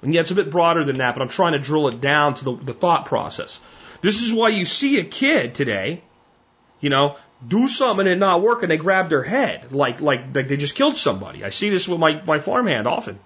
And 0.01 0.13
yeah, 0.13 0.21
it's 0.21 0.31
a 0.31 0.35
bit 0.35 0.51
broader 0.51 0.83
than 0.83 0.97
that, 0.97 1.15
but 1.15 1.21
I'm 1.21 1.29
trying 1.29 1.53
to 1.53 1.59
drill 1.59 1.87
it 1.87 2.01
down 2.01 2.35
to 2.35 2.45
the, 2.45 2.55
the 2.55 2.73
thought 2.73 3.05
process. 3.05 3.59
This 4.01 4.21
is 4.21 4.33
why 4.33 4.49
you 4.49 4.65
see 4.65 4.99
a 4.99 5.03
kid 5.03 5.55
today, 5.55 6.01
you 6.79 6.89
know, 6.89 7.17
do 7.47 7.67
something 7.67 8.07
and 8.07 8.15
it 8.15 8.19
not 8.19 8.41
work 8.41 8.63
and 8.63 8.71
they 8.71 8.77
grab 8.77 9.09
their 9.09 9.23
head 9.23 9.71
like, 9.71 10.01
like, 10.01 10.33
like 10.33 10.47
they 10.47 10.57
just 10.57 10.75
killed 10.75 10.97
somebody. 10.97 11.43
I 11.43 11.49
see 11.49 11.69
this 11.69 11.87
with 11.87 11.99
my, 11.99 12.21
my 12.25 12.39
farmhand 12.39 12.87
often. 12.87 13.19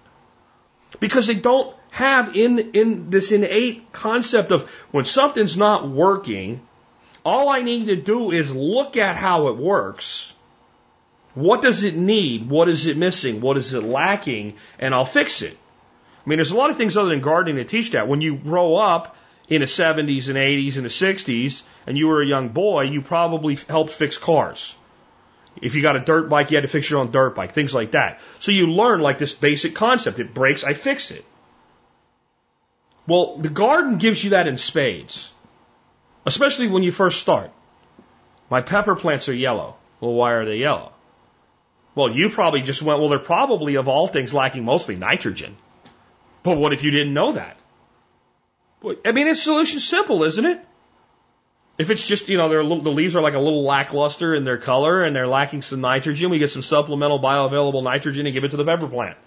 Because 1.00 1.28
they 1.28 1.36
don't 1.36 1.76
have 1.92 2.36
in, 2.36 2.72
in 2.74 3.10
this 3.10 3.32
innate 3.32 3.92
concept 3.92 4.52
of 4.52 4.70
when 4.92 5.06
something's 5.06 5.56
not 5.56 5.90
working, 5.90 6.62
all 7.24 7.50
I 7.50 7.62
need 7.62 7.88
to 7.88 7.96
do 7.96 8.32
is 8.32 8.54
look 8.56 8.98
at 8.98 9.16
how 9.16 9.50
it 9.50 9.58
works. 9.58 10.34
What 11.36 11.62
does 11.62 11.84
it 11.84 11.96
need? 11.96 12.50
What 12.50 12.70
is 12.70 12.88
it 12.88 12.98
missing? 12.98 13.40
What 13.42 13.58
is 13.58 13.74
it 13.74 13.84
lacking? 13.84 14.56
And 14.80 14.94
I'll 14.94 15.06
fix 15.06 15.42
it. 15.42 15.56
I 16.26 16.30
mean, 16.30 16.38
there's 16.38 16.52
a 16.52 16.58
lot 16.58 16.70
of 16.70 16.78
things 16.78 16.98
other 16.98 17.10
than 17.10 17.22
gardening 17.22 17.56
that 17.56 17.70
teach 17.70 17.92
that. 17.92 18.08
When 18.08 18.22
you 18.22 18.36
grow 18.36 18.76
up 18.76 19.16
in 19.50 19.62
the 19.62 19.68
70s 19.68 20.30
and 20.30 20.38
80s 20.38 20.76
and 20.78 20.86
the 20.86 20.90
60s 20.90 21.64
and 21.88 21.98
you 21.98 22.08
were 22.08 22.22
a 22.22 22.26
young 22.26 22.50
boy, 22.50 22.84
you 22.84 23.02
probably 23.02 23.56
helped 23.56 23.92
fix 23.92 24.18
cars. 24.18 24.76
If 25.62 25.76
you 25.76 25.82
got 25.82 25.96
a 25.96 26.00
dirt 26.00 26.30
bike, 26.30 26.52
you 26.52 26.58
had 26.58 26.62
to 26.62 26.68
fix 26.68 26.90
your 26.90 27.00
own 27.00 27.12
dirt 27.12 27.36
bike, 27.36 27.54
things 27.54 27.74
like 27.74 27.92
that. 27.92 28.20
So 28.40 28.52
you 28.52 28.68
learn 28.68 29.00
like 29.00 29.18
this 29.18 29.34
basic 29.34 29.76
concept. 29.76 30.20
It 30.20 30.34
breaks, 30.34 30.64
I 30.64 30.74
fix 30.74 31.12
it. 31.12 31.26
Well, 33.08 33.38
the 33.38 33.50
garden 33.50 33.98
gives 33.98 34.24
you 34.24 34.32
that 34.32 34.48
in 34.48 34.58
spades, 34.58 35.34
especially 36.26 36.68
when 36.68 36.84
you 36.84 36.92
first 36.92 37.20
start. 37.20 37.52
My 38.52 38.62
pepper 38.62 38.96
plants 38.96 39.30
are 39.30 39.34
yellow. 39.34 39.76
Well, 40.00 40.14
why 40.14 40.34
are 40.34 40.46
they 40.46 40.58
yellow? 40.58 40.92
Well, 41.96 42.12
you 42.12 42.30
probably 42.30 42.62
just 42.62 42.84
went, 42.84 43.00
well, 43.00 43.10
they're 43.10 43.20
probably 43.20 43.76
of 43.76 43.88
all 43.88 44.08
things 44.08 44.34
lacking 44.34 44.64
mostly 44.64 44.96
nitrogen. 44.96 45.58
But 46.44 46.58
what 46.58 46.72
if 46.72 46.84
you 46.84 46.92
didn't 46.92 47.14
know 47.14 47.32
that? 47.34 47.58
I 48.84 49.12
mean, 49.12 49.28
it's 49.28 49.42
solution 49.42 49.80
simple, 49.80 50.24
isn't 50.24 50.46
it? 50.46 50.66
If 51.78 51.90
it's 51.90 52.06
just, 52.06 52.28
you 52.28 52.38
know, 52.38 52.48
little, 52.48 52.82
the 52.82 52.92
leaves 52.92 53.16
are 53.16 53.22
like 53.22 53.36
a 53.36 53.40
little 53.40 53.64
lackluster 53.64 54.36
in 54.36 54.44
their 54.44 54.58
color 54.58 55.04
and 55.04 55.16
they're 55.16 55.28
lacking 55.28 55.62
some 55.62 55.82
nitrogen, 55.82 56.30
we 56.30 56.40
get 56.40 56.50
some 56.50 56.62
supplemental 56.62 57.20
bioavailable 57.20 57.84
nitrogen 57.84 58.26
and 58.26 58.34
give 58.34 58.44
it 58.44 58.52
to 58.52 58.58
the 58.58 58.66
pepper 58.66 58.88
plant. 58.88 59.18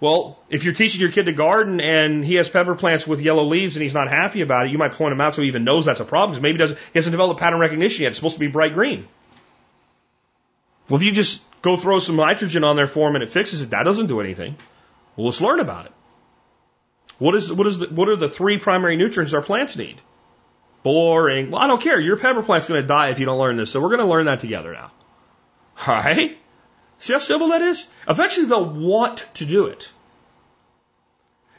Well, 0.00 0.38
if 0.48 0.64
you're 0.64 0.74
teaching 0.74 1.00
your 1.00 1.12
kid 1.12 1.26
to 1.26 1.32
garden 1.32 1.80
and 1.80 2.24
he 2.24 2.34
has 2.34 2.48
pepper 2.48 2.74
plants 2.74 3.06
with 3.06 3.20
yellow 3.20 3.44
leaves 3.44 3.76
and 3.76 3.82
he's 3.82 3.94
not 3.94 4.08
happy 4.08 4.40
about 4.40 4.66
it, 4.66 4.72
you 4.72 4.78
might 4.78 4.92
point 4.92 5.12
him 5.12 5.20
out 5.20 5.34
so 5.34 5.42
he 5.42 5.48
even 5.48 5.64
knows 5.64 5.84
that's 5.84 6.00
a 6.00 6.04
problem 6.04 6.30
because 6.30 6.42
maybe 6.42 6.54
he, 6.54 6.58
doesn't, 6.58 6.78
he 6.78 6.98
hasn't 6.98 7.12
developed 7.12 7.38
pattern 7.38 7.60
recognition 7.60 8.02
yet. 8.02 8.08
It's 8.08 8.16
supposed 8.16 8.34
to 8.34 8.40
be 8.40 8.48
bright 8.48 8.74
green. 8.74 9.06
Well, 10.88 10.96
if 10.96 11.04
you 11.04 11.12
just 11.12 11.40
go 11.62 11.76
throw 11.76 12.00
some 12.00 12.16
nitrogen 12.16 12.64
on 12.64 12.74
there 12.74 12.86
for 12.86 13.08
him 13.08 13.14
and 13.14 13.22
it 13.22 13.30
fixes 13.30 13.62
it, 13.62 13.70
that 13.70 13.84
doesn't 13.84 14.06
do 14.06 14.20
anything. 14.20 14.56
Well, 15.14 15.26
let's 15.26 15.40
learn 15.40 15.60
about 15.60 15.86
it. 15.86 15.92
What 17.22 17.36
is 17.36 17.52
what 17.52 17.68
is 17.68 17.78
the, 17.78 17.86
what 17.86 18.08
are 18.08 18.16
the 18.16 18.28
three 18.28 18.58
primary 18.58 18.96
nutrients 18.96 19.32
our 19.32 19.42
plants 19.42 19.76
need? 19.76 20.00
Boring. 20.82 21.52
Well, 21.52 21.62
I 21.62 21.68
don't 21.68 21.80
care. 21.80 22.00
Your 22.00 22.16
pepper 22.16 22.42
plant's 22.42 22.66
going 22.66 22.82
to 22.82 22.86
die 22.86 23.10
if 23.10 23.20
you 23.20 23.26
don't 23.26 23.38
learn 23.38 23.56
this, 23.56 23.70
so 23.70 23.80
we're 23.80 23.90
going 23.90 24.00
to 24.00 24.06
learn 24.06 24.24
that 24.24 24.40
together 24.40 24.72
now. 24.72 24.90
All 25.86 25.94
right. 25.94 26.36
See 26.98 27.12
how 27.12 27.20
simple 27.20 27.50
that 27.50 27.62
is? 27.62 27.86
Eventually 28.08 28.46
they'll 28.46 28.68
want 28.68 29.24
to 29.34 29.44
do 29.44 29.66
it. 29.66 29.92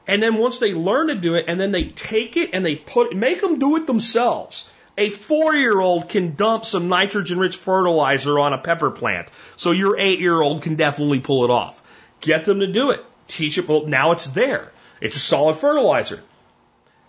And 0.06 0.22
then 0.22 0.36
once 0.36 0.58
they 0.58 0.74
learn 0.74 1.08
to 1.08 1.16
do 1.16 1.36
it, 1.36 1.46
and 1.48 1.58
then 1.58 1.72
they 1.72 1.86
take 1.86 2.36
it 2.36 2.50
and 2.52 2.66
they 2.66 2.76
put, 2.76 3.16
make 3.16 3.40
them 3.40 3.58
do 3.58 3.78
it 3.78 3.88
themselves. 3.88 4.70
A 4.98 5.12
four 5.12 5.56
year 5.56 5.80
old 5.80 6.10
can 6.10 6.36
dump 6.36 6.66
some 6.66 6.90
nitrogen 6.90 7.40
rich 7.40 7.56
fertilizer 7.56 8.38
on 8.38 8.52
a 8.52 8.58
pepper 8.58 8.92
plant. 8.92 9.30
So 9.56 9.72
your 9.72 9.98
eight 9.98 10.20
year 10.20 10.42
old 10.42 10.62
can 10.62 10.76
definitely 10.76 11.22
pull 11.22 11.46
it 11.46 11.52
off. 11.52 11.82
Get 12.20 12.44
them 12.44 12.60
to 12.60 12.68
do 12.68 12.92
it. 12.92 13.00
Teach 13.30 13.58
it. 13.58 13.70
Well, 13.70 13.86
now 13.86 14.12
it's 14.12 14.28
there. 14.28 14.74
It's 15.04 15.18
a 15.18 15.20
solid 15.20 15.58
fertilizer. 15.58 16.24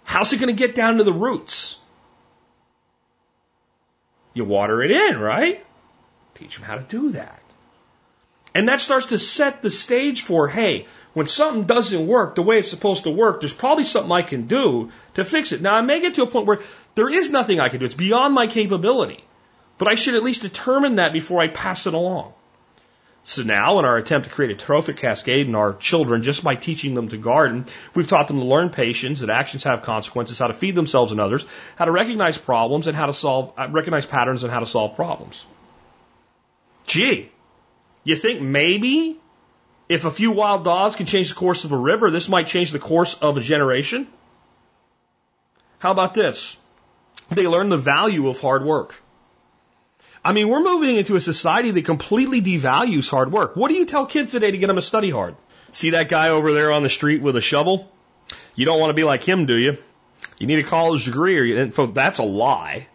How's 0.03 0.33
it 0.33 0.41
going 0.41 0.55
to 0.55 0.67
get 0.67 0.75
down 0.75 0.97
to 0.97 1.05
the 1.05 1.13
roots? 1.13 1.79
You 4.35 4.45
water 4.45 4.83
it 4.83 4.91
in, 4.91 5.21
right? 5.21 5.65
Teach 6.35 6.57
them 6.57 6.65
how 6.65 6.75
to 6.75 6.83
do 6.83 7.13
that. 7.13 7.41
And 8.53 8.69
that 8.69 8.81
starts 8.81 9.07
to 9.07 9.19
set 9.21 9.63
the 9.63 9.71
stage 9.71 10.23
for, 10.23 10.49
hey, 10.49 10.87
when 11.13 11.29
something 11.29 11.65
doesn't 11.65 12.09
work 12.09 12.35
the 12.35 12.43
way 12.43 12.59
it's 12.59 12.69
supposed 12.69 13.05
to 13.05 13.11
work, 13.11 13.41
there's 13.41 13.55
probably 13.55 13.85
something 13.85 14.11
I 14.11 14.23
can 14.23 14.49
do 14.49 14.91
to 15.15 15.25
fix 15.25 15.53
it. 15.53 15.63
Now, 15.63 15.75
I 15.75 15.81
may 15.83 16.01
get 16.01 16.17
to 16.17 16.25
a 16.25 16.27
point 16.27 16.47
where 16.47 16.63
there 16.97 17.09
is 17.09 17.31
nothing 17.31 17.61
I 17.61 17.69
can 17.69 17.79
do. 17.79 17.87
It's 17.87 17.95
beyond 17.95 18.35
my 18.35 18.49
capability. 18.49 19.23
But 19.79 19.87
I 19.87 19.95
should 19.95 20.17
at 20.17 20.25
least 20.25 20.43
determine 20.43 20.97
that 20.97 21.13
before 21.13 21.41
I 21.41 21.47
pass 21.47 21.87
it 21.87 21.95
along. 21.95 22.33
So 23.27 23.43
now, 23.43 23.79
in 23.79 23.87
our 23.87 23.97
attempt 23.97 24.29
to 24.29 24.35
create 24.35 24.51
a 24.51 24.55
trophic 24.55 24.99
cascade 24.99 25.47
in 25.47 25.55
our 25.55 25.73
children, 25.73 26.23
just 26.23 26.45
by 26.45 26.57
teaching 26.57 26.93
them 26.93 27.09
to 27.09 27.17
garden, 27.17 27.65
we've 27.95 28.07
taught 28.07 28.29
them 28.29 28.39
to 28.39 28.45
learn 28.45 28.69
patience, 28.69 29.21
that 29.21 29.31
actions 29.31 29.65
have 29.65 29.81
consequences, 29.81 30.39
how 30.39 30.49
to 30.49 30.53
feed 30.53 30.75
themselves 30.75 31.11
and 31.11 31.21
others, 31.21 31.47
how 31.77 31.87
to 31.87 31.91
recognize 31.91 32.37
problems, 32.37 32.87
and 32.87 32.95
how 32.95 33.07
to 33.07 33.15
solve, 33.15 33.55
uh, 33.57 33.67
recognize 33.71 34.05
patterns 34.05 34.43
and 34.45 34.53
how 34.53 34.61
to 34.61 34.67
solve 34.67 34.95
problems. 34.95 35.47
Gee, 36.87 37.31
you 38.05 38.15
think 38.15 38.43
maybe 38.43 39.19
if 39.89 40.05
a 40.05 40.11
few 40.11 40.33
wild 40.33 40.65
dogs 40.65 40.95
can 40.95 41.07
change 41.07 41.31
the 41.31 41.35
course 41.35 41.65
of 41.65 41.73
a 41.73 41.79
river, 41.79 42.11
this 42.11 42.29
might 42.29 42.47
change 42.47 42.73
the 42.73 42.79
course 42.79 43.15
of 43.15 43.39
a 43.39 43.41
generation? 43.41 44.07
How 45.79 45.93
about 45.93 46.13
this? 46.13 46.59
They 47.31 47.47
learn 47.47 47.71
the 47.71 47.79
value 47.79 48.29
of 48.29 48.39
hard 48.39 48.65
work. 48.65 49.01
I 50.25 50.33
mean, 50.33 50.49
we're 50.49 50.63
moving 50.63 50.97
into 50.97 51.17
a 51.17 51.21
society 51.21 51.71
that 51.71 51.85
completely 51.85 52.41
devalues 52.41 53.11
hard 53.11 53.31
work. 53.31 53.57
What 53.57 53.69
do 53.69 53.75
you 53.75 53.85
tell 53.85 54.07
kids 54.07 54.33
today 54.33 54.51
to 54.51 54.57
get 54.57 54.69
them 54.69 54.77
to 54.77 54.83
study 54.83 55.11
hard? 55.11 55.37
See 55.73 55.91
that 55.91 56.09
guy 56.09 56.31
over 56.31 56.53
there 56.53 56.73
on 56.73 56.83
the 56.83 56.89
street 56.89 57.21
with 57.21 57.37
a 57.37 57.43
shovel? 57.43 57.91
You 58.55 58.65
don't 58.65 58.81
want 58.81 58.91
to 58.91 58.95
be 58.95 59.05
like 59.05 59.23
him, 59.23 59.45
do 59.45 59.57
you? 59.57 59.77
You 60.39 60.47
need 60.47 60.61
a 60.61 60.65
college 60.65 61.05
degree, 61.05 61.39
or 61.39 61.43
you, 61.43 61.67
that's 61.89 62.19
a 62.19 62.25
lie. 62.25 62.87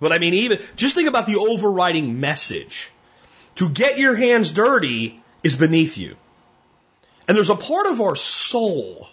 But 0.00 0.12
I 0.12 0.18
mean, 0.18 0.34
even 0.34 0.60
just 0.74 0.96
think 0.96 1.08
about 1.08 1.26
the 1.26 1.36
overriding 1.36 2.18
message. 2.18 2.90
To 3.56 3.68
get 3.68 3.98
your 3.98 4.16
hands 4.16 4.50
dirty 4.50 5.22
is 5.44 5.54
beneath 5.54 5.96
you. 5.96 6.16
And 7.28 7.36
there's 7.36 7.50
a 7.50 7.54
part 7.54 7.86
of 7.86 8.00
our 8.00 8.16
soul 8.16 9.08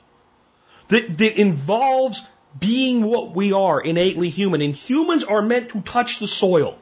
that, 0.87 1.17
that 1.17 1.39
involves 1.39 2.23
being 2.59 3.03
what 3.03 3.35
we 3.35 3.53
are, 3.53 3.79
innately 3.79 4.29
human. 4.29 4.61
And 4.61 4.73
humans 4.73 5.23
are 5.23 5.43
meant 5.43 5.69
to 5.69 5.81
touch 5.81 6.17
the 6.17 6.27
soil. 6.27 6.79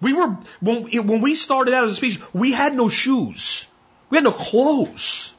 We 0.00 0.12
were, 0.12 0.36
when, 0.60 1.06
when 1.06 1.20
we 1.20 1.34
started 1.34 1.74
out 1.74 1.84
as 1.84 1.92
a 1.92 1.94
species, 1.94 2.22
we 2.32 2.52
had 2.52 2.74
no 2.74 2.88
shoes. 2.88 3.66
We 4.10 4.16
had 4.16 4.24
no 4.24 4.32
clothes. 4.32 5.34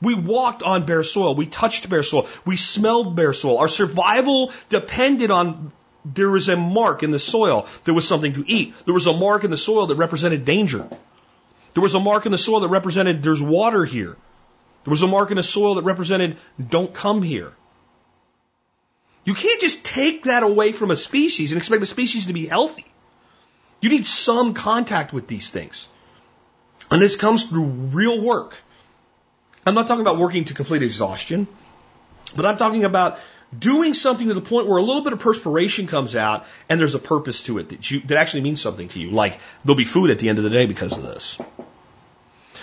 We 0.00 0.14
walked 0.14 0.62
on 0.62 0.86
bare 0.86 1.02
soil. 1.02 1.34
We 1.34 1.46
touched 1.46 1.88
bare 1.88 2.02
soil. 2.02 2.26
We 2.44 2.56
smelled 2.56 3.16
bare 3.16 3.32
soil. 3.32 3.58
Our 3.58 3.68
survival 3.68 4.52
depended 4.68 5.30
on 5.30 5.72
there 6.04 6.30
was 6.30 6.48
a 6.48 6.56
mark 6.56 7.02
in 7.02 7.10
the 7.10 7.18
soil. 7.18 7.66
There 7.84 7.94
was 7.94 8.06
something 8.06 8.34
to 8.34 8.44
eat. 8.46 8.74
There 8.84 8.94
was 8.94 9.06
a 9.06 9.12
mark 9.12 9.44
in 9.44 9.50
the 9.50 9.56
soil 9.56 9.86
that 9.86 9.96
represented 9.96 10.44
danger. 10.44 10.88
There 11.74 11.82
was 11.82 11.94
a 11.94 12.00
mark 12.00 12.26
in 12.26 12.32
the 12.32 12.38
soil 12.38 12.60
that 12.60 12.68
represented 12.68 13.22
there's 13.22 13.42
water 13.42 13.84
here. 13.84 14.16
There 14.84 14.90
was 14.90 15.02
a 15.02 15.06
mark 15.06 15.30
in 15.30 15.36
the 15.36 15.42
soil 15.42 15.74
that 15.74 15.82
represented 15.82 16.38
don't 16.58 16.94
come 16.94 17.22
here. 17.22 17.52
You 19.24 19.34
can't 19.34 19.60
just 19.60 19.84
take 19.84 20.24
that 20.24 20.42
away 20.42 20.72
from 20.72 20.90
a 20.90 20.96
species 20.96 21.52
and 21.52 21.58
expect 21.58 21.80
the 21.80 21.86
species 21.86 22.26
to 22.26 22.32
be 22.32 22.46
healthy. 22.46 22.86
You 23.80 23.90
need 23.90 24.06
some 24.06 24.54
contact 24.54 25.12
with 25.12 25.28
these 25.28 25.50
things. 25.50 25.88
And 26.90 27.00
this 27.00 27.16
comes 27.16 27.44
through 27.44 27.64
real 27.64 28.20
work. 28.20 28.60
I'm 29.66 29.74
not 29.74 29.86
talking 29.86 30.00
about 30.00 30.18
working 30.18 30.46
to 30.46 30.54
complete 30.54 30.82
exhaustion, 30.82 31.46
but 32.34 32.46
I'm 32.46 32.56
talking 32.56 32.84
about 32.84 33.18
doing 33.56 33.94
something 33.94 34.28
to 34.28 34.34
the 34.34 34.40
point 34.40 34.66
where 34.66 34.78
a 34.78 34.82
little 34.82 35.02
bit 35.02 35.12
of 35.12 35.20
perspiration 35.20 35.86
comes 35.86 36.16
out 36.16 36.46
and 36.68 36.78
there's 36.80 36.94
a 36.94 36.98
purpose 36.98 37.44
to 37.44 37.58
it 37.58 37.70
that 37.70 37.90
you, 37.90 38.00
that 38.00 38.18
actually 38.18 38.42
means 38.42 38.60
something 38.60 38.88
to 38.88 39.00
you. 39.00 39.10
Like 39.10 39.38
there'll 39.64 39.76
be 39.76 39.84
food 39.84 40.10
at 40.10 40.18
the 40.18 40.28
end 40.28 40.38
of 40.38 40.44
the 40.44 40.50
day 40.50 40.66
because 40.66 40.96
of 40.96 41.02
this. 41.04 41.38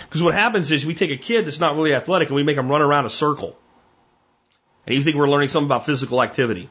Because 0.04 0.22
what 0.22 0.34
happens 0.34 0.70
is 0.70 0.86
we 0.86 0.94
take 0.94 1.10
a 1.10 1.16
kid 1.16 1.46
that's 1.46 1.60
not 1.60 1.74
really 1.74 1.94
athletic 1.94 2.28
and 2.28 2.36
we 2.36 2.42
make 2.42 2.56
them 2.56 2.68
run 2.68 2.82
around 2.82 3.06
a 3.06 3.10
circle. 3.10 3.56
And 4.86 4.94
you 4.94 5.02
think 5.02 5.16
we're 5.16 5.28
learning 5.28 5.48
something 5.48 5.66
about 5.66 5.86
physical 5.86 6.22
activity. 6.22 6.68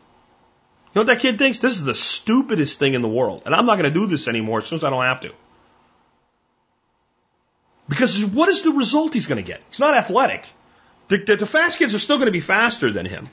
Know 0.95 1.01
what 1.01 1.07
that 1.07 1.19
kid 1.19 1.37
thinks? 1.37 1.59
This 1.59 1.73
is 1.73 1.83
the 1.83 1.93
stupidest 1.93 2.79
thing 2.79 2.93
in 2.93 3.01
the 3.01 3.09
world. 3.09 3.43
And 3.45 3.53
I'm 3.53 3.65
not 3.65 3.77
going 3.77 3.91
to 3.93 3.99
do 3.99 4.07
this 4.07 4.29
anymore 4.29 4.59
as 4.59 4.65
soon 4.65 4.77
as 4.77 4.83
I 4.85 4.89
don't 4.89 5.03
have 5.03 5.21
to. 5.21 5.33
Because 7.89 8.25
what 8.25 8.47
is 8.47 8.61
the 8.63 8.71
result 8.71 9.13
he's 9.13 9.27
going 9.27 9.43
to 9.43 9.47
get? 9.47 9.61
He's 9.69 9.81
not 9.81 9.93
athletic. 9.93 10.45
The, 11.09 11.17
the, 11.17 11.35
the 11.35 11.45
fast 11.45 11.77
kids 11.77 11.93
are 11.93 11.99
still 11.99 12.15
going 12.15 12.27
to 12.27 12.31
be 12.31 12.39
faster 12.39 12.91
than 12.91 13.05
him. 13.05 13.29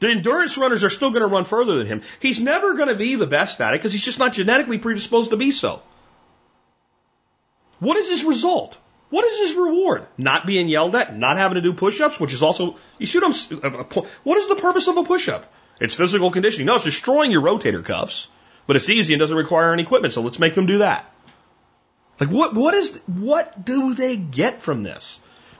The 0.00 0.08
endurance 0.08 0.58
runners 0.58 0.82
are 0.82 0.90
still 0.90 1.10
going 1.10 1.22
to 1.22 1.28
run 1.28 1.44
further 1.44 1.78
than 1.78 1.86
him. 1.86 2.02
He's 2.18 2.40
never 2.40 2.74
going 2.74 2.88
to 2.88 2.96
be 2.96 3.14
the 3.14 3.26
best 3.26 3.60
at 3.60 3.72
it 3.72 3.78
because 3.78 3.92
he's 3.92 4.04
just 4.04 4.18
not 4.18 4.32
genetically 4.32 4.78
predisposed 4.78 5.30
to 5.30 5.36
be 5.36 5.52
so. 5.52 5.80
What 7.78 7.96
is 7.96 8.08
his 8.08 8.24
result? 8.24 8.76
What 9.10 9.24
is 9.24 9.38
his 9.38 9.56
reward? 9.56 10.06
Not 10.18 10.44
being 10.44 10.66
yelled 10.68 10.96
at, 10.96 11.16
not 11.16 11.36
having 11.36 11.54
to 11.54 11.62
do 11.62 11.72
push-ups, 11.72 12.18
which 12.18 12.32
is 12.32 12.42
also, 12.42 12.76
you 12.98 13.06
see 13.06 13.20
what 13.20 13.28
I'm, 13.28 13.62
uh, 13.62 13.78
uh, 13.78 14.06
what 14.24 14.38
is 14.38 14.48
the 14.48 14.56
purpose 14.56 14.88
of 14.88 14.96
a 14.96 15.04
push-up? 15.04 15.50
It's 15.80 15.94
physical 15.94 16.30
conditioning. 16.30 16.66
No, 16.66 16.76
it's 16.76 16.84
destroying 16.84 17.30
your 17.30 17.42
rotator 17.42 17.84
cuffs, 17.84 18.28
but 18.66 18.76
it's 18.76 18.88
easy 18.88 19.14
and 19.14 19.20
doesn't 19.20 19.36
require 19.36 19.72
any 19.72 19.82
equipment, 19.82 20.14
so 20.14 20.22
let's 20.22 20.38
make 20.38 20.54
them 20.54 20.66
do 20.66 20.78
that. 20.78 21.10
Like 22.20 22.30
what, 22.30 22.54
what 22.54 22.74
is, 22.74 23.00
what 23.06 23.64
do 23.64 23.94
they 23.94 24.16
get 24.16 24.60
from 24.60 24.82
this? 24.82 25.18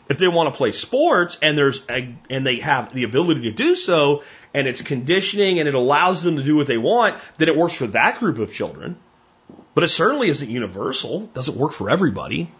If 0.08 0.18
they 0.18 0.28
want 0.28 0.52
to 0.52 0.56
play 0.56 0.70
sports 0.72 1.38
and 1.40 1.56
there's 1.56 1.82
a, 1.88 2.14
and 2.28 2.46
they 2.46 2.60
have 2.60 2.92
the 2.92 3.04
ability 3.04 3.42
to 3.42 3.52
do 3.52 3.74
so 3.74 4.22
and 4.52 4.66
it's 4.66 4.82
conditioning 4.82 5.58
and 5.58 5.68
it 5.68 5.74
allows 5.74 6.22
them 6.22 6.36
to 6.36 6.42
do 6.42 6.56
what 6.56 6.66
they 6.66 6.76
want, 6.76 7.18
then 7.38 7.48
it 7.48 7.56
works 7.56 7.74
for 7.74 7.86
that 7.88 8.18
group 8.18 8.38
of 8.38 8.52
children. 8.52 8.96
But 9.74 9.82
it 9.82 9.88
certainly 9.88 10.28
isn't 10.28 10.48
universal. 10.48 11.24
It 11.24 11.34
doesn't 11.34 11.56
work 11.56 11.72
for 11.72 11.90
everybody. 11.90 12.50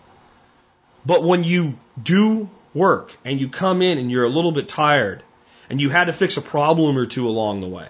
But 1.07 1.23
when 1.23 1.45
you 1.45 1.79
do 2.03 2.49
work 2.73 3.17
and 3.25 3.39
you 3.39 3.49
come 3.49 3.83
in 3.83 3.99
and 3.99 4.11
you're 4.11 4.25
a 4.25 4.31
little 4.31 4.53
bit 4.53 4.69
tired 4.69 5.23
and 5.71 5.81
you 5.81 5.91
had 5.91 6.05
to 6.05 6.13
fix 6.13 6.37
a 6.37 6.43
problem 6.43 6.97
or 6.99 7.07
two 7.07 7.29
along 7.29 7.61
the 7.61 7.69
way 7.69 7.89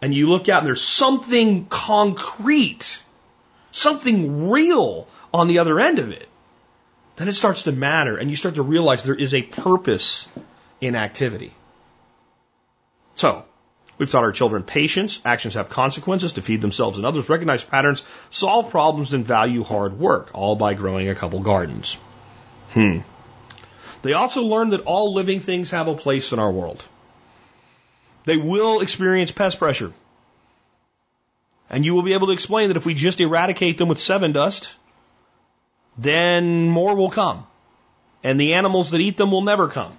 and 0.00 0.14
you 0.14 0.28
look 0.28 0.48
out 0.48 0.58
and 0.58 0.66
there's 0.66 0.82
something 0.82 1.66
concrete, 1.66 3.02
something 3.70 4.50
real 4.50 5.08
on 5.32 5.48
the 5.48 5.58
other 5.58 5.80
end 5.80 5.98
of 5.98 6.10
it, 6.10 6.28
then 7.16 7.28
it 7.28 7.32
starts 7.32 7.64
to 7.64 7.72
matter 7.72 8.16
and 8.16 8.30
you 8.30 8.36
start 8.36 8.56
to 8.56 8.62
realize 8.62 9.02
there 9.02 9.14
is 9.14 9.34
a 9.34 9.42
purpose 9.42 10.28
in 10.80 10.94
activity. 10.94 11.52
So, 13.14 13.44
we've 13.96 14.10
taught 14.10 14.24
our 14.24 14.32
children 14.32 14.62
patience, 14.62 15.20
actions 15.24 15.54
have 15.54 15.70
consequences 15.70 16.34
to 16.34 16.42
feed 16.42 16.60
themselves 16.60 16.98
and 16.98 17.06
others, 17.06 17.30
recognize 17.30 17.64
patterns, 17.64 18.04
solve 18.28 18.70
problems, 18.70 19.14
and 19.14 19.24
value 19.24 19.64
hard 19.64 19.98
work, 19.98 20.30
all 20.34 20.56
by 20.56 20.74
growing 20.74 21.08
a 21.08 21.14
couple 21.14 21.40
gardens. 21.40 21.94
Hmm. 22.70 22.98
They 24.02 24.12
also 24.12 24.42
learn 24.42 24.70
that 24.70 24.82
all 24.82 25.14
living 25.14 25.40
things 25.40 25.70
have 25.70 25.88
a 25.88 25.94
place 25.94 26.32
in 26.32 26.38
our 26.38 26.50
world. 26.50 26.84
They 28.24 28.36
will 28.36 28.80
experience 28.80 29.30
pest 29.32 29.58
pressure. 29.58 29.92
And 31.68 31.84
you 31.84 31.94
will 31.94 32.02
be 32.02 32.14
able 32.14 32.28
to 32.28 32.32
explain 32.32 32.68
that 32.68 32.76
if 32.76 32.86
we 32.86 32.94
just 32.94 33.20
eradicate 33.20 33.78
them 33.78 33.88
with 33.88 33.98
Sevin 33.98 34.32
dust, 34.32 34.76
then 35.98 36.68
more 36.68 36.94
will 36.94 37.10
come. 37.10 37.46
And 38.22 38.38
the 38.38 38.54
animals 38.54 38.90
that 38.90 39.00
eat 39.00 39.16
them 39.16 39.30
will 39.30 39.42
never 39.42 39.68
come. 39.68 39.92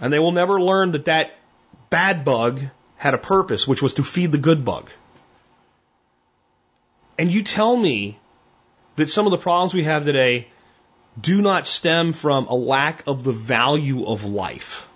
And 0.00 0.12
they 0.12 0.18
will 0.18 0.32
never 0.32 0.60
learn 0.60 0.92
that 0.92 1.06
that 1.06 1.32
bad 1.90 2.24
bug 2.24 2.62
had 2.96 3.14
a 3.14 3.18
purpose, 3.18 3.66
which 3.66 3.82
was 3.82 3.94
to 3.94 4.02
feed 4.02 4.32
the 4.32 4.38
good 4.38 4.64
bug. 4.64 4.90
And 7.18 7.32
you 7.32 7.42
tell 7.42 7.76
me 7.76 8.18
that 8.96 9.10
some 9.10 9.26
of 9.26 9.30
the 9.30 9.38
problems 9.38 9.74
we 9.74 9.84
have 9.84 10.04
today 10.04 10.48
do 11.18 11.40
not 11.40 11.66
stem 11.66 12.12
from 12.12 12.46
a 12.46 12.54
lack 12.54 13.06
of 13.06 13.24
the 13.24 13.32
value 13.32 14.04
of 14.06 14.24
life, 14.24 14.88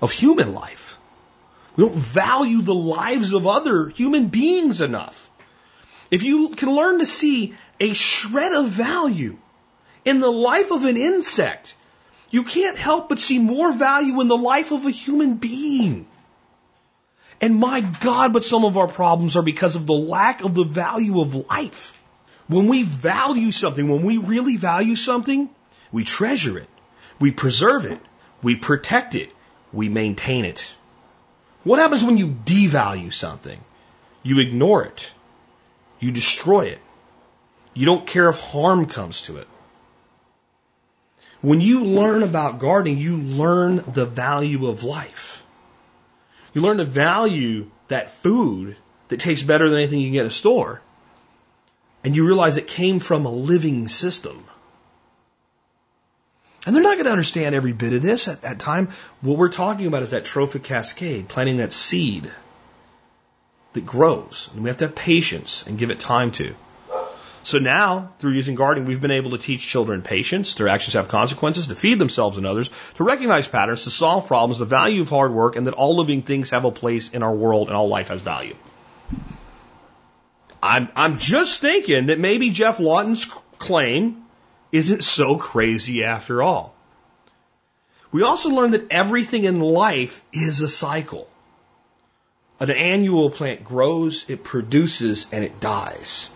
of 0.00 0.12
human 0.12 0.54
life. 0.54 0.98
We 1.76 1.84
don't 1.84 1.96
value 1.96 2.62
the 2.62 2.74
lives 2.74 3.32
of 3.32 3.46
other 3.46 3.88
human 3.88 4.28
beings 4.28 4.80
enough. 4.80 5.30
If 6.10 6.22
you 6.22 6.50
can 6.50 6.74
learn 6.74 6.98
to 6.98 7.06
see 7.06 7.54
a 7.80 7.94
shred 7.94 8.52
of 8.52 8.66
value 8.66 9.38
in 10.04 10.20
the 10.20 10.30
life 10.30 10.70
of 10.70 10.84
an 10.84 10.96
insect, 10.96 11.74
you 12.30 12.44
can't 12.44 12.76
help 12.76 13.08
but 13.08 13.18
see 13.18 13.38
more 13.38 13.72
value 13.72 14.20
in 14.20 14.28
the 14.28 14.36
life 14.36 14.70
of 14.72 14.84
a 14.84 14.90
human 14.90 15.36
being. 15.36 16.06
And 17.40 17.56
my 17.56 17.80
God, 17.80 18.32
but 18.32 18.44
some 18.44 18.64
of 18.64 18.78
our 18.78 18.88
problems 18.88 19.36
are 19.36 19.42
because 19.42 19.74
of 19.74 19.86
the 19.86 19.94
lack 19.94 20.44
of 20.44 20.54
the 20.54 20.64
value 20.64 21.20
of 21.20 21.34
life. 21.34 21.98
When 22.52 22.68
we 22.68 22.82
value 22.82 23.50
something, 23.50 23.88
when 23.88 24.02
we 24.02 24.18
really 24.18 24.56
value 24.56 24.96
something, 24.96 25.48
we 25.90 26.04
treasure 26.04 26.58
it, 26.58 26.68
we 27.18 27.30
preserve 27.30 27.86
it, 27.86 27.98
we 28.42 28.56
protect 28.56 29.14
it, 29.14 29.30
we 29.72 29.88
maintain 29.88 30.44
it. 30.44 30.74
What 31.64 31.78
happens 31.78 32.04
when 32.04 32.18
you 32.18 32.26
devalue 32.26 33.12
something? 33.12 33.58
You 34.22 34.40
ignore 34.40 34.84
it. 34.84 35.12
You 36.00 36.10
destroy 36.10 36.66
it. 36.66 36.80
You 37.74 37.86
don't 37.86 38.06
care 38.06 38.28
if 38.28 38.38
harm 38.38 38.86
comes 38.86 39.22
to 39.22 39.38
it. 39.38 39.48
When 41.40 41.60
you 41.60 41.84
learn 41.84 42.22
about 42.22 42.58
gardening, 42.58 42.98
you 42.98 43.16
learn 43.16 43.82
the 43.94 44.06
value 44.06 44.66
of 44.66 44.84
life. 44.84 45.44
You 46.52 46.60
learn 46.60 46.78
to 46.78 46.84
value 46.84 47.70
that 47.88 48.12
food 48.12 48.76
that 49.08 49.20
tastes 49.20 49.44
better 49.44 49.68
than 49.68 49.78
anything 49.78 50.00
you 50.00 50.06
can 50.06 50.12
get 50.12 50.20
in 50.20 50.26
a 50.26 50.30
store. 50.30 50.82
And 52.04 52.16
you 52.16 52.26
realize 52.26 52.56
it 52.56 52.66
came 52.66 52.98
from 52.98 53.26
a 53.26 53.32
living 53.32 53.88
system. 53.88 54.44
And 56.64 56.74
they're 56.74 56.82
not 56.82 56.94
going 56.94 57.06
to 57.06 57.12
understand 57.12 57.54
every 57.54 57.72
bit 57.72 57.92
of 57.92 58.02
this 58.02 58.28
at 58.28 58.42
that 58.42 58.60
time. 58.60 58.90
What 59.20 59.36
we're 59.36 59.48
talking 59.48 59.86
about 59.86 60.02
is 60.02 60.10
that 60.10 60.24
trophic 60.24 60.62
cascade, 60.62 61.28
planting 61.28 61.56
that 61.58 61.72
seed 61.72 62.30
that 63.72 63.86
grows. 63.86 64.48
And 64.52 64.62
we 64.62 64.68
have 64.68 64.76
to 64.78 64.86
have 64.86 64.94
patience 64.94 65.64
and 65.66 65.78
give 65.78 65.90
it 65.90 65.98
time 65.98 66.30
to. 66.32 66.54
So 67.44 67.58
now, 67.58 68.12
through 68.20 68.32
using 68.32 68.54
gardening, 68.54 68.86
we've 68.86 69.00
been 69.00 69.10
able 69.10 69.32
to 69.32 69.38
teach 69.38 69.66
children 69.66 70.02
patience, 70.02 70.54
their 70.54 70.68
actions 70.68 70.94
have 70.94 71.08
consequences, 71.08 71.66
to 71.66 71.74
feed 71.74 71.98
themselves 71.98 72.36
and 72.36 72.46
others, 72.46 72.70
to 72.94 73.04
recognize 73.04 73.48
patterns, 73.48 73.82
to 73.84 73.90
solve 73.90 74.28
problems, 74.28 74.60
the 74.60 74.64
value 74.64 75.02
of 75.02 75.08
hard 75.08 75.32
work, 75.32 75.56
and 75.56 75.66
that 75.66 75.74
all 75.74 75.96
living 75.96 76.22
things 76.22 76.50
have 76.50 76.64
a 76.64 76.70
place 76.70 77.08
in 77.08 77.24
our 77.24 77.34
world 77.34 77.66
and 77.66 77.76
all 77.76 77.88
life 77.88 78.08
has 78.08 78.20
value. 78.20 78.54
I'm, 80.62 80.88
I'm 80.94 81.18
just 81.18 81.60
thinking 81.60 82.06
that 82.06 82.20
maybe 82.20 82.50
Geoff 82.50 82.78
Lawton's 82.78 83.26
claim 83.58 84.24
isn't 84.70 85.02
so 85.02 85.36
crazy 85.36 86.04
after 86.04 86.42
all. 86.42 86.74
We 88.12 88.22
also 88.22 88.50
learned 88.50 88.74
that 88.74 88.86
everything 88.90 89.44
in 89.44 89.60
life 89.60 90.22
is 90.32 90.60
a 90.60 90.68
cycle. 90.68 91.28
An 92.60 92.70
annual 92.70 93.30
plant 93.30 93.64
grows, 93.64 94.24
it 94.28 94.44
produces, 94.44 95.26
and 95.32 95.42
it 95.42 95.58
dies. 95.58 96.30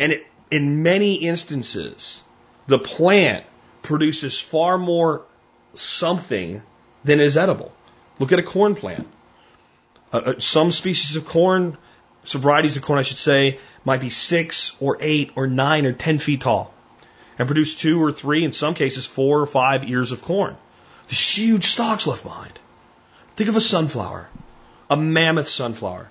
And 0.00 0.12
it, 0.12 0.26
in 0.50 0.82
many 0.82 1.16
instances, 1.16 2.22
the 2.66 2.78
plant 2.78 3.44
produces 3.82 4.40
far 4.40 4.78
more 4.78 5.26
something 5.74 6.62
than 7.04 7.20
is 7.20 7.36
edible. 7.36 7.72
Look 8.18 8.32
at 8.32 8.38
a 8.38 8.42
corn 8.42 8.74
plant. 8.74 9.06
Uh, 10.12 10.16
uh 10.16 10.40
some 10.40 10.72
species 10.72 11.16
of 11.16 11.26
corn 11.26 11.76
varieties 12.32 12.76
of 12.76 12.82
corn, 12.82 12.98
I 12.98 13.02
should 13.02 13.18
say, 13.18 13.58
might 13.84 14.00
be 14.00 14.10
six 14.10 14.76
or 14.80 14.98
eight 15.00 15.32
or 15.36 15.46
nine 15.46 15.86
or 15.86 15.92
ten 15.92 16.18
feet 16.18 16.42
tall 16.42 16.74
and 17.38 17.46
produce 17.46 17.74
two 17.74 18.02
or 18.02 18.12
three, 18.12 18.44
in 18.44 18.52
some 18.52 18.74
cases, 18.74 19.06
four 19.06 19.40
or 19.40 19.46
five 19.46 19.88
ears 19.88 20.12
of 20.12 20.22
corn. 20.22 20.56
These 21.08 21.38
huge 21.38 21.66
stalks 21.66 22.06
left 22.06 22.24
behind. 22.24 22.58
Think 23.36 23.48
of 23.48 23.56
a 23.56 23.60
sunflower, 23.60 24.28
a 24.90 24.96
mammoth 24.96 25.48
sunflower. 25.48 26.10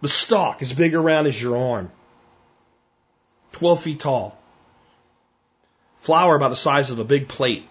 The 0.00 0.08
stalk 0.08 0.62
is 0.62 0.72
big 0.72 0.94
around 0.94 1.26
as 1.26 1.40
your 1.40 1.56
arm, 1.56 1.90
12 3.52 3.82
feet 3.82 4.00
tall. 4.00 4.38
Flower 5.98 6.36
about 6.36 6.50
the 6.50 6.56
size 6.56 6.90
of 6.90 6.98
a 6.98 7.04
big 7.04 7.28
plate, 7.28 7.66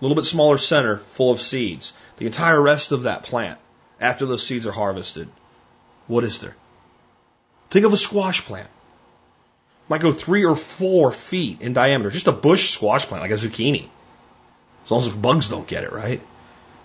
a 0.00 0.04
little 0.04 0.14
bit 0.14 0.26
smaller 0.26 0.58
center, 0.58 0.98
full 0.98 1.32
of 1.32 1.40
seeds. 1.40 1.92
The 2.18 2.26
entire 2.26 2.60
rest 2.60 2.92
of 2.92 3.02
that 3.02 3.22
plant, 3.24 3.58
after 4.00 4.26
those 4.26 4.46
seeds 4.46 4.66
are 4.66 4.72
harvested, 4.72 5.28
what 6.06 6.24
is 6.24 6.40
there? 6.40 6.54
Think 7.70 7.86
of 7.86 7.92
a 7.92 7.96
squash 7.96 8.42
plant. 8.44 8.68
Might 9.88 10.00
go 10.00 10.12
three 10.12 10.44
or 10.44 10.56
four 10.56 11.12
feet 11.12 11.60
in 11.60 11.72
diameter. 11.72 12.10
Just 12.10 12.26
a 12.26 12.32
bush 12.32 12.70
squash 12.70 13.06
plant, 13.06 13.22
like 13.22 13.30
a 13.30 13.34
zucchini. 13.34 13.88
As 14.84 14.90
long 14.90 15.00
as 15.00 15.08
bugs 15.08 15.48
don't 15.48 15.66
get 15.66 15.84
it, 15.84 15.92
right? 15.92 16.20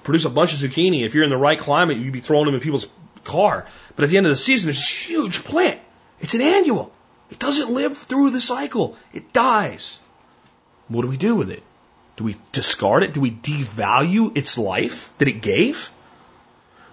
Produce 0.03 0.25
a 0.25 0.29
bunch 0.29 0.53
of 0.53 0.59
zucchini. 0.59 1.05
If 1.05 1.13
you're 1.13 1.23
in 1.23 1.29
the 1.29 1.37
right 1.37 1.57
climate, 1.57 1.97
you'd 1.97 2.13
be 2.13 2.19
throwing 2.19 2.45
them 2.45 2.55
in 2.55 2.61
people's 2.61 2.87
car. 3.23 3.65
But 3.95 4.03
at 4.03 4.09
the 4.09 4.17
end 4.17 4.25
of 4.25 4.31
the 4.31 4.35
season, 4.37 4.69
it's 4.69 4.79
a 4.79 4.93
huge 4.93 5.43
plant. 5.43 5.79
It's 6.19 6.33
an 6.33 6.41
annual. 6.41 6.91
It 7.29 7.39
doesn't 7.39 7.71
live 7.71 7.97
through 7.97 8.31
the 8.31 8.41
cycle. 8.41 8.97
It 9.13 9.33
dies. 9.33 9.99
What 10.87 11.03
do 11.03 11.07
we 11.07 11.17
do 11.17 11.35
with 11.35 11.49
it? 11.49 11.63
Do 12.17 12.25
we 12.25 12.35
discard 12.51 13.03
it? 13.03 13.13
Do 13.13 13.21
we 13.21 13.31
devalue 13.31 14.37
its 14.37 14.57
life 14.57 15.11
that 15.17 15.27
it 15.27 15.41
gave? 15.41 15.89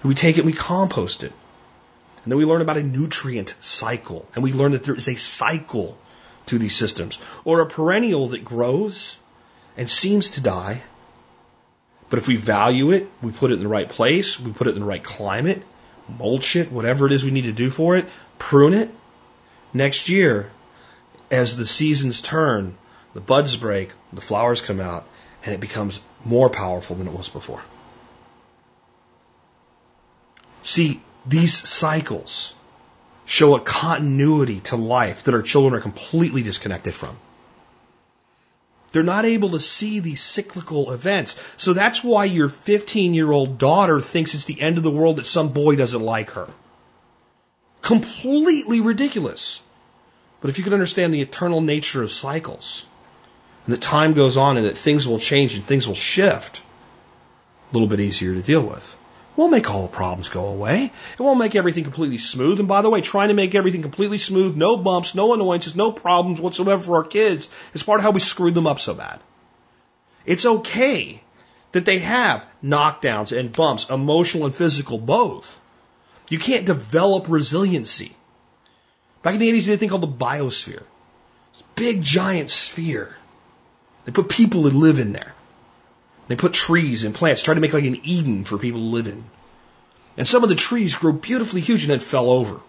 Do 0.03 0.09
we 0.09 0.15
take 0.15 0.37
it 0.37 0.41
and 0.41 0.47
we 0.47 0.53
compost 0.53 1.25
it? 1.25 1.33
And 2.29 2.33
then 2.33 2.41
we 2.41 2.45
learn 2.45 2.61
about 2.61 2.77
a 2.77 2.83
nutrient 2.83 3.55
cycle. 3.61 4.29
And 4.35 4.45
we 4.45 4.53
learn 4.53 4.73
that 4.73 4.85
there 4.85 4.95
is 4.95 5.09
a 5.09 5.15
cycle 5.15 5.97
to 6.45 6.59
these 6.59 6.77
systems. 6.77 7.19
Or 7.47 7.63
a 7.63 7.67
perennial 7.67 8.29
that 8.29 8.45
grows 8.45 9.17
and 9.79 9.89
seems 9.89 10.33
to 10.33 10.43
die. 10.43 10.83
But 12.11 12.19
if 12.19 12.29
we 12.29 12.37
value 12.37 12.91
it, 12.91 13.09
we 13.23 13.33
put 13.33 13.51
it 13.51 13.55
in 13.55 13.63
the 13.63 13.69
right 13.69 13.89
place, 13.89 14.39
we 14.39 14.53
put 14.53 14.67
it 14.67 14.75
in 14.75 14.81
the 14.81 14.85
right 14.85 15.03
climate, 15.03 15.63
mulch 16.19 16.55
it, 16.55 16.71
whatever 16.71 17.07
it 17.07 17.13
is 17.13 17.25
we 17.25 17.31
need 17.31 17.45
to 17.45 17.53
do 17.53 17.71
for 17.71 17.97
it, 17.97 18.05
prune 18.37 18.75
it. 18.75 18.91
Next 19.73 20.11
year, 20.11 20.51
as 21.31 21.57
the 21.57 21.65
seasons 21.65 22.21
turn, 22.21 22.77
the 23.15 23.21
buds 23.23 23.57
break, 23.57 23.93
the 24.13 24.21
flowers 24.21 24.61
come 24.61 24.81
out, 24.81 25.07
and 25.47 25.55
it 25.55 25.61
becomes 25.61 25.99
more 26.27 26.51
powerful 26.51 26.95
than 26.95 27.07
it 27.07 27.15
was 27.15 27.31
before. 27.31 27.63
See, 30.63 31.01
these 31.29 31.69
cycles 31.69 32.55
show 33.25 33.55
a 33.55 33.61
continuity 33.61 34.61
to 34.61 34.77
life 34.77 35.25
that 35.25 35.35
our 35.35 35.43
children 35.43 35.75
are 35.75 35.83
completely 35.83 36.43
disconnected 36.43 36.95
from. 36.95 37.17
They're 38.93 39.03
not 39.03 39.27
able 39.27 39.51
to 39.51 39.61
see 39.61 40.01
these 40.01 40.23
cyclical 40.23 40.93
events. 40.93 41.37
So 41.59 41.75
that's 41.75 42.03
why 42.03 42.25
your 42.25 42.49
15 42.49 43.13
year 43.13 43.31
old 43.31 43.59
daughter 43.59 44.01
thinks 44.01 44.35
it's 44.35 44.47
the 44.47 44.61
end 44.61 44.79
of 44.79 44.83
the 44.83 44.91
world 44.91 45.17
that 45.17 45.27
some 45.27 45.51
boy 45.51 45.77
doesn't 45.77 46.01
like 46.01 46.31
her. 46.31 46.49
Completely 47.83 48.81
ridiculous. 48.81 49.61
But 50.41 50.51
if 50.51 50.59
you 50.59 50.65
could 50.65 50.73
understand 50.73 51.13
the 51.13 51.21
eternal 51.21 51.61
nature 51.61 52.03
of 52.03 52.11
cycles, 52.11 52.87
and 53.67 53.75
that 53.75 53.83
time 53.83 54.15
goes 54.15 54.39
on 54.39 54.57
and 54.57 54.67
that 54.67 54.79
things 54.79 55.07
will 55.07 55.19
change 55.19 55.55
and 55.55 55.65
things 55.65 55.87
will 55.87 55.95
shift, 55.95 56.63
a 57.71 57.75
little 57.75 57.89
bit 57.89 58.01
easier 58.01 58.33
to 58.33 58.41
deal 58.41 58.63
with. 58.63 58.97
Won't 59.39 59.53
make 59.53 59.71
all 59.71 59.83
the 59.83 59.89
problems 59.89 60.29
go 60.29 60.47
away. 60.47 60.93
It 61.13 61.23
won't 61.23 61.39
make 61.39 61.55
everything 61.55 61.85
completely 61.85 62.19
smooth. 62.19 62.59
And 62.59 62.69
by 62.69 62.83
the 62.83 62.91
way, 62.91 63.01
trying 63.01 63.29
to 63.29 63.35
make 63.35 63.55
everything 63.55 63.83
completely 63.83 64.19
smooth, 64.19 64.57
no 64.57 64.77
bumps, 64.77 65.15
no 65.15 65.33
annoyances, 65.33 65.77
no 65.77 65.93
problems 65.93 66.41
whatsoever 66.41 66.83
for 66.83 66.97
our 66.97 67.05
kids 67.05 67.49
is 67.73 67.85
part 67.85 68.01
of 68.01 68.05
how 68.05 68.11
we 68.11 68.19
screwed 68.19 68.55
them 68.55 68.67
up 68.67 68.81
so 68.81 68.95
bad. 68.95 69.21
It's 70.27 70.45
okay 70.45 71.23
that 71.71 71.85
they 71.85 72.01
have 72.01 72.47
knockdowns 72.65 73.39
and 73.39 73.53
bumps, 73.53 73.89
emotional 73.89 74.47
and 74.47 74.55
physical 74.55 74.99
both. 74.99 75.61
You 76.29 76.41
can't 76.41 76.67
develop 76.67 77.29
resiliency. 77.29 78.17
Back 79.23 79.35
in 79.35 79.41
the 79.41 79.53
80s, 79.53 79.65
they 79.67 79.71
had 79.71 79.77
a 79.77 79.79
thing 79.79 79.89
called 79.89 80.03
the 80.03 80.09
biosphere. 80.09 80.83
It's 81.53 81.61
a 81.61 81.65
Big 81.77 82.03
giant 82.03 82.51
sphere. 82.51 83.15
They 84.05 84.11
put 84.11 84.29
people 84.29 84.63
to 84.63 84.77
live 84.77 84.99
in 84.99 85.13
there. 85.13 85.33
They 86.29 86.37
put 86.37 86.53
trees 86.53 87.05
and 87.05 87.15
plants, 87.15 87.43
try 87.43 87.55
to 87.55 87.61
make 87.61 87.73
like 87.73 87.85
an 87.85 88.01
Eden 88.05 88.45
for 88.45 88.59
people 88.59 88.81
to 88.81 88.87
live 88.87 89.09
in. 89.09 89.25
And 90.17 90.29
some 90.29 90.43
of 90.43 90.49
the 90.49 90.55
trees 90.55 90.95
grew 90.95 91.13
beautifully 91.13 91.63
huge 91.63 91.83
and 91.83 91.91
then 91.91 92.01
fell 92.01 92.31
over. 92.31 92.61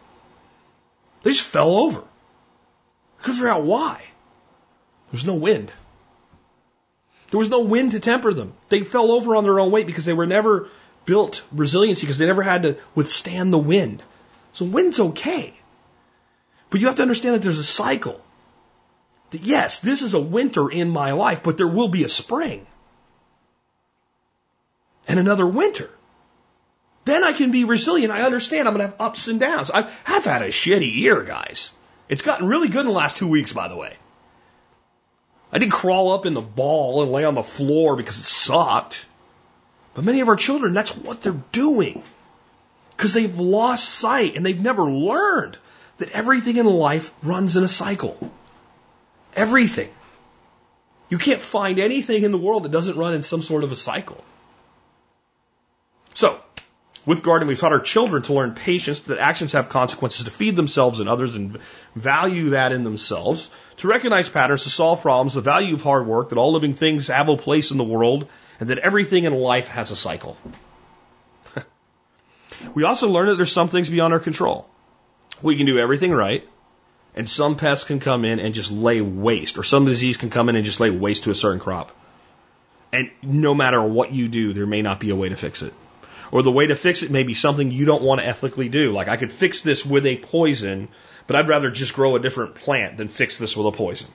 They 1.23 1.31
just 1.31 1.43
fell 1.43 1.75
over. 1.75 1.99
I 1.99 3.21
couldn't 3.21 3.35
figure 3.35 3.49
out 3.49 3.63
why. 3.63 3.95
There 3.97 5.11
was 5.11 5.25
no 5.25 5.35
wind. 5.35 5.73
There 7.31 7.37
was 7.37 7.49
no 7.49 7.61
wind 7.61 7.91
to 7.91 7.99
temper 7.99 8.33
them. 8.33 8.53
They 8.69 8.83
fell 8.83 9.11
over 9.11 9.35
on 9.35 9.43
their 9.43 9.59
own 9.59 9.71
weight 9.71 9.87
because 9.87 10.05
they 10.05 10.13
were 10.13 10.25
never 10.25 10.69
built 11.05 11.43
resiliency 11.51 12.01
because 12.01 12.17
they 12.17 12.27
never 12.27 12.43
had 12.43 12.63
to 12.63 12.77
withstand 12.95 13.51
the 13.51 13.57
wind. 13.57 14.01
So 14.53 14.65
wind's 14.65 14.99
okay. 14.99 15.53
But 16.69 16.79
you 16.79 16.87
have 16.87 16.95
to 16.95 17.01
understand 17.01 17.35
that 17.35 17.41
there's 17.41 17.59
a 17.59 17.63
cycle. 17.63 18.21
That 19.31 19.41
yes, 19.41 19.79
this 19.79 20.01
is 20.01 20.13
a 20.13 20.19
winter 20.19 20.69
in 20.69 20.89
my 20.89 21.11
life, 21.11 21.43
but 21.43 21.57
there 21.57 21.67
will 21.67 21.89
be 21.89 22.03
a 22.03 22.09
spring. 22.09 22.65
And 25.07 25.19
another 25.19 25.47
winter. 25.47 25.89
Then 27.05 27.23
I 27.23 27.33
can 27.33 27.51
be 27.51 27.63
resilient. 27.63 28.11
I 28.11 28.21
understand 28.21 28.67
I'm 28.67 28.75
going 28.75 28.85
to 28.85 28.91
have 28.91 29.01
ups 29.01 29.27
and 29.27 29.39
downs. 29.39 29.71
I've, 29.71 29.91
I've 30.05 30.25
had 30.25 30.43
a 30.43 30.49
shitty 30.49 30.93
year, 30.93 31.23
guys. 31.23 31.71
It's 32.07 32.21
gotten 32.21 32.47
really 32.47 32.69
good 32.69 32.81
in 32.81 32.85
the 32.85 32.91
last 32.91 33.17
two 33.17 33.27
weeks, 33.27 33.53
by 33.53 33.67
the 33.67 33.75
way. 33.75 33.95
I 35.51 35.57
didn't 35.57 35.71
crawl 35.71 36.11
up 36.11 36.25
in 36.25 36.33
the 36.33 36.41
ball 36.41 37.01
and 37.01 37.11
lay 37.11 37.25
on 37.25 37.33
the 37.33 37.43
floor 37.43 37.95
because 37.95 38.19
it 38.19 38.25
sucked. 38.25 39.05
But 39.95 40.03
many 40.03 40.21
of 40.21 40.27
our 40.27 40.35
children, 40.35 40.73
that's 40.73 40.95
what 40.95 41.21
they're 41.21 41.41
doing. 41.51 42.03
Because 42.95 43.13
they've 43.13 43.39
lost 43.39 43.89
sight 43.89 44.35
and 44.35 44.45
they've 44.45 44.61
never 44.61 44.83
learned 44.83 45.57
that 45.97 46.11
everything 46.11 46.57
in 46.57 46.65
life 46.65 47.11
runs 47.23 47.55
in 47.55 47.63
a 47.63 47.67
cycle. 47.67 48.17
Everything. 49.35 49.89
You 51.09 51.17
can't 51.17 51.41
find 51.41 51.79
anything 51.79 52.23
in 52.23 52.31
the 52.31 52.37
world 52.37 52.63
that 52.63 52.71
doesn't 52.71 52.97
run 52.97 53.13
in 53.13 53.23
some 53.23 53.41
sort 53.41 53.63
of 53.63 53.71
a 53.71 53.75
cycle. 53.75 54.23
So, 56.19 56.37
with 57.05 57.23
gardening, 57.23 57.47
we've 57.47 57.57
taught 57.57 57.71
our 57.71 57.79
children 57.79 58.23
to 58.23 58.33
learn 58.33 58.53
patience, 58.53 58.99
that 59.03 59.19
actions 59.19 59.53
have 59.53 59.69
consequences 59.69 60.25
to 60.25 60.29
feed 60.29 60.57
themselves 60.57 60.99
and 60.99 61.07
others 61.07 61.33
and 61.33 61.59
value 61.95 62.49
that 62.49 62.73
in 62.73 62.83
themselves, 62.83 63.49
to 63.77 63.87
recognize 63.87 64.27
patterns, 64.27 64.65
to 64.65 64.69
solve 64.69 65.01
problems, 65.01 65.35
the 65.35 65.39
value 65.39 65.75
of 65.75 65.81
hard 65.81 66.05
work, 66.05 66.27
that 66.27 66.37
all 66.37 66.51
living 66.51 66.73
things 66.73 67.07
have 67.07 67.29
a 67.29 67.37
place 67.37 67.71
in 67.71 67.77
the 67.77 67.85
world, 67.85 68.27
and 68.59 68.69
that 68.69 68.79
everything 68.79 69.23
in 69.23 69.31
life 69.31 69.69
has 69.69 69.91
a 69.91 69.95
cycle. 69.95 70.35
we 72.73 72.83
also 72.83 73.07
learn 73.07 73.29
that 73.29 73.35
there's 73.35 73.53
some 73.53 73.69
things 73.69 73.89
beyond 73.89 74.13
our 74.13 74.19
control. 74.19 74.67
We 75.41 75.55
can 75.55 75.67
do 75.67 75.79
everything 75.79 76.11
right, 76.11 76.45
and 77.15 77.29
some 77.29 77.55
pests 77.55 77.85
can 77.85 78.01
come 78.01 78.25
in 78.25 78.41
and 78.41 78.53
just 78.53 78.71
lay 78.71 78.99
waste, 78.99 79.57
or 79.57 79.63
some 79.63 79.85
disease 79.85 80.17
can 80.17 80.29
come 80.29 80.49
in 80.49 80.57
and 80.57 80.65
just 80.65 80.81
lay 80.81 80.89
waste 80.89 81.23
to 81.23 81.31
a 81.31 81.35
certain 81.35 81.61
crop. 81.61 81.95
And 82.91 83.09
no 83.23 83.55
matter 83.55 83.81
what 83.81 84.11
you 84.11 84.27
do, 84.27 84.51
there 84.51 84.65
may 84.65 84.81
not 84.81 84.99
be 84.99 85.11
a 85.11 85.15
way 85.15 85.29
to 85.29 85.37
fix 85.37 85.61
it. 85.61 85.73
Or 86.31 86.43
the 86.43 86.51
way 86.51 86.67
to 86.67 86.75
fix 86.75 87.03
it 87.03 87.11
may 87.11 87.23
be 87.23 87.33
something 87.33 87.71
you 87.71 87.85
don't 87.85 88.03
want 88.03 88.21
to 88.21 88.27
ethically 88.27 88.69
do. 88.69 88.91
Like 88.91 89.07
I 89.07 89.17
could 89.17 89.31
fix 89.31 89.61
this 89.61 89.85
with 89.85 90.05
a 90.05 90.17
poison, 90.17 90.87
but 91.27 91.35
I'd 91.35 91.49
rather 91.49 91.71
just 91.71 91.93
grow 91.93 92.15
a 92.15 92.19
different 92.19 92.55
plant 92.55 92.97
than 92.97 93.07
fix 93.07 93.37
this 93.37 93.55
with 93.57 93.67
a 93.67 93.71
poison. 93.71 94.07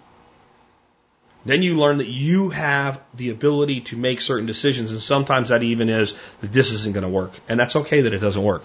Then 1.47 1.63
you 1.63 1.77
learn 1.77 1.99
that 1.99 2.09
you 2.09 2.49
have 2.51 3.01
the 3.13 3.31
ability 3.31 3.83
to 3.83 3.97
make 3.97 4.21
certain 4.21 4.47
decisions, 4.47 4.91
and 4.91 5.01
sometimes 5.01 5.51
that 5.51 5.63
even 5.63 5.91
is 5.91 6.15
that 6.41 6.53
this 6.53 6.73
isn't 6.73 6.95
going 6.95 7.05
to 7.05 7.11
work. 7.11 7.33
And 7.49 7.61
that's 7.61 7.77
okay 7.77 8.03
that 8.03 8.15
it 8.15 8.21
doesn't 8.21 8.43
work. 8.43 8.65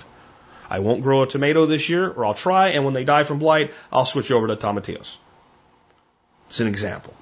I 0.69 0.79
won't 0.79 1.01
grow 1.01 1.23
a 1.23 1.27
tomato 1.27 1.65
this 1.65 1.89
year, 1.89 2.09
or 2.09 2.25
I'll 2.25 2.35
try, 2.35 2.69
and 2.69 2.85
when 2.85 2.93
they 2.93 3.03
die 3.03 3.23
from 3.23 3.39
blight, 3.39 3.73
I'll 3.91 4.05
switch 4.05 4.31
over 4.31 4.47
to 4.47 4.55
tomatillos. 4.55 5.17
It's 6.47 6.59
an 6.59 6.67
example. 6.67 7.13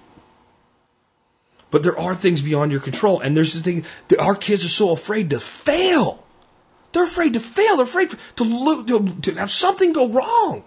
But 1.69 1.83
there 1.83 1.99
are 1.99 2.15
things 2.15 2.41
beyond 2.41 2.71
your 2.71 2.81
control. 2.81 3.19
And 3.19 3.35
there's 3.35 3.53
the 3.53 3.61
thing 3.61 3.85
that 4.07 4.19
our 4.19 4.35
kids 4.35 4.65
are 4.65 4.69
so 4.69 4.91
afraid 4.91 5.31
to 5.31 5.39
fail. 5.39 6.23
They're 6.93 7.03
afraid 7.03 7.33
to 7.33 7.39
fail. 7.39 7.77
They're 7.77 7.83
afraid 7.83 8.13
to, 8.37 8.43
lo- 8.43 8.83
to, 8.83 9.15
to 9.23 9.33
have 9.35 9.51
something 9.51 9.93
go 9.93 10.07
wrong. 10.07 10.63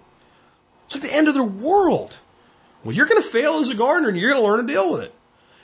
It's 0.87 0.97
like 0.97 1.03
the 1.03 1.13
end 1.13 1.29
of 1.29 1.35
their 1.35 1.43
world. 1.43 2.17
Well, 2.85 2.95
you're 2.95 3.07
going 3.07 3.23
to 3.23 3.29
fail 3.29 3.55
as 3.59 3.71
a 3.71 3.75
gardener 3.75 4.09
and 4.09 4.19
you're 4.19 4.31
going 4.31 4.43
to 4.43 4.49
learn 4.49 4.67
to 4.67 4.73
deal 4.73 4.91
with 4.91 5.03
it. 5.03 5.15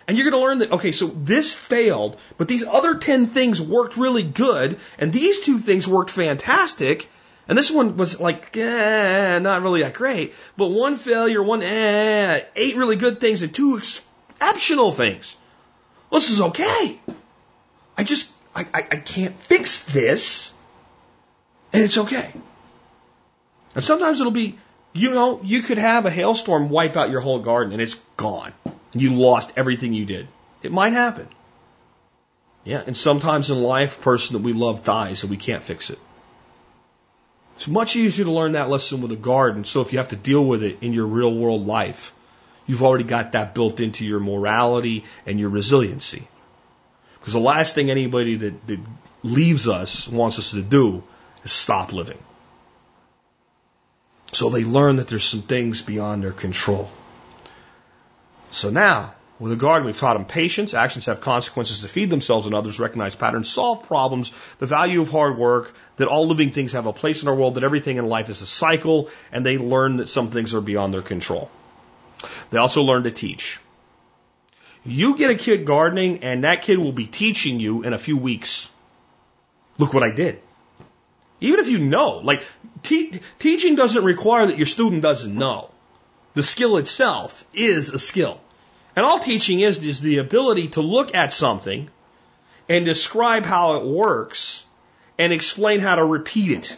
And 0.06 0.16
you're 0.16 0.30
going 0.30 0.40
to 0.40 0.46
learn 0.46 0.58
that, 0.60 0.72
okay, 0.72 0.92
so 0.92 1.08
this 1.08 1.52
failed, 1.52 2.16
but 2.38 2.46
these 2.46 2.64
other 2.64 2.94
10 2.94 3.26
things 3.26 3.60
worked 3.60 3.96
really 3.96 4.22
good, 4.22 4.78
and 4.98 5.12
these 5.12 5.40
two 5.40 5.58
things 5.58 5.88
worked 5.88 6.10
fantastic, 6.10 7.08
and 7.48 7.58
this 7.58 7.72
one 7.72 7.96
was 7.96 8.20
like, 8.20 8.56
eh, 8.56 9.38
not 9.40 9.62
really 9.62 9.82
that 9.82 9.94
great, 9.94 10.34
but 10.56 10.68
one 10.68 10.94
failure, 10.94 11.42
one, 11.42 11.62
eh, 11.62 12.40
eight 12.54 12.76
really 12.76 12.94
good 12.94 13.20
things, 13.20 13.42
and 13.42 13.52
two 13.52 13.80
exceptional 14.40 14.92
things. 14.92 15.36
Well, 16.10 16.20
this 16.20 16.30
is 16.30 16.40
okay. 16.40 17.00
I 17.98 18.04
just, 18.04 18.30
I, 18.54 18.66
I, 18.72 18.78
I 18.78 18.96
can't 18.96 19.34
fix 19.34 19.84
this, 19.84 20.52
and 21.72 21.82
it's 21.82 21.98
okay. 21.98 22.32
And 23.74 23.84
sometimes 23.84 24.20
it'll 24.20 24.32
be, 24.32 24.58
you 24.94 25.10
know, 25.10 25.40
you 25.42 25.60
could 25.60 25.78
have 25.78 26.06
a 26.06 26.10
hailstorm 26.10 26.70
wipe 26.70 26.96
out 26.96 27.10
your 27.10 27.20
whole 27.20 27.40
garden 27.40 27.74
and 27.74 27.82
it's 27.82 27.96
gone. 28.16 28.52
You 28.94 29.14
lost 29.14 29.52
everything 29.56 29.92
you 29.92 30.06
did. 30.06 30.28
It 30.62 30.72
might 30.72 30.94
happen. 30.94 31.28
Yeah, 32.64 32.82
and 32.86 32.96
sometimes 32.96 33.50
in 33.50 33.62
life, 33.62 34.00
person 34.00 34.34
that 34.34 34.42
we 34.42 34.54
love 34.54 34.82
dies 34.82 35.22
and 35.22 35.30
we 35.30 35.36
can't 35.36 35.62
fix 35.62 35.90
it. 35.90 35.98
It's 37.56 37.68
much 37.68 37.96
easier 37.96 38.24
to 38.24 38.32
learn 38.32 38.52
that 38.52 38.70
lesson 38.70 39.02
with 39.02 39.12
a 39.12 39.16
garden. 39.16 39.64
So 39.64 39.82
if 39.82 39.92
you 39.92 39.98
have 39.98 40.08
to 40.08 40.16
deal 40.16 40.44
with 40.44 40.62
it 40.62 40.78
in 40.80 40.92
your 40.92 41.06
real 41.06 41.34
world 41.34 41.66
life, 41.66 42.12
you've 42.66 42.82
already 42.82 43.04
got 43.04 43.32
that 43.32 43.54
built 43.54 43.80
into 43.80 44.04
your 44.04 44.20
morality 44.20 45.04
and 45.24 45.38
your 45.38 45.50
resiliency. 45.50 46.26
Because 47.20 47.32
the 47.32 47.40
last 47.40 47.74
thing 47.74 47.90
anybody 47.90 48.36
that, 48.36 48.66
that 48.66 48.80
leaves 49.22 49.68
us 49.68 50.06
wants 50.06 50.38
us 50.38 50.50
to 50.50 50.62
do 50.62 51.02
is 51.44 51.52
stop 51.52 51.92
living. 51.92 52.18
So 54.32 54.50
they 54.50 54.64
learn 54.64 54.96
that 54.96 55.08
there's 55.08 55.24
some 55.24 55.42
things 55.42 55.82
beyond 55.82 56.22
their 56.22 56.32
control. 56.32 56.90
So 58.50 58.70
now, 58.70 59.14
with 59.38 59.52
a 59.52 59.56
garden, 59.56 59.86
we've 59.86 59.96
taught 59.96 60.14
them 60.14 60.24
patience. 60.24 60.72
Actions 60.72 61.06
have 61.06 61.20
consequences 61.20 61.80
to 61.80 61.88
feed 61.88 62.10
themselves 62.10 62.46
and 62.46 62.54
others, 62.54 62.80
recognize 62.80 63.14
patterns, 63.14 63.50
solve 63.50 63.82
problems, 63.84 64.32
the 64.58 64.66
value 64.66 65.02
of 65.02 65.10
hard 65.10 65.36
work, 65.36 65.74
that 65.96 66.08
all 66.08 66.26
living 66.26 66.52
things 66.52 66.72
have 66.72 66.86
a 66.86 66.92
place 66.92 67.22
in 67.22 67.28
our 67.28 67.34
world, 67.34 67.56
that 67.56 67.64
everything 67.64 67.98
in 67.98 68.06
life 68.06 68.30
is 68.30 68.40
a 68.40 68.46
cycle, 68.46 69.10
and 69.32 69.44
they 69.44 69.58
learn 69.58 69.98
that 69.98 70.08
some 70.08 70.30
things 70.30 70.54
are 70.54 70.60
beyond 70.60 70.94
their 70.94 71.02
control. 71.02 71.50
They 72.50 72.58
also 72.58 72.82
learn 72.82 73.04
to 73.04 73.10
teach. 73.10 73.60
You 74.84 75.16
get 75.16 75.30
a 75.30 75.34
kid 75.34 75.64
gardening, 75.64 76.22
and 76.22 76.44
that 76.44 76.62
kid 76.62 76.78
will 76.78 76.92
be 76.92 77.06
teaching 77.06 77.58
you 77.58 77.82
in 77.82 77.92
a 77.92 77.98
few 77.98 78.16
weeks. 78.16 78.70
Look 79.78 79.92
what 79.92 80.02
I 80.02 80.10
did. 80.10 80.40
Even 81.40 81.60
if 81.60 81.68
you 81.68 81.78
know, 81.78 82.18
like, 82.18 82.42
te- 82.82 83.20
teaching 83.38 83.74
doesn't 83.74 84.04
require 84.04 84.46
that 84.46 84.56
your 84.56 84.66
student 84.66 85.02
doesn't 85.02 85.34
know. 85.34 85.70
The 86.34 86.42
skill 86.42 86.76
itself 86.76 87.44
is 87.52 87.90
a 87.90 87.98
skill. 87.98 88.40
And 88.94 89.04
all 89.04 89.18
teaching 89.18 89.60
is, 89.60 89.82
is 89.82 90.00
the 90.00 90.18
ability 90.18 90.68
to 90.68 90.80
look 90.80 91.14
at 91.14 91.32
something 91.32 91.90
and 92.68 92.84
describe 92.84 93.44
how 93.44 93.76
it 93.76 93.86
works 93.86 94.64
and 95.18 95.32
explain 95.32 95.80
how 95.80 95.96
to 95.96 96.04
repeat 96.04 96.52
it. 96.52 96.76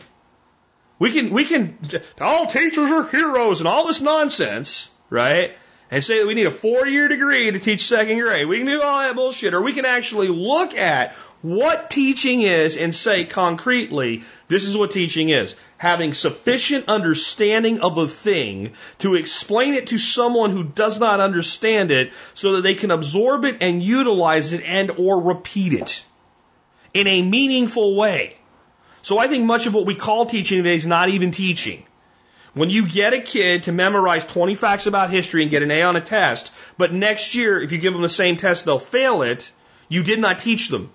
We 0.99 1.13
can, 1.13 1.31
we 1.31 1.45
can, 1.45 1.79
all 2.21 2.47
teachers 2.47 2.91
are 2.91 3.09
heroes 3.09 3.61
and 3.61 3.69
all 3.69 3.87
this 3.87 4.01
nonsense, 4.01 4.91
right? 5.11 5.57
And 5.91 6.05
say 6.05 6.19
that 6.19 6.27
we 6.27 6.35
need 6.35 6.47
a 6.47 6.51
four 6.51 6.87
year 6.87 7.09
degree 7.09 7.51
to 7.51 7.59
teach 7.59 7.87
second 7.87 8.19
grade. 8.21 8.47
We 8.47 8.59
can 8.59 8.67
do 8.67 8.83
all 8.83 8.99
that 8.99 9.17
bullshit. 9.17 9.55
Or 9.55 9.63
we 9.63 9.73
can 9.73 9.87
actually 9.87 10.29
look 10.29 10.75
at 10.75 11.15
what 11.41 11.89
teaching 11.89 12.43
is 12.43 12.77
and 12.77 12.95
say 12.95 13.25
concretely, 13.25 14.25
this 14.49 14.65
is 14.65 14.77
what 14.77 14.91
teaching 14.91 15.31
is. 15.31 15.55
Having 15.79 16.15
sufficient 16.15 16.89
understanding 16.89 17.81
of 17.81 17.97
a 17.97 18.09
thing 18.09 18.73
to 18.99 19.15
explain 19.15 19.75
it 19.75 19.89
to 19.89 19.99
someone 19.99 20.51
who 20.51 20.65
does 20.65 20.99
not 20.99 21.21
understand 21.21 21.91
it 21.91 22.13
so 22.35 22.57
that 22.57 22.63
they 22.63 22.75
can 22.75 22.91
absorb 22.91 23.45
it 23.45 23.59
and 23.61 23.83
utilize 23.83 24.53
it 24.53 24.63
and 24.65 24.91
or 24.91 25.21
repeat 25.21 25.73
it 25.73 26.05
in 26.93 27.07
a 27.07 27.23
meaningful 27.23 27.97
way. 27.97 28.37
So 29.03 29.19
I 29.19 29.29
think 29.29 29.45
much 29.45 29.67
of 29.67 29.75
what 29.75 29.87
we 29.87 29.95
call 29.95 30.27
teaching 30.27 30.59
today 30.59 30.75
is 30.75 30.87
not 30.87 31.09
even 31.09 31.31
teaching. 31.31 31.85
When 32.55 32.71
you 32.71 32.87
get 32.89 33.13
a 33.13 33.21
kid 33.21 33.65
to 33.65 33.73
memorize 33.73 34.25
20 34.25 34.55
facts 34.55 34.87
about 34.87 35.11
history 35.11 35.43
and 35.43 35.51
get 35.51 35.63
an 35.63 35.71
A 35.71 35.83
on 35.83 35.97
a 35.97 36.01
test, 36.01 36.53
but 36.77 36.93
next 36.93 37.35
year, 37.35 37.61
if 37.61 37.73
you 37.73 37.79
give 37.79 37.93
them 37.93 38.03
the 38.03 38.09
same 38.09 38.37
test, 38.37 38.65
they'll 38.65 38.79
fail 38.79 39.23
it, 39.23 39.51
you 39.89 40.03
did 40.03 40.19
not 40.19 40.39
teach 40.39 40.69
them. 40.69 40.91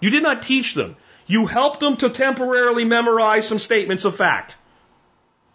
You 0.00 0.10
did 0.10 0.22
not 0.22 0.42
teach 0.42 0.74
them. 0.74 0.96
You 1.26 1.46
helped 1.46 1.80
them 1.80 1.96
to 1.98 2.10
temporarily 2.10 2.84
memorize 2.84 3.48
some 3.48 3.58
statements 3.58 4.04
of 4.04 4.14
fact 4.14 4.56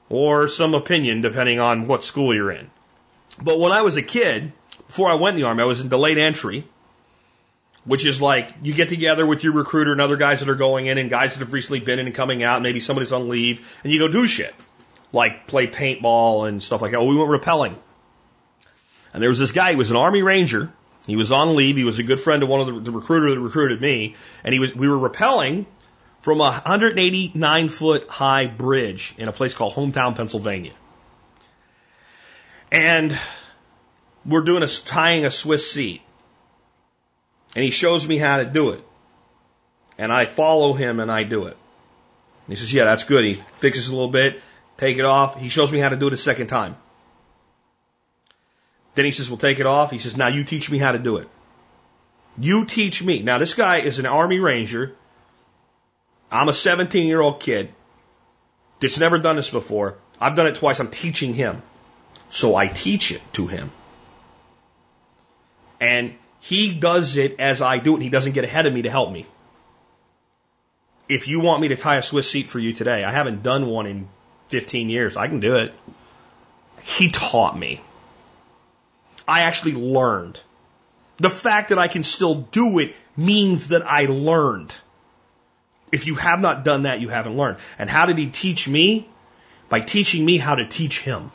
or 0.10 0.48
some 0.48 0.74
opinion, 0.74 1.22
depending 1.22 1.60
on 1.60 1.88
what 1.88 2.04
school 2.04 2.34
you're 2.34 2.52
in. 2.52 2.70
But 3.42 3.60
when 3.60 3.72
I 3.72 3.84
was 3.84 3.96
a 3.96 4.02
kid, 4.02 4.52
before 4.88 5.10
I 5.10 5.16
went 5.16 5.36
in 5.36 5.42
the 5.42 5.48
Army, 5.48 5.62
I 5.62 5.66
was 5.66 5.82
in 5.82 5.88
delayed 5.88 6.18
entry, 6.18 6.66
which 7.86 8.06
is 8.06 8.20
like 8.20 8.54
you 8.64 8.74
get 8.74 8.90
together 8.90 9.26
with 9.26 9.44
your 9.44 9.54
recruiter 9.54 9.92
and 9.92 10.02
other 10.02 10.18
guys 10.18 10.40
that 10.40 10.50
are 10.50 10.56
going 10.56 10.88
in 10.88 10.98
and 10.98 11.10
guys 11.10 11.34
that 11.34 11.40
have 11.40 11.54
recently 11.54 11.80
been 11.80 12.00
in 12.00 12.08
and 12.08 12.16
coming 12.16 12.44
out, 12.44 12.62
maybe 12.62 12.80
somebody's 12.80 13.12
on 13.12 13.30
leave, 13.30 13.68
and 13.84 13.94
you 13.94 14.00
go 14.00 14.08
do 14.08 14.28
shit. 14.28 14.54
Like 15.12 15.48
play 15.48 15.68
paintball 15.68 16.48
and 16.48 16.62
stuff 16.62 16.82
like 16.82 16.92
that. 16.92 17.00
Well, 17.00 17.10
we 17.10 17.18
went 17.18 17.30
rappelling. 17.30 17.76
And 19.14 19.24
there 19.24 19.30
was 19.30 19.40
this 19.40 19.52
guy, 19.52 19.72
he 19.72 19.76
was 19.76 19.90
an 19.90 19.98
Army 19.98 20.22
Ranger. 20.22 20.72
He 21.08 21.16
was 21.16 21.32
on 21.32 21.56
leave. 21.56 21.78
He 21.78 21.84
was 21.84 21.98
a 21.98 22.04
good 22.04 22.20
friend 22.20 22.44
of 22.44 22.50
one 22.50 22.62
of 22.62 22.68
the, 22.68 22.80
the 22.80 22.92
recruiter 22.92 23.34
that 23.34 23.40
recruited 23.40 23.82
me. 23.82 24.16
And 24.44 24.54
he 24.54 24.60
was, 24.60 24.76
we 24.76 24.88
were 24.88 25.10
rappelling 25.10 25.66
from 26.22 26.40
a 26.40 26.52
189 26.52 27.70
foot 27.70 28.08
high 28.08 28.46
bridge 28.46 29.16
in 29.18 29.28
a 29.28 29.32
place 29.32 29.54
called 29.54 29.74
Hometown, 29.74 30.16
Pennsylvania. 30.16 30.74
And 32.72 33.18
we're 34.26 34.44
doing 34.44 34.64
a, 34.64 34.68
tying 34.68 35.26
a 35.26 35.32
Swiss 35.32 35.72
seat. 35.72 36.02
And 37.56 37.64
he 37.64 37.72
shows 37.72 38.08
me 38.08 38.18
how 38.18 38.38
to 38.38 38.46
do 38.46 38.72
it. 38.72 38.84
And 39.98 40.14
I 40.14 40.26
follow 40.26 40.74
him 40.74 41.00
and 41.00 41.12
I 41.12 41.24
do 41.24 41.46
it. 41.46 41.58
And 42.46 42.50
he 42.50 42.56
says, 42.56 42.72
yeah, 42.74 42.86
that's 42.86 43.04
good. 43.04 43.26
He 43.26 43.42
fixes 43.58 43.88
a 43.88 43.92
little 43.92 44.10
bit, 44.10 44.42
take 44.80 44.98
it 44.98 45.06
off. 45.06 45.40
He 45.40 45.50
shows 45.50 45.72
me 45.72 45.80
how 45.80 45.90
to 45.90 45.98
do 45.98 46.08
it 46.08 46.14
a 46.14 46.18
second 46.18 46.48
time. 46.48 46.76
Then 48.96 49.06
he 49.06 49.12
says, 49.12 49.30
well, 49.30 49.38
take 49.38 49.60
it 49.60 49.66
off. 49.66 49.92
He 49.92 50.00
says, 50.00 50.18
now 50.18 50.30
you 50.30 50.44
teach 50.44 50.72
me 50.72 50.78
how 50.78 50.94
to 50.94 51.00
do 51.00 51.18
it. 51.18 51.28
You 52.40 52.66
teach 52.66 53.04
me. 53.04 53.22
Now 53.22 53.38
this 53.38 53.54
guy 53.54 53.80
is 53.80 54.00
an 54.00 54.06
army 54.06 54.40
ranger. 54.40 54.96
I'm 56.32 56.48
a 56.48 56.54
17 56.54 57.08
year 57.08 57.20
old 57.20 57.40
kid 57.40 57.70
that's 58.80 59.00
never 59.00 59.20
done 59.20 59.36
this 59.36 59.50
before. 59.50 59.96
I've 60.22 60.36
done 60.36 60.48
it 60.48 60.56
twice. 60.56 60.80
I'm 60.80 60.90
teaching 60.90 61.34
him. 61.34 61.62
So 62.30 62.56
I 62.56 62.68
teach 62.68 63.12
it 63.12 63.22
to 63.34 63.48
him. 63.48 63.72
And 65.82 66.14
he 66.40 66.74
does 66.74 67.18
it 67.18 67.40
as 67.40 67.62
I 67.62 67.80
do 67.80 67.92
it. 67.92 67.96
And 67.96 68.04
he 68.04 68.10
doesn't 68.10 68.34
get 68.34 68.44
ahead 68.44 68.66
of 68.66 68.74
me 68.74 68.84
to 68.84 68.90
help 68.90 69.12
me. 69.12 69.26
If 71.10 71.28
you 71.28 71.40
want 71.42 71.62
me 71.62 71.70
to 71.70 71.76
tie 71.76 71.98
a 71.98 72.04
Swiss 72.04 72.30
seat 72.30 72.48
for 72.48 72.60
you 72.60 72.74
today, 72.74 73.04
I 73.04 73.12
haven't 73.12 73.42
done 73.44 73.66
one 73.66 73.88
in 73.88 74.08
15 74.50 74.90
years. 74.90 75.18
I 75.18 75.28
can 75.28 75.40
do 75.40 75.56
it. 75.58 75.74
He 76.84 77.10
taught 77.10 77.58
me. 77.58 77.82
I 79.28 79.42
actually 79.42 79.74
learned. 79.74 80.40
The 81.18 81.30
fact 81.30 81.70
that 81.70 81.80
I 81.80 81.88
can 81.88 82.04
still 82.04 82.36
do 82.36 82.80
it 82.80 82.96
means 83.16 83.70
that 83.70 83.86
I 83.86 84.06
learned. 84.06 84.74
If 85.92 86.08
you 86.08 86.16
have 86.16 86.40
not 86.40 86.64
done 86.64 86.84
that, 86.84 87.00
you 87.00 87.10
haven't 87.10 87.38
learned. 87.38 87.58
And 87.78 87.90
how 87.90 88.06
did 88.06 88.18
he 88.18 88.28
teach 88.28 88.68
me? 88.68 89.08
By 89.70 89.82
teaching 89.82 90.26
me 90.26 90.38
how 90.38 90.56
to 90.56 90.66
teach 90.66 91.00
him. 91.00 91.32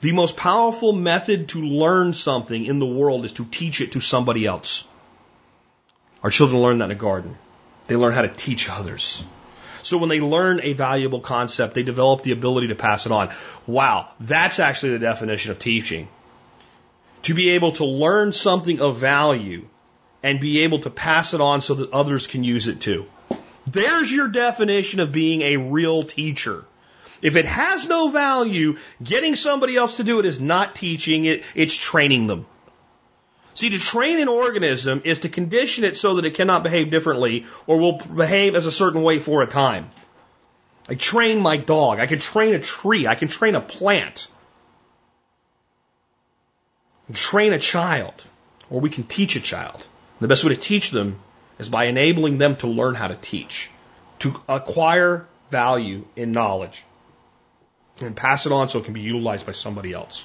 The 0.00 0.12
most 0.12 0.36
powerful 0.36 0.92
method 0.92 1.50
to 1.50 1.62
learn 1.62 2.12
something 2.12 2.64
in 2.64 2.80
the 2.80 2.86
world 2.86 3.24
is 3.24 3.34
to 3.34 3.44
teach 3.44 3.80
it 3.80 3.92
to 3.92 4.00
somebody 4.00 4.44
else. 4.44 4.84
Our 6.22 6.30
children 6.30 6.60
learn 6.60 6.78
that 6.78 6.86
in 6.86 6.90
a 6.90 6.94
garden. 6.96 7.36
They 7.86 7.96
learn 7.96 8.12
how 8.12 8.22
to 8.22 8.28
teach 8.28 8.68
others. 8.68 9.24
So 9.82 9.98
when 9.98 10.08
they 10.08 10.20
learn 10.20 10.60
a 10.62 10.72
valuable 10.72 11.20
concept, 11.20 11.74
they 11.74 11.82
develop 11.82 12.22
the 12.22 12.32
ability 12.32 12.68
to 12.68 12.74
pass 12.74 13.06
it 13.06 13.12
on. 13.12 13.30
Wow, 13.66 14.08
that's 14.20 14.58
actually 14.58 14.92
the 14.92 15.00
definition 15.00 15.50
of 15.50 15.58
teaching. 15.58 16.08
To 17.22 17.34
be 17.34 17.50
able 17.50 17.72
to 17.72 17.84
learn 17.84 18.32
something 18.32 18.80
of 18.80 18.98
value 18.98 19.66
and 20.22 20.40
be 20.40 20.60
able 20.60 20.80
to 20.80 20.90
pass 20.90 21.34
it 21.34 21.40
on 21.40 21.60
so 21.60 21.74
that 21.74 21.90
others 21.90 22.26
can 22.26 22.44
use 22.44 22.68
it 22.68 22.80
too. 22.80 23.06
There's 23.66 24.12
your 24.12 24.28
definition 24.28 25.00
of 25.00 25.12
being 25.12 25.42
a 25.42 25.56
real 25.56 26.02
teacher. 26.02 26.64
If 27.20 27.36
it 27.36 27.44
has 27.44 27.86
no 27.86 28.08
value, 28.10 28.78
getting 29.02 29.36
somebody 29.36 29.76
else 29.76 29.98
to 29.98 30.04
do 30.04 30.18
it 30.18 30.26
is 30.26 30.40
not 30.40 30.74
teaching 30.74 31.24
it, 31.24 31.44
it's 31.54 31.76
training 31.76 32.26
them. 32.26 32.46
See, 33.54 33.70
to 33.70 33.78
train 33.78 34.20
an 34.20 34.28
organism 34.28 35.02
is 35.04 35.20
to 35.20 35.28
condition 35.28 35.84
it 35.84 35.96
so 35.96 36.14
that 36.14 36.24
it 36.24 36.34
cannot 36.34 36.62
behave 36.62 36.90
differently 36.90 37.46
or 37.66 37.78
will 37.78 37.98
behave 37.98 38.54
as 38.54 38.66
a 38.66 38.72
certain 38.72 39.02
way 39.02 39.18
for 39.18 39.42
a 39.42 39.46
time. 39.46 39.90
I 40.88 40.94
train 40.94 41.40
my 41.40 41.58
dog. 41.58 42.00
I 42.00 42.06
can 42.06 42.18
train 42.18 42.54
a 42.54 42.58
tree. 42.58 43.06
I 43.06 43.14
can 43.14 43.28
train 43.28 43.54
a 43.54 43.60
plant. 43.60 44.28
Train 47.12 47.52
a 47.52 47.58
child, 47.58 48.14
or 48.70 48.80
we 48.80 48.88
can 48.88 49.04
teach 49.04 49.36
a 49.36 49.40
child. 49.40 49.84
The 50.20 50.28
best 50.28 50.44
way 50.44 50.54
to 50.54 50.60
teach 50.60 50.90
them 50.90 51.20
is 51.58 51.68
by 51.68 51.84
enabling 51.84 52.38
them 52.38 52.56
to 52.56 52.68
learn 52.68 52.94
how 52.94 53.08
to 53.08 53.16
teach, 53.16 53.70
to 54.20 54.40
acquire 54.48 55.26
value 55.50 56.06
in 56.16 56.32
knowledge, 56.32 56.84
and 58.00 58.16
pass 58.16 58.46
it 58.46 58.52
on 58.52 58.68
so 58.68 58.78
it 58.78 58.86
can 58.86 58.94
be 58.94 59.02
utilized 59.02 59.44
by 59.44 59.52
somebody 59.52 59.92
else. 59.92 60.24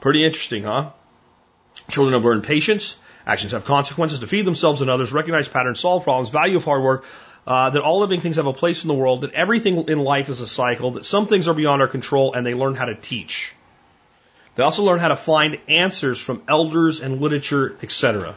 Pretty 0.00 0.24
interesting, 0.24 0.62
huh? 0.62 0.90
Children 1.90 2.14
have 2.14 2.24
learned 2.24 2.44
patience, 2.44 2.96
actions 3.26 3.52
have 3.52 3.64
consequences 3.64 4.20
to 4.20 4.26
feed 4.26 4.44
themselves 4.44 4.80
and 4.80 4.90
others, 4.90 5.12
recognize 5.12 5.48
patterns, 5.48 5.80
solve 5.80 6.04
problems, 6.04 6.30
value 6.30 6.56
of 6.56 6.64
hard 6.64 6.82
work, 6.82 7.04
uh, 7.46 7.70
that 7.70 7.82
all 7.82 8.00
living 8.00 8.20
things 8.20 8.36
have 8.36 8.46
a 8.46 8.52
place 8.52 8.84
in 8.84 8.88
the 8.88 8.94
world, 8.94 9.22
that 9.22 9.32
everything 9.32 9.88
in 9.88 9.98
life 9.98 10.28
is 10.28 10.40
a 10.40 10.46
cycle, 10.46 10.92
that 10.92 11.04
some 11.04 11.26
things 11.26 11.48
are 11.48 11.54
beyond 11.54 11.80
our 11.80 11.88
control, 11.88 12.34
and 12.34 12.44
they 12.44 12.54
learn 12.54 12.74
how 12.74 12.84
to 12.84 12.94
teach. 12.94 13.54
They 14.54 14.62
also 14.62 14.82
learn 14.82 14.98
how 14.98 15.08
to 15.08 15.16
find 15.16 15.58
answers 15.68 16.20
from 16.20 16.42
elders 16.48 17.00
and 17.00 17.20
literature, 17.20 17.76
etc. 17.82 18.36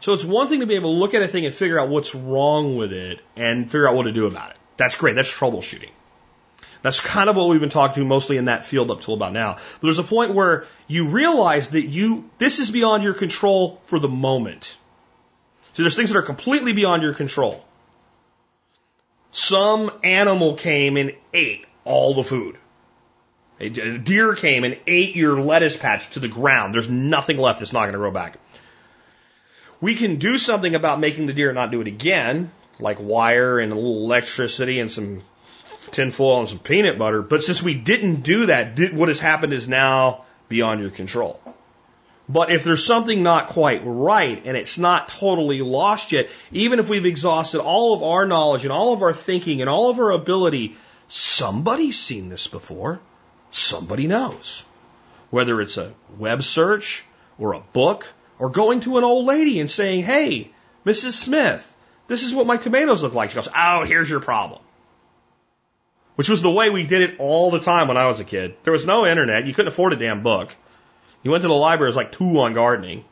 So 0.00 0.12
it's 0.12 0.24
one 0.24 0.48
thing 0.48 0.60
to 0.60 0.66
be 0.66 0.74
able 0.74 0.92
to 0.92 0.98
look 0.98 1.14
at 1.14 1.22
a 1.22 1.28
thing 1.28 1.46
and 1.46 1.54
figure 1.54 1.78
out 1.78 1.88
what's 1.88 2.14
wrong 2.14 2.76
with 2.76 2.92
it 2.92 3.20
and 3.36 3.66
figure 3.66 3.88
out 3.88 3.94
what 3.94 4.04
to 4.04 4.12
do 4.12 4.26
about 4.26 4.50
it. 4.50 4.56
That's 4.76 4.96
great. 4.96 5.14
That's 5.14 5.32
troubleshooting. 5.32 5.90
That's 6.82 7.00
kind 7.00 7.28
of 7.28 7.36
what 7.36 7.48
we've 7.48 7.60
been 7.60 7.68
talking 7.68 8.02
to 8.02 8.08
mostly 8.08 8.36
in 8.36 8.46
that 8.46 8.64
field 8.64 8.90
up 8.90 9.02
till 9.02 9.14
about 9.14 9.32
now. 9.32 9.54
But 9.54 9.82
there's 9.82 9.98
a 9.98 10.04
point 10.04 10.34
where 10.34 10.66
you 10.88 11.08
realize 11.08 11.70
that 11.70 11.86
you, 11.86 12.30
this 12.38 12.58
is 12.58 12.70
beyond 12.70 13.02
your 13.02 13.14
control 13.14 13.80
for 13.84 13.98
the 13.98 14.08
moment. 14.08 14.76
So 15.74 15.82
there's 15.82 15.96
things 15.96 16.10
that 16.10 16.18
are 16.18 16.22
completely 16.22 16.72
beyond 16.72 17.02
your 17.02 17.14
control. 17.14 17.64
Some 19.30 19.90
animal 20.02 20.54
came 20.54 20.96
and 20.96 21.12
ate 21.32 21.66
all 21.84 22.14
the 22.14 22.24
food. 22.24 22.56
A 23.60 23.68
deer 23.68 24.34
came 24.34 24.64
and 24.64 24.78
ate 24.86 25.14
your 25.14 25.40
lettuce 25.40 25.76
patch 25.76 26.10
to 26.10 26.20
the 26.20 26.28
ground. 26.28 26.74
There's 26.74 26.88
nothing 26.88 27.36
left 27.36 27.58
that's 27.58 27.74
not 27.74 27.82
going 27.82 27.92
to 27.92 27.98
grow 27.98 28.10
back. 28.10 28.38
We 29.82 29.94
can 29.94 30.16
do 30.16 30.38
something 30.38 30.74
about 30.74 30.98
making 30.98 31.26
the 31.26 31.34
deer 31.34 31.52
not 31.52 31.70
do 31.70 31.82
it 31.82 31.86
again, 31.86 32.50
like 32.78 32.98
wire 33.00 33.58
and 33.58 33.70
a 33.70 33.74
little 33.74 34.04
electricity 34.04 34.80
and 34.80 34.90
some 34.90 35.22
tinfoil 35.90 36.40
and 36.40 36.48
some 36.48 36.58
peanut 36.58 36.98
butter. 36.98 37.22
But 37.22 37.42
since 37.42 37.62
we 37.62 37.74
didn't 37.74 38.22
do 38.22 38.46
that, 38.46 38.92
what 38.92 39.08
has 39.08 39.20
happened 39.20 39.52
is 39.52 39.68
now 39.68 40.24
beyond 40.48 40.80
your 40.80 40.90
control. 40.90 41.40
But 42.28 42.52
if 42.52 42.62
there's 42.62 42.84
something 42.84 43.24
not 43.24 43.48
quite 43.48 43.82
right 43.84 44.40
and 44.44 44.56
it's 44.56 44.78
not 44.78 45.08
totally 45.08 45.62
lost 45.62 46.12
yet, 46.12 46.28
even 46.52 46.78
if 46.78 46.88
we've 46.88 47.06
exhausted 47.06 47.60
all 47.60 47.92
of 47.92 48.04
our 48.04 48.24
knowledge 48.24 48.64
and 48.64 48.72
all 48.72 48.92
of 48.92 49.02
our 49.02 49.12
thinking 49.12 49.60
and 49.60 49.68
all 49.68 49.90
of 49.90 49.98
our 49.98 50.12
ability, 50.12 50.76
somebody's 51.08 51.98
seen 51.98 52.28
this 52.28 52.46
before. 52.46 53.00
Somebody 53.50 54.06
knows. 54.06 54.62
Whether 55.30 55.60
it's 55.60 55.76
a 55.76 55.92
web 56.18 56.44
search 56.44 57.04
or 57.36 57.54
a 57.54 57.60
book 57.60 58.06
or 58.38 58.50
going 58.50 58.80
to 58.80 58.98
an 58.98 59.04
old 59.04 59.26
lady 59.26 59.58
and 59.58 59.70
saying, 59.70 60.04
Hey, 60.04 60.52
Mrs. 60.86 61.12
Smith, 61.12 61.76
this 62.06 62.22
is 62.22 62.32
what 62.32 62.46
my 62.46 62.58
tomatoes 62.58 63.02
look 63.02 63.14
like. 63.14 63.30
She 63.30 63.36
goes, 63.36 63.48
Oh, 63.56 63.84
here's 63.84 64.08
your 64.08 64.20
problem. 64.20 64.60
Which 66.20 66.28
was 66.28 66.42
the 66.42 66.50
way 66.50 66.68
we 66.68 66.84
did 66.84 67.00
it 67.00 67.14
all 67.18 67.50
the 67.50 67.60
time 67.60 67.88
when 67.88 67.96
I 67.96 68.06
was 68.06 68.20
a 68.20 68.24
kid. 68.24 68.54
There 68.64 68.74
was 68.74 68.84
no 68.84 69.06
internet. 69.06 69.46
You 69.46 69.54
couldn't 69.54 69.72
afford 69.72 69.94
a 69.94 69.96
damn 69.96 70.22
book. 70.22 70.54
You 71.22 71.30
went 71.30 71.40
to 71.44 71.48
the 71.48 71.54
library, 71.54 71.88
it 71.88 71.92
was 71.92 71.96
like 71.96 72.12
two 72.12 72.40
on 72.40 72.52
gardening. 72.52 73.06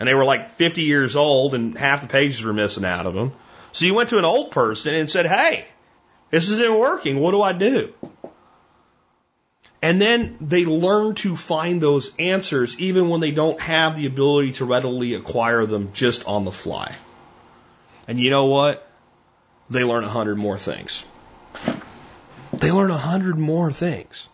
And 0.00 0.08
they 0.08 0.14
were 0.14 0.24
like 0.24 0.48
50 0.48 0.80
years 0.80 1.14
old 1.14 1.54
and 1.54 1.76
half 1.76 2.00
the 2.00 2.06
pages 2.06 2.42
were 2.42 2.54
missing 2.54 2.86
out 2.86 3.04
of 3.04 3.12
them. 3.12 3.32
So 3.72 3.84
you 3.84 3.92
went 3.92 4.08
to 4.08 4.16
an 4.16 4.24
old 4.24 4.50
person 4.50 4.94
and 4.94 5.10
said, 5.10 5.26
Hey, 5.26 5.66
this 6.30 6.48
isn't 6.48 6.78
working. 6.78 7.20
What 7.20 7.32
do 7.32 7.42
I 7.42 7.52
do? 7.52 7.92
And 9.82 10.00
then 10.00 10.38
they 10.40 10.64
learn 10.64 11.16
to 11.16 11.36
find 11.36 11.82
those 11.82 12.16
answers 12.18 12.78
even 12.78 13.10
when 13.10 13.20
they 13.20 13.30
don't 13.30 13.60
have 13.60 13.94
the 13.94 14.06
ability 14.06 14.52
to 14.52 14.64
readily 14.64 15.12
acquire 15.12 15.66
them 15.66 15.90
just 15.92 16.26
on 16.26 16.46
the 16.46 16.50
fly. 16.50 16.94
And 18.08 18.18
you 18.18 18.30
know 18.30 18.46
what? 18.46 18.88
They 19.68 19.84
learn 19.84 20.04
a 20.04 20.08
hundred 20.08 20.38
more 20.38 20.56
things. 20.56 21.04
They 22.60 22.72
learn 22.72 22.90
a 22.90 22.96
hundred 22.96 23.38
more 23.38 23.70
things. 23.70 24.28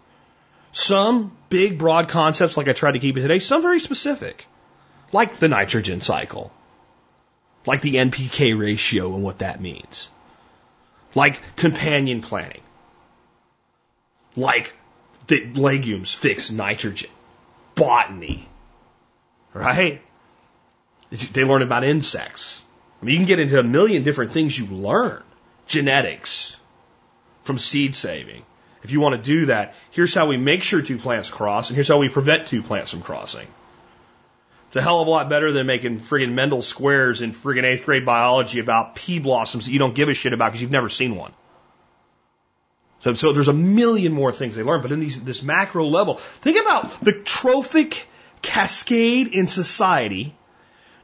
Some 0.73 1.37
big, 1.49 1.79
broad 1.79 2.09
concepts, 2.09 2.57
like 2.57 2.68
I 2.68 2.73
tried 2.73 2.93
to 2.93 2.99
keep 2.99 3.16
it 3.16 3.23
today, 3.23 3.41
some 3.41 3.62
very 3.62 3.81
specific, 3.81 4.47
like 5.12 5.39
the 5.39 5.49
nitrogen 5.49 6.01
cycle, 6.01 6.51
like 7.66 7.83
the 7.83 7.97
NPK 7.97 8.59
ratio 8.59 9.14
and 9.14 9.23
what 9.23 9.41
that 9.41 9.61
means, 9.61 10.09
like 11.14 11.43
companion 11.57 12.23
planting, 12.23 12.62
like 14.35 14.73
that 15.27 15.57
legumes 15.57 16.12
fix 16.12 16.51
nitrogen. 16.51 17.11
Botany. 17.75 18.49
Right? 19.53 20.01
They 21.11 21.45
learn 21.45 21.62
about 21.62 21.85
insects. 21.85 22.64
I 23.01 23.05
mean, 23.05 23.12
you 23.12 23.18
can 23.18 23.27
get 23.27 23.41
into 23.41 23.59
a 23.59 23.62
million 23.62 24.03
different 24.03 24.33
things 24.33 24.59
you 24.59 24.66
learn. 24.66 25.23
Genetics 25.66 26.57
from 27.43 27.59
seed 27.59 27.95
saving. 27.95 28.45
If 28.82 28.90
you 28.90 29.01
want 29.01 29.14
to 29.16 29.22
do 29.22 29.47
that, 29.47 29.74
here's 29.90 30.14
how 30.14 30.26
we 30.26 30.36
make 30.36 30.62
sure 30.62 30.82
two 30.82 30.99
plants 30.99 31.30
cross, 31.30 31.68
and 31.68 31.76
here's 31.76 31.88
how 31.88 31.99
we 31.99 32.09
prevent 32.09 32.49
two 32.49 32.62
plants 32.62 32.90
from 32.90 33.03
crossing. 33.03 33.47
It's 34.66 34.76
a 34.76 34.82
hell 34.82 35.01
of 35.01 35.07
a 35.07 35.11
lot 35.11 35.28
better 35.28 35.53
than 35.53 35.66
making 35.66 35.99
friggin' 35.99 36.32
Mendel 36.32 36.62
squares 36.62 37.20
in 37.20 37.32
friggin' 37.32 37.64
eighth 37.64 37.84
grade 37.84 38.07
biology 38.07 38.59
about 38.59 38.95
pea 38.95 39.18
blossoms 39.18 39.66
that 39.66 39.70
you 39.72 39.78
don't 39.78 39.95
give 39.95 40.09
a 40.09 40.14
shit 40.14 40.32
about 40.32 40.51
because 40.51 40.62
you've 40.62 40.70
never 40.70 40.88
seen 40.88 41.14
one. 41.14 41.32
So, 43.01 43.14
so 43.14 43.32
there's 43.32 43.49
a 43.49 43.53
million 43.53 44.12
more 44.12 44.32
things 44.32 44.55
they 44.55 44.62
learn, 44.62 44.80
but 44.80 44.93
in 44.93 45.01
these, 45.01 45.22
this 45.22 45.43
macro 45.43 45.86
level, 45.86 46.14
think 46.14 46.61
about 46.61 47.05
the 47.05 47.12
trophic 47.12 48.09
cascade 48.43 49.28
in 49.28 49.47
society 49.47 50.34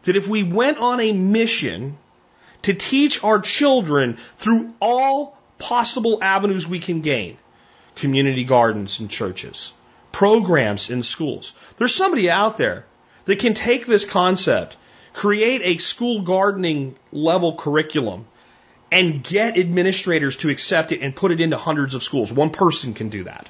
that 0.05 0.16
if 0.16 0.28
we 0.28 0.43
went 0.43 0.78
on 0.78 1.01
a 1.01 1.12
mission 1.12 1.99
to 2.62 2.74
teach 2.74 3.22
our 3.22 3.41
children 3.41 4.18
through 4.36 4.74
all 4.80 5.38
possible 5.59 6.23
avenues 6.23 6.67
we 6.67 6.81
can 6.81 7.01
gain, 7.01 7.37
community 7.97 8.45
gardens 8.45 9.01
and 9.01 9.11
churches, 9.11 9.73
programs 10.13 10.91
in 10.91 11.03
schools, 11.03 11.55
there's 11.77 11.95
somebody 11.95 12.31
out 12.31 12.57
there 12.57 12.85
that 13.25 13.39
can 13.39 13.55
take 13.55 13.87
this 13.87 14.05
concept, 14.05 14.77
create 15.13 15.61
a 15.65 15.79
school 15.79 16.23
gardening 16.23 16.97
level 17.13 17.55
curriculum, 17.55 18.27
and 18.91 19.23
get 19.23 19.59
administrators 19.59 20.37
to 20.39 20.49
accept 20.49 20.93
it 20.93 21.03
and 21.03 21.15
put 21.15 21.31
it 21.31 21.41
into 21.41 21.57
hundreds 21.57 21.95
of 21.95 22.03
schools. 22.03 22.33
One 22.33 22.51
person 22.51 22.95
can 22.95 23.11
do 23.11 23.25
that. 23.25 23.49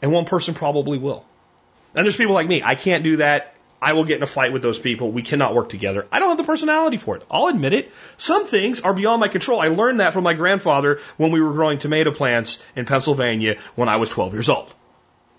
And 0.00 0.12
one 0.12 0.24
person 0.24 0.54
probably 0.54 0.98
will. 0.98 1.24
And 1.94 2.04
there's 2.04 2.16
people 2.16 2.34
like 2.34 2.48
me. 2.48 2.62
I 2.62 2.74
can't 2.74 3.04
do 3.04 3.18
that. 3.18 3.53
I 3.84 3.92
will 3.92 4.04
get 4.04 4.16
in 4.16 4.22
a 4.22 4.26
fight 4.26 4.50
with 4.54 4.62
those 4.62 4.78
people. 4.78 5.12
We 5.12 5.20
cannot 5.20 5.54
work 5.54 5.68
together. 5.68 6.06
I 6.10 6.18
don't 6.18 6.30
have 6.30 6.38
the 6.38 6.44
personality 6.44 6.96
for 6.96 7.16
it. 7.16 7.22
I'll 7.30 7.48
admit 7.48 7.74
it. 7.74 7.92
Some 8.16 8.46
things 8.46 8.80
are 8.80 8.94
beyond 8.94 9.20
my 9.20 9.28
control. 9.28 9.60
I 9.60 9.68
learned 9.68 10.00
that 10.00 10.14
from 10.14 10.24
my 10.24 10.32
grandfather 10.32 11.00
when 11.18 11.32
we 11.32 11.42
were 11.42 11.52
growing 11.52 11.78
tomato 11.78 12.10
plants 12.10 12.62
in 12.74 12.86
Pennsylvania 12.86 13.58
when 13.74 13.90
I 13.90 13.96
was 13.96 14.08
12 14.08 14.32
years 14.32 14.48
old. 14.48 14.72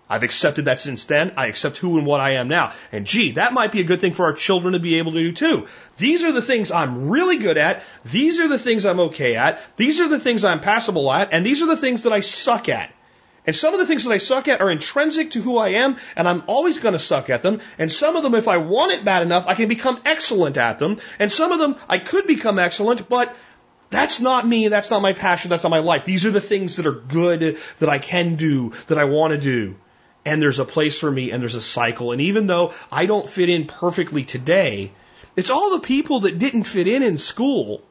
I've 0.07 0.21
accepted 0.21 0.65
that 0.65 0.79
since 0.79 1.05
then. 1.05 1.33
I 1.37 1.47
accept 1.47 1.79
who 1.79 1.97
and 1.97 2.05
what 2.05 2.21
I 2.21 2.33
am 2.33 2.47
now. 2.47 2.73
And 2.91 3.07
gee, 3.07 3.31
that 3.31 3.53
might 3.53 3.71
be 3.71 3.81
a 3.81 3.83
good 3.83 3.99
thing 3.99 4.13
for 4.13 4.25
our 4.25 4.33
children 4.33 4.73
to 4.73 4.79
be 4.79 4.99
able 4.99 5.13
to 5.13 5.17
do 5.17 5.31
too. 5.31 5.67
These 5.97 6.23
are 6.23 6.31
the 6.31 6.43
things 6.43 6.69
I'm 6.69 7.09
really 7.09 7.37
good 7.37 7.57
at. 7.57 7.81
These 8.03 8.39
are 8.39 8.47
the 8.47 8.59
things 8.59 8.85
I'm 8.85 8.99
okay 9.09 9.35
at. 9.35 9.59
These 9.75 10.01
are 10.01 10.07
the 10.07 10.19
things 10.19 10.43
I'm 10.43 10.59
passable 10.59 11.11
at. 11.11 11.33
And 11.33 11.43
these 11.43 11.63
are 11.63 11.67
the 11.67 11.77
things 11.77 12.03
that 12.03 12.13
I 12.13 12.21
suck 12.21 12.69
at. 12.69 12.91
And 13.47 13.55
some 13.55 13.73
of 13.73 13.79
the 13.79 13.85
things 13.85 14.03
that 14.03 14.11
I 14.11 14.17
suck 14.17 14.47
at 14.47 14.61
are 14.61 14.71
intrinsic 14.71 15.31
to 15.31 15.41
who 15.41 15.57
I 15.57 15.69
am, 15.69 15.97
and 16.15 16.27
I'm 16.27 16.43
always 16.47 16.79
going 16.79 16.93
to 16.93 16.99
suck 16.99 17.29
at 17.29 17.43
them. 17.43 17.61
And 17.77 17.91
some 17.91 18.15
of 18.15 18.23
them, 18.23 18.35
if 18.35 18.47
I 18.47 18.57
want 18.57 18.91
it 18.91 19.05
bad 19.05 19.21
enough, 19.21 19.47
I 19.47 19.53
can 19.53 19.67
become 19.67 20.01
excellent 20.05 20.57
at 20.57 20.79
them. 20.79 20.97
And 21.19 21.31
some 21.31 21.51
of 21.51 21.59
them, 21.59 21.75
I 21.87 21.99
could 21.99 22.27
become 22.27 22.57
excellent, 22.57 23.07
but 23.07 23.35
that's 23.91 24.19
not 24.19 24.47
me. 24.47 24.67
That's 24.67 24.89
not 24.89 25.01
my 25.01 25.13
passion. 25.13 25.49
That's 25.49 25.63
not 25.63 25.69
my 25.69 25.79
life. 25.79 26.05
These 26.05 26.25
are 26.25 26.31
the 26.31 26.41
things 26.41 26.77
that 26.77 26.87
are 26.87 26.91
good 26.91 27.57
that 27.79 27.89
I 27.89 27.99
can 27.99 28.35
do, 28.35 28.73
that 28.87 28.97
I 28.97 29.05
want 29.05 29.31
to 29.31 29.39
do 29.39 29.75
and 30.25 30.41
there's 30.41 30.59
a 30.59 30.65
place 30.65 30.97
for 30.97 31.09
me 31.09 31.31
and 31.31 31.41
there's 31.41 31.55
a 31.55 31.61
cycle. 31.61 32.11
And 32.11 32.19
even 32.19 32.47
though 32.47 32.73
I 32.91 33.05
don't 33.05 33.29
fit 33.29 33.47
in 33.47 33.67
perfectly 33.67 34.25
today, 34.25 34.91
it's 35.35 35.51
all 35.51 35.71
the 35.71 35.79
people 35.79 36.21
that 36.21 36.39
didn't 36.39 36.63
fit 36.63 36.87
in 36.87 37.03
in 37.03 37.17
school 37.17 37.83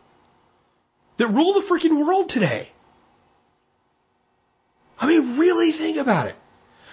that 1.17 1.29
rule 1.29 1.53
the 1.55 1.61
freaking 1.61 2.05
world 2.05 2.29
today. 2.29 2.71
I 4.99 5.07
mean, 5.07 5.39
really 5.39 5.73
think 5.73 5.99
about 5.99 6.29
it. 6.29 6.37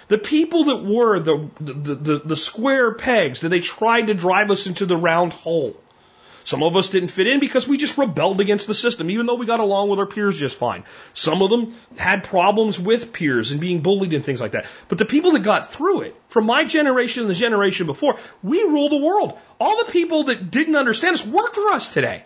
The 0.08 0.18
people 0.18 0.64
that 0.64 0.84
were 0.84 1.20
the, 1.20 1.48
the, 1.60 1.94
the, 1.94 2.18
the 2.18 2.36
square 2.36 2.92
pegs 2.92 3.40
that 3.40 3.48
they 3.48 3.60
tried 3.60 4.08
to 4.08 4.14
drive 4.14 4.50
us 4.50 4.66
into 4.66 4.84
the 4.84 4.96
round 4.96 5.32
hole. 5.32 5.76
Some 6.44 6.62
of 6.62 6.76
us 6.76 6.88
didn't 6.88 7.08
fit 7.10 7.28
in 7.28 7.38
because 7.38 7.68
we 7.68 7.76
just 7.76 7.96
rebelled 7.96 8.40
against 8.40 8.66
the 8.66 8.74
system, 8.74 9.10
even 9.10 9.26
though 9.26 9.36
we 9.36 9.46
got 9.46 9.60
along 9.60 9.90
with 9.90 10.00
our 10.00 10.06
peers 10.06 10.38
just 10.38 10.58
fine. 10.58 10.82
Some 11.14 11.40
of 11.40 11.50
them 11.50 11.76
had 11.96 12.24
problems 12.24 12.80
with 12.80 13.12
peers 13.12 13.52
and 13.52 13.60
being 13.60 13.80
bullied 13.80 14.12
and 14.12 14.24
things 14.24 14.40
like 14.40 14.52
that. 14.52 14.66
But 14.88 14.98
the 14.98 15.04
people 15.04 15.32
that 15.32 15.44
got 15.44 15.70
through 15.70 16.02
it, 16.02 16.16
from 16.28 16.46
my 16.46 16.64
generation 16.64 17.22
and 17.22 17.30
the 17.30 17.34
generation 17.34 17.86
before, 17.86 18.18
we 18.42 18.60
rule 18.64 18.88
the 18.88 19.04
world. 19.04 19.38
All 19.60 19.84
the 19.84 19.92
people 19.92 20.24
that 20.24 20.50
didn't 20.50 20.74
understand 20.74 21.14
us 21.14 21.24
work 21.24 21.54
for 21.54 21.68
us 21.68 21.92
today. 21.92 22.24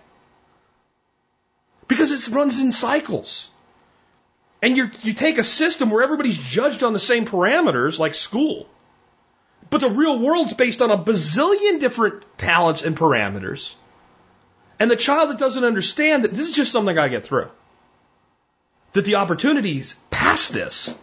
Because 1.87 2.11
it 2.11 2.35
runs 2.35 2.59
in 2.59 2.73
cycles. 2.73 3.51
And 4.63 4.77
you 4.77 4.91
you 5.03 5.13
take 5.13 5.39
a 5.39 5.45
system 5.45 5.91
where 5.91 6.03
everybody's 6.03 6.39
judged 6.39 6.83
on 6.83 6.93
the 6.93 6.99
same 6.99 7.27
parameters, 7.27 7.99
like 7.99 8.15
school. 8.15 8.67
But 9.69 9.81
the 9.81 9.91
real 9.91 10.19
world's 10.19 10.55
based 10.55 10.81
on 10.81 10.91
a 10.91 10.99
bazillion 10.99 11.81
different 11.81 12.25
talents 12.39 12.83
and 12.83 12.97
parameters. 12.97 13.75
And 14.79 14.91
the 14.91 14.97
child 14.97 15.31
that 15.31 15.39
doesn't 15.39 15.65
understand 15.65 16.25
that 16.25 16.33
this 16.33 16.49
is 16.49 16.55
just 16.55 16.73
something 16.73 16.91
I 16.91 16.95
gotta 16.95 17.11
get 17.11 17.27
through. 17.27 17.49
That 18.93 19.05
the 19.05 19.17
opportunities 19.17 19.97
past 20.11 20.53
this. 20.53 20.95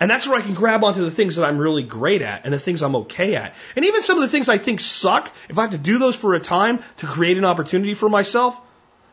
And 0.00 0.10
that's 0.10 0.26
where 0.26 0.38
I 0.38 0.40
can 0.40 0.54
grab 0.54 0.82
onto 0.82 1.04
the 1.04 1.10
things 1.10 1.36
that 1.36 1.44
I'm 1.44 1.58
really 1.58 1.82
great 1.82 2.22
at 2.22 2.44
and 2.44 2.54
the 2.54 2.58
things 2.58 2.82
I'm 2.82 2.96
okay 2.96 3.36
at. 3.36 3.54
And 3.76 3.84
even 3.84 4.02
some 4.02 4.16
of 4.16 4.22
the 4.22 4.28
things 4.28 4.48
I 4.48 4.56
think 4.56 4.80
suck, 4.80 5.30
if 5.50 5.58
I 5.58 5.62
have 5.62 5.72
to 5.72 5.78
do 5.78 5.98
those 5.98 6.16
for 6.16 6.34
a 6.34 6.40
time 6.40 6.82
to 6.98 7.06
create 7.06 7.36
an 7.36 7.44
opportunity 7.44 7.92
for 7.92 8.08
myself, 8.08 8.58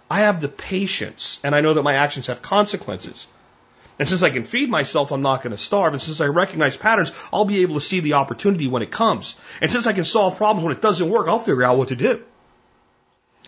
I 0.10 0.20
have 0.20 0.40
the 0.40 0.48
patience 0.48 1.42
and 1.44 1.54
I 1.54 1.60
know 1.60 1.74
that 1.74 1.84
my 1.84 1.96
actions 1.96 2.28
have 2.28 2.42
consequences. 2.42 3.28
And 4.00 4.08
since 4.08 4.22
I 4.22 4.30
can 4.30 4.44
feed 4.44 4.70
myself, 4.70 5.12
I'm 5.12 5.24
not 5.24 5.42
going 5.42 5.52
to 5.52 5.58
starve. 5.58 5.94
And 5.94 6.02
since 6.02 6.22
I 6.22 6.28
recognize 6.28 6.78
patterns, 6.78 7.12
I'll 7.34 7.46
be 7.46 7.64
able 7.64 7.76
to 7.76 7.82
see 7.82 8.00
the 8.00 8.14
opportunity 8.14 8.68
when 8.68 8.84
it 8.84 8.92
comes. 8.92 9.36
And 9.60 9.72
since 9.72 9.88
I 9.88 9.94
can 9.94 10.04
solve 10.04 10.38
problems 10.38 10.64
when 10.64 10.76
it 10.76 10.82
doesn't 10.82 11.10
work, 11.10 11.28
I'll 11.28 11.40
figure 11.40 11.64
out 11.64 11.78
what 11.78 11.88
to 11.88 11.96
do. 11.96 12.24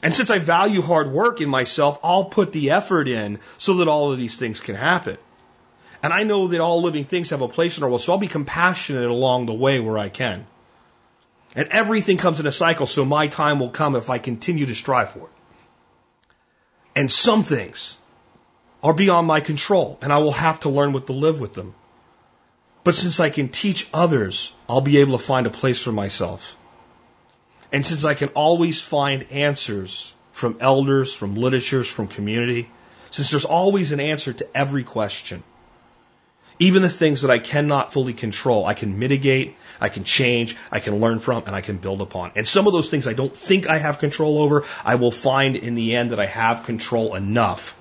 And 0.02 0.16
since 0.16 0.30
I 0.30 0.40
value 0.40 0.82
hard 0.82 1.12
work 1.12 1.42
in 1.42 1.50
myself, 1.50 2.00
I'll 2.04 2.26
put 2.26 2.52
the 2.52 2.72
effort 2.72 3.08
in 3.08 3.40
so 3.58 3.76
that 3.76 3.88
all 3.88 4.12
of 4.12 4.18
these 4.18 4.38
things 4.38 4.60
can 4.60 4.76
happen. 4.76 5.18
And 6.02 6.14
I 6.14 6.24
know 6.24 6.48
that 6.48 6.62
all 6.62 6.82
living 6.82 7.04
things 7.04 7.32
have 7.32 7.42
a 7.42 7.48
place 7.48 7.78
in 7.78 7.84
our 7.84 7.90
world, 7.90 8.02
so 8.02 8.14
I'll 8.14 8.20
be 8.20 8.28
compassionate 8.28 9.10
along 9.10 9.46
the 9.46 9.54
way 9.54 9.80
where 9.80 9.98
I 9.98 10.10
can. 10.10 10.48
And 11.56 11.68
everything 11.70 12.18
comes 12.18 12.40
in 12.40 12.48
a 12.48 12.52
cycle, 12.52 12.86
so 12.86 13.04
my 13.04 13.28
time 13.28 13.60
will 13.60 13.70
come 13.70 13.96
if 13.96 14.10
I 14.10 14.18
continue 14.18 14.68
to 14.68 14.76
strive 14.76 15.12
for 15.12 15.20
it. 15.26 16.30
And 16.96 17.12
some 17.12 17.44
things 17.44 17.98
are 18.84 18.94
beyond 18.94 19.28
my 19.28 19.42
control, 19.42 19.98
and 20.02 20.12
I 20.14 20.20
will 20.20 20.32
have 20.32 20.62
to 20.62 20.70
learn 20.70 20.94
what 20.94 21.08
to 21.08 21.14
live 21.14 21.40
with 21.40 21.54
them. 21.54 21.74
But 22.84 22.96
since 22.96 23.20
I 23.20 23.30
can 23.30 23.50
teach 23.50 23.88
others, 23.94 24.52
I'll 24.68 24.82
be 24.82 24.98
able 24.98 25.18
to 25.18 25.24
find 25.24 25.48
a 25.48 25.50
place 25.50 25.82
for 25.82 25.92
myself. 25.92 26.56
And 27.72 27.86
since 27.86 28.04
I 28.04 28.14
can 28.14 28.30
always 28.30 28.82
find 28.82 29.32
answers 29.32 30.14
from 30.32 30.58
elders, 30.60 31.14
from 31.14 31.36
literatures, 31.36 31.88
from 31.88 32.08
community, 32.08 32.70
since 33.12 33.32
there's 33.32 33.46
always 33.46 33.92
an 33.92 34.00
answer 34.00 34.34
to 34.34 34.48
every 34.56 34.84
question, 34.84 35.44
even 36.58 36.82
the 36.82 36.90
things 36.90 37.22
that 37.22 37.32
I 37.32 37.40
cannot 37.40 37.94
fully 37.94 38.14
control, 38.14 38.66
I 38.66 38.74
can 38.74 39.00
mitigate, 39.00 39.56
I 39.80 39.90
can 39.90 40.04
change, 40.04 40.58
I 40.72 40.80
can 40.80 41.00
learn 41.00 41.20
from, 41.20 41.44
and 41.46 41.56
I 41.56 41.62
can 41.62 41.78
build 41.78 42.02
upon. 42.02 42.32
And 42.36 42.48
some 42.48 42.68
of 42.68 42.74
those 42.74 42.90
things 42.90 43.08
I 43.08 43.14
don't 43.14 43.36
think 43.36 43.70
I 43.70 43.78
have 43.78 44.00
control 44.00 44.40
over, 44.40 44.66
I 44.84 44.96
will 44.96 45.12
find 45.12 45.56
in 45.56 45.76
the 45.76 45.96
end 45.96 46.12
that 46.12 46.20
I 46.20 46.26
have 46.26 46.66
control 46.66 47.16
enough 47.16 47.79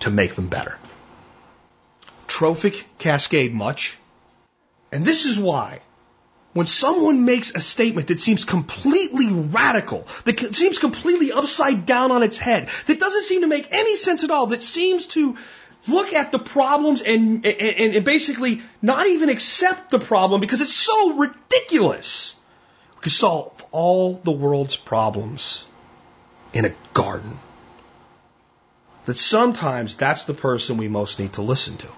to 0.00 0.10
make 0.10 0.34
them 0.34 0.48
better. 0.48 0.78
Trophic 2.26 2.86
cascade 2.98 3.54
much. 3.54 3.98
And 4.92 5.04
this 5.04 5.24
is 5.24 5.38
why 5.38 5.80
when 6.58 6.66
someone 6.66 7.24
makes 7.24 7.54
a 7.54 7.60
statement 7.60 8.08
that 8.08 8.20
seems 8.20 8.44
completely 8.44 9.30
radical, 9.30 10.06
that 10.24 10.54
seems 10.54 10.78
completely 10.78 11.30
upside 11.30 11.86
down 11.86 12.10
on 12.10 12.22
its 12.22 12.38
head, 12.38 12.68
that 12.86 12.98
doesn't 12.98 13.22
seem 13.22 13.42
to 13.42 13.46
make 13.46 13.68
any 13.70 13.96
sense 13.96 14.24
at 14.24 14.30
all, 14.30 14.48
that 14.48 14.62
seems 14.62 15.06
to 15.08 15.36
look 15.86 16.12
at 16.12 16.32
the 16.32 16.38
problems 16.38 17.02
and, 17.02 17.46
and, 17.46 17.94
and 17.94 18.04
basically 18.04 18.62
not 18.82 19.06
even 19.06 19.28
accept 19.28 19.90
the 19.90 19.98
problem 19.98 20.40
because 20.40 20.60
it's 20.60 20.74
so 20.74 21.16
ridiculous. 21.16 22.34
We 22.96 23.02
can 23.02 23.10
solve 23.10 23.64
all 23.70 24.14
the 24.14 24.32
world's 24.32 24.76
problems 24.76 25.64
in 26.52 26.64
a 26.64 26.72
garden. 26.92 27.38
That 29.08 29.16
sometimes 29.16 29.96
that's 29.96 30.24
the 30.24 30.34
person 30.34 30.76
we 30.76 30.88
most 30.88 31.18
need 31.18 31.32
to 31.32 31.40
listen 31.40 31.78
to. 31.78 31.88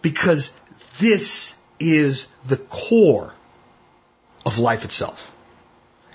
Because 0.00 0.50
this 0.98 1.54
is 1.78 2.26
the 2.46 2.56
core 2.56 3.34
of 4.46 4.58
life 4.58 4.86
itself. 4.86 5.30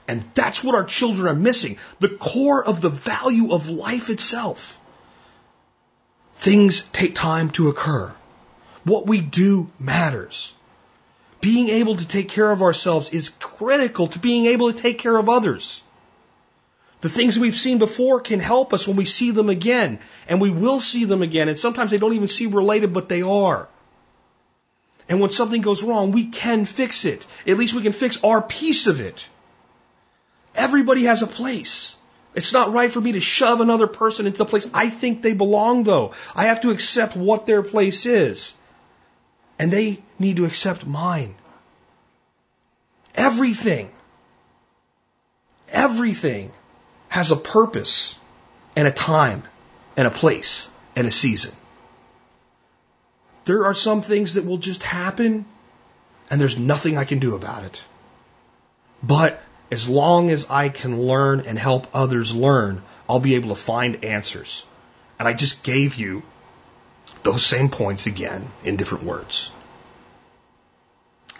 And 0.08 0.24
that's 0.34 0.64
what 0.64 0.74
our 0.74 0.86
children 0.86 1.28
are 1.28 1.36
missing. 1.36 1.78
The 2.00 2.10
core 2.10 2.66
of 2.66 2.82
the 2.82 2.90
value 2.90 3.54
of 3.54 3.70
life 3.70 4.10
itself. 4.10 4.80
Things 6.38 6.82
take 6.92 7.14
time 7.14 7.52
to 7.52 7.70
occur. 7.70 8.12
What 8.86 9.06
we 9.06 9.22
do 9.22 9.70
matters. 9.78 10.56
Being 11.42 11.70
able 11.70 11.98
to 11.98 12.08
take 12.08 12.30
care 12.30 12.50
of 12.50 12.64
ourselves 12.64 13.12
is 13.12 13.30
critical 13.30 14.08
to 14.08 14.18
being 14.18 14.48
able 14.48 14.74
to 14.74 14.82
take 14.82 14.98
care 14.98 15.16
of 15.16 15.30
others. 15.30 15.84
The 17.06 17.12
things 17.12 17.38
we've 17.38 17.56
seen 17.56 17.78
before 17.78 18.20
can 18.20 18.40
help 18.40 18.74
us 18.74 18.88
when 18.88 18.98
we 18.98 19.06
see 19.06 19.30
them 19.30 19.48
again, 19.48 20.00
and 20.28 20.42
we 20.42 20.50
will 20.50 20.80
see 20.80 21.06
them 21.06 21.22
again, 21.22 21.50
and 21.50 21.60
sometimes 21.60 21.92
they 21.92 22.00
don't 22.00 22.16
even 22.16 22.28
seem 22.28 22.50
related, 22.50 22.96
but 22.96 23.10
they 23.10 23.22
are. 23.22 23.68
And 25.08 25.20
when 25.20 25.30
something 25.30 25.62
goes 25.62 25.84
wrong, 25.84 26.14
we 26.14 26.26
can 26.26 26.66
fix 26.66 27.06
it. 27.06 27.28
At 27.46 27.60
least 27.60 27.76
we 27.76 27.84
can 27.84 27.92
fix 27.92 28.24
our 28.24 28.42
piece 28.42 28.88
of 28.88 29.02
it. 29.02 29.30
Everybody 30.56 31.04
has 31.04 31.22
a 31.22 31.28
place. 31.28 31.96
It's 32.34 32.54
not 32.54 32.74
right 32.74 32.92
for 32.92 33.02
me 33.02 33.12
to 33.12 33.22
shove 33.22 33.62
another 33.62 33.86
person 33.86 34.26
into 34.26 34.40
the 34.40 34.46
place 34.46 34.68
I 34.74 34.90
think 34.90 35.22
they 35.22 35.34
belong, 35.34 35.84
though. 35.84 36.16
I 36.36 36.46
have 36.46 36.62
to 36.62 36.72
accept 36.72 37.16
what 37.16 37.46
their 37.46 37.62
place 37.62 38.08
is. 38.08 38.52
And 39.60 39.70
they 39.70 40.02
need 40.18 40.38
to 40.38 40.46
accept 40.46 40.88
mine. 40.88 41.36
Everything, 43.14 43.92
everything 45.70 46.52
has 47.16 47.32
a 47.32 47.38
purpose 47.38 48.20
and 48.76 48.90
a 48.90 48.92
time 48.92 49.42
and 49.96 50.06
a 50.06 50.12
place 50.12 50.68
and 50.98 51.08
a 51.08 51.12
season. 51.12 51.56
There 53.46 53.68
are 53.68 53.74
some 53.74 54.02
things 54.02 54.34
that 54.34 54.44
will 54.44 54.58
just 54.58 54.84
happen 54.84 55.46
and 56.30 56.42
there's 56.42 56.60
nothing 56.60 56.98
I 56.98 57.06
can 57.06 57.20
do 57.20 57.36
about 57.36 57.64
it. 57.64 57.82
But 59.02 59.42
as 59.72 59.88
long 59.88 60.30
as 60.30 60.48
I 60.50 60.68
can 60.68 61.04
learn 61.04 61.40
and 61.46 61.58
help 61.58 61.88
others 61.94 62.36
learn, 62.36 62.82
I'll 63.08 63.22
be 63.22 63.36
able 63.36 63.56
to 63.56 63.62
find 63.62 64.04
answers. 64.04 64.66
And 65.18 65.26
I 65.26 65.32
just 65.32 65.64
gave 65.64 65.96
you 65.96 66.22
those 67.24 67.46
same 67.46 67.70
points 67.70 68.08
again 68.08 68.50
in 68.66 68.76
different 68.76 69.06
words. 69.06 69.52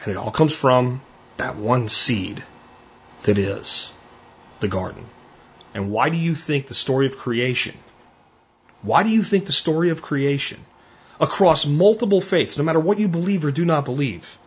And 0.04 0.12
it 0.14 0.16
all 0.16 0.32
comes 0.32 0.56
from 0.56 1.02
that 1.36 1.58
one 1.58 1.90
seed 1.90 2.42
that 3.24 3.38
is 3.38 3.92
the 4.62 4.70
garden. 4.70 5.06
And 5.76 5.92
why 5.92 6.10
do 6.10 6.18
you 6.18 6.34
think 6.34 6.68
the 6.68 6.74
story 6.74 7.06
of 7.06 7.18
creation? 7.18 7.76
Why 8.82 9.04
do 9.04 9.10
you 9.10 9.22
think 9.22 9.46
the 9.46 9.54
story 9.54 9.90
of 9.90 10.02
creation 10.02 10.60
across 11.20 11.66
multiple 11.66 12.22
faiths, 12.22 12.58
no 12.58 12.64
matter 12.64 12.80
what 12.80 12.98
you 12.98 13.10
believe 13.10 13.46
or 13.46 13.52
do 13.52 13.66
not 13.66 13.86
believe, 13.86 14.38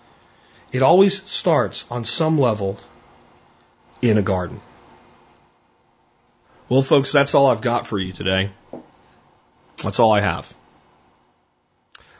it 0.72 0.82
always 0.82 1.22
starts 1.30 1.84
on 1.90 2.04
some 2.04 2.40
level 2.40 2.78
in 4.00 4.16
a 4.16 4.22
garden. 4.22 4.60
Well, 6.68 6.82
folks, 6.82 7.12
that's 7.12 7.34
all 7.34 7.46
I've 7.46 7.62
got 7.62 7.86
for 7.86 7.98
you 7.98 8.12
today. 8.12 8.50
That's 9.82 10.00
all 10.00 10.12
I 10.12 10.20
have. 10.20 10.54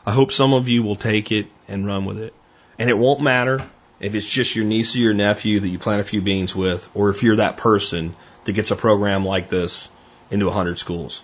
I 0.05 0.11
hope 0.11 0.31
some 0.31 0.53
of 0.53 0.67
you 0.67 0.83
will 0.83 0.95
take 0.95 1.31
it 1.31 1.47
and 1.67 1.85
run 1.85 2.05
with 2.05 2.19
it. 2.19 2.33
And 2.77 2.89
it 2.89 2.97
won't 2.97 3.21
matter 3.21 3.67
if 3.99 4.15
it's 4.15 4.29
just 4.29 4.55
your 4.55 4.65
niece 4.65 4.95
or 4.95 4.99
your 4.99 5.13
nephew 5.13 5.59
that 5.59 5.67
you 5.67 5.79
plant 5.79 6.01
a 6.01 6.05
few 6.05 6.21
beans 6.21 6.55
with, 6.55 6.89
or 6.93 7.09
if 7.09 7.23
you're 7.23 7.37
that 7.37 7.57
person 7.57 8.15
that 8.45 8.53
gets 8.53 8.71
a 8.71 8.75
program 8.75 9.25
like 9.25 9.49
this 9.49 9.89
into 10.31 10.45
a 10.45 10.49
100 10.49 10.79
schools. 10.79 11.21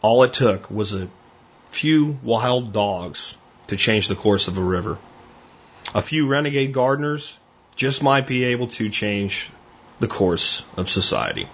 All 0.00 0.22
it 0.22 0.32
took 0.32 0.70
was 0.70 0.94
a 0.94 1.08
few 1.70 2.18
wild 2.22 2.72
dogs 2.72 3.36
to 3.66 3.76
change 3.76 4.08
the 4.08 4.14
course 4.14 4.48
of 4.48 4.58
a 4.58 4.62
river. 4.62 4.98
A 5.94 6.02
few 6.02 6.26
renegade 6.26 6.72
gardeners 6.72 7.36
just 7.76 8.02
might 8.02 8.26
be 8.26 8.44
able 8.44 8.68
to 8.68 8.88
change 8.88 9.50
the 10.00 10.06
course 10.06 10.64
of 10.76 10.88
society. 10.88 11.48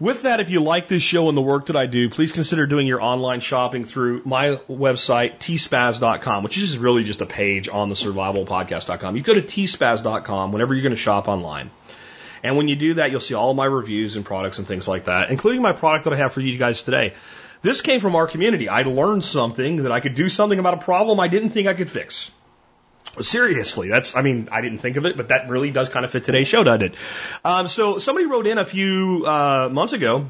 With 0.00 0.22
that, 0.22 0.40
if 0.40 0.48
you 0.48 0.62
like 0.62 0.88
this 0.88 1.02
show 1.02 1.28
and 1.28 1.36
the 1.36 1.42
work 1.42 1.66
that 1.66 1.76
I 1.76 1.84
do, 1.84 2.08
please 2.08 2.32
consider 2.32 2.66
doing 2.66 2.86
your 2.86 3.02
online 3.02 3.40
shopping 3.40 3.84
through 3.84 4.22
my 4.24 4.58
website, 4.66 5.36
tspaz.com, 5.40 6.42
which 6.42 6.56
is 6.56 6.78
really 6.78 7.04
just 7.04 7.20
a 7.20 7.26
page 7.26 7.68
on 7.68 7.90
the 7.90 7.94
survivalpodcast.com. 7.94 9.16
You 9.16 9.22
go 9.22 9.34
to 9.34 9.42
tspaz.com 9.42 10.52
whenever 10.52 10.72
you're 10.72 10.82
going 10.82 10.94
to 10.94 10.96
shop 10.96 11.28
online. 11.28 11.70
And 12.42 12.56
when 12.56 12.68
you 12.68 12.76
do 12.76 12.94
that, 12.94 13.10
you'll 13.10 13.20
see 13.20 13.34
all 13.34 13.50
of 13.50 13.56
my 13.58 13.66
reviews 13.66 14.16
and 14.16 14.24
products 14.24 14.58
and 14.58 14.66
things 14.66 14.88
like 14.88 15.04
that, 15.04 15.30
including 15.30 15.60
my 15.60 15.72
product 15.72 16.04
that 16.04 16.14
I 16.14 16.16
have 16.16 16.32
for 16.32 16.40
you 16.40 16.56
guys 16.56 16.82
today. 16.82 17.12
This 17.60 17.82
came 17.82 18.00
from 18.00 18.16
our 18.16 18.26
community. 18.26 18.70
I 18.70 18.84
learned 18.84 19.22
something 19.22 19.82
that 19.82 19.92
I 19.92 20.00
could 20.00 20.14
do 20.14 20.30
something 20.30 20.58
about 20.58 20.72
a 20.72 20.78
problem 20.78 21.20
I 21.20 21.28
didn't 21.28 21.50
think 21.50 21.68
I 21.68 21.74
could 21.74 21.90
fix. 21.90 22.30
Seriously, 23.18 23.88
that's, 23.88 24.16
I 24.16 24.22
mean, 24.22 24.48
I 24.52 24.60
didn't 24.60 24.78
think 24.78 24.96
of 24.96 25.04
it, 25.04 25.16
but 25.16 25.28
that 25.28 25.48
really 25.50 25.70
does 25.70 25.88
kind 25.88 26.04
of 26.04 26.12
fit 26.12 26.24
today's 26.24 26.46
show, 26.46 26.62
doesn't 26.62 26.82
it? 26.82 26.94
Um, 27.44 27.66
so 27.66 27.98
somebody 27.98 28.26
wrote 28.26 28.46
in 28.46 28.58
a 28.58 28.64
few 28.64 29.24
uh, 29.26 29.68
months 29.70 29.92
ago, 29.92 30.28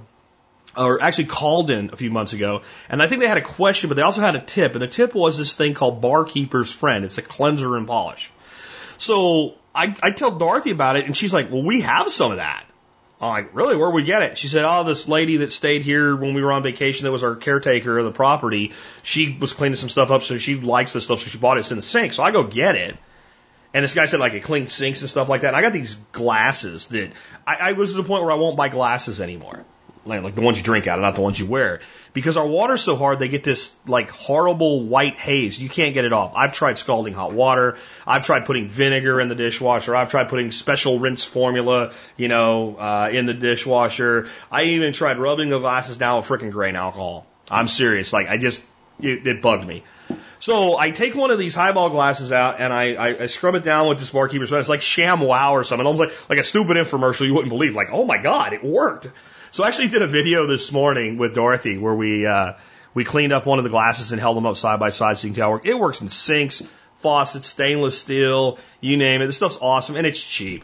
or 0.76 1.03
actually 1.03 1.26
called 1.26 1.70
in 1.70 1.91
a 1.93 1.97
few 1.97 2.11
months 2.11 2.33
ago, 2.33 2.62
and 2.89 3.03
I 3.03 3.07
think 3.07 3.20
they 3.20 3.28
had 3.28 3.37
a 3.37 3.43
question, 3.43 3.89
but 3.89 3.97
they 3.97 4.03
also 4.03 4.22
had 4.22 4.35
a 4.35 4.41
tip, 4.41 4.72
and 4.72 4.83
the 4.83 4.89
tip 4.89 5.14
was 5.14 5.37
this 5.37 5.55
thing 5.55 5.74
called 5.74 6.01
Bar 6.01 6.24
Keepers 6.24 6.72
Friend. 6.72 7.05
It's 7.05 7.18
a 7.18 7.22
cleanser 7.22 7.76
and 7.76 7.87
polish. 7.87 8.31
So 8.97 9.57
I, 9.74 9.95
I 10.03 10.11
tell 10.11 10.31
Dorothy 10.31 10.70
about 10.70 10.97
it, 10.97 11.07
and 11.07 11.16
she's 11.16 11.35
like, 11.35 11.51
well, 11.51 11.62
we 11.62 11.83
have 11.83 12.11
some 12.11 12.31
of 12.31 12.39
that. 12.39 12.64
I'm 13.21 13.29
like, 13.29 13.55
really? 13.55 13.77
Where 13.77 13.91
would 13.91 13.97
we 13.97 14.05
get 14.05 14.23
it? 14.23 14.39
She 14.39 14.49
said, 14.49 14.64
oh, 14.64 14.85
this 14.85 15.07
lady 15.07 15.39
that 15.39 15.53
stayed 15.53 15.83
here 15.83 16.16
when 16.16 16.33
we 16.33 16.43
were 16.43 16.53
on 16.53 16.62
vacation 16.62 17.05
that 17.05 17.12
was 17.12 17.23
our 17.23 17.37
caretaker 17.37 17.99
of 17.99 18.05
the 18.05 18.12
property, 18.12 18.73
she 19.03 19.37
was 19.39 19.53
cleaning 19.53 19.77
some 19.77 19.91
stuff 19.91 20.11
up, 20.11 20.23
so 20.23 20.39
she 20.39 20.57
likes 20.57 20.95
this 20.95 21.05
stuff, 21.05 21.21
so 21.21 21.29
she 21.29 21.37
bought 21.37 21.59
it. 21.59 21.61
It's 21.61 21.71
in 21.71 21.77
the 21.77 21.83
sink. 21.83 22.14
So 22.14 22.23
I 22.23 22.31
go 22.31 22.45
get 22.45 22.77
it. 22.77 22.97
And 23.75 23.85
this 23.85 23.95
guy 23.95 24.07
said 24.07 24.21
like 24.21 24.33
it 24.33 24.41
cleans 24.41 24.73
sinks 24.73 25.03
and 25.03 25.11
stuff 25.11 25.29
like 25.29 25.43
that. 25.43 25.49
And 25.49 25.57
I 25.57 25.61
got 25.61 25.73
these 25.73 25.97
glasses 26.12 26.89
that 26.89 27.12
I, 27.47 27.57
I 27.57 27.73
was 27.73 27.91
to 27.93 27.99
the 27.99 28.05
point 28.05 28.25
where 28.25 28.33
I 28.33 28.37
won't 28.37 28.57
buy 28.57 28.68
glasses 28.68 29.21
anymore 29.21 29.64
like, 30.05 30.34
the 30.34 30.40
ones 30.40 30.59
you 30.59 30.64
drink 30.64 30.86
out 30.86 30.98
of, 30.98 31.03
not 31.03 31.14
the 31.14 31.20
ones 31.20 31.38
you 31.38 31.46
wear. 31.46 31.80
Because 32.12 32.36
our 32.36 32.46
water's 32.46 32.82
so 32.82 32.96
hard, 32.96 33.18
they 33.18 33.28
get 33.28 33.44
this 33.44 33.74
like 33.86 34.11
horrible 34.11 34.82
white 34.82 35.16
haze. 35.18 35.62
You 35.62 35.68
can't 35.68 35.94
get 35.94 36.05
it 36.05 36.12
off. 36.12 36.32
I've 36.34 36.53
tried 36.53 36.78
scalding 36.78 37.14
hot 37.14 37.32
water. 37.32 37.76
I've 38.07 38.24
tried 38.24 38.46
putting 38.46 38.68
vinegar 38.68 39.20
in 39.20 39.28
the 39.28 39.34
dishwasher. 39.34 39.94
I've 39.94 40.11
tried 40.11 40.28
putting 40.28 40.51
special 40.51 40.98
rinse 40.98 41.24
formula, 41.24 41.92
you 42.16 42.28
know, 42.28 42.76
uh, 42.76 43.11
in 43.12 43.26
the 43.26 43.34
dishwasher. 43.34 44.28
I 44.51 44.64
even 44.64 44.92
tried 44.92 45.18
rubbing 45.18 45.51
the 45.51 45.59
glasses 45.59 45.98
down 45.98 46.16
with 46.16 46.26
freaking 46.26 46.51
grain 46.51 46.74
alcohol. 46.74 47.26
I'm 47.48 47.68
serious. 47.68 48.12
Like 48.12 48.28
I 48.28 48.38
just, 48.38 48.64
it, 49.01 49.26
it 49.26 49.42
bugged 49.42 49.66
me. 49.66 49.84
So 50.40 50.78
I 50.78 50.90
take 50.90 51.14
one 51.14 51.30
of 51.30 51.38
these 51.38 51.55
highball 51.55 51.90
glasses 51.90 52.32
out 52.32 52.61
and 52.61 52.72
I, 52.72 52.94
I, 52.94 53.22
I 53.22 53.26
scrub 53.26 53.55
it 53.55 53.62
down 53.62 53.88
with 53.88 53.98
this 53.98 54.11
barkeeper's. 54.11 54.48
So 54.48 54.59
it's 54.59 54.70
like 54.70 54.82
Sham 54.82 55.20
Wow 55.20 55.53
or 55.53 55.64
something, 55.64 55.86
almost 55.86 56.11
like, 56.11 56.30
like 56.30 56.38
a 56.38 56.44
stupid 56.44 56.78
infomercial 56.78 57.26
you 57.26 57.34
wouldn't 57.34 57.51
believe. 57.51 57.74
Like, 57.74 57.88
oh 57.92 58.05
my 58.05 58.16
God, 58.16 58.55
it 58.55 58.64
worked. 58.64 59.09
So 59.53 59.64
I 59.64 59.68
actually 59.68 59.88
did 59.88 60.03
a 60.03 60.07
video 60.07 60.46
this 60.46 60.70
morning 60.70 61.16
with 61.16 61.34
Dorothy 61.34 61.76
where 61.76 61.94
we 61.94 62.24
uh, 62.24 62.53
we 62.94 63.05
cleaned 63.05 63.32
up 63.32 63.46
one 63.46 63.59
of 63.59 63.64
the 63.64 63.70
glasses 63.70 64.12
and 64.12 64.20
held 64.20 64.36
them 64.36 64.46
up 64.46 64.55
side 64.55 64.78
by 64.78 64.90
side 64.90 65.18
so 65.18 65.26
you 65.26 65.32
can 65.32 65.40
tell 65.42 65.61
it, 65.62 65.74
works 65.74 66.01
in 66.01 66.09
sinks, 66.09 66.62
faucets, 66.98 67.48
stainless 67.48 67.98
steel, 67.98 68.59
you 68.80 68.96
name 68.96 69.22
it. 69.22 69.26
This 69.26 69.34
stuff's 69.34 69.59
awesome 69.61 69.96
and 69.96 70.07
it's 70.07 70.22
cheap. 70.22 70.62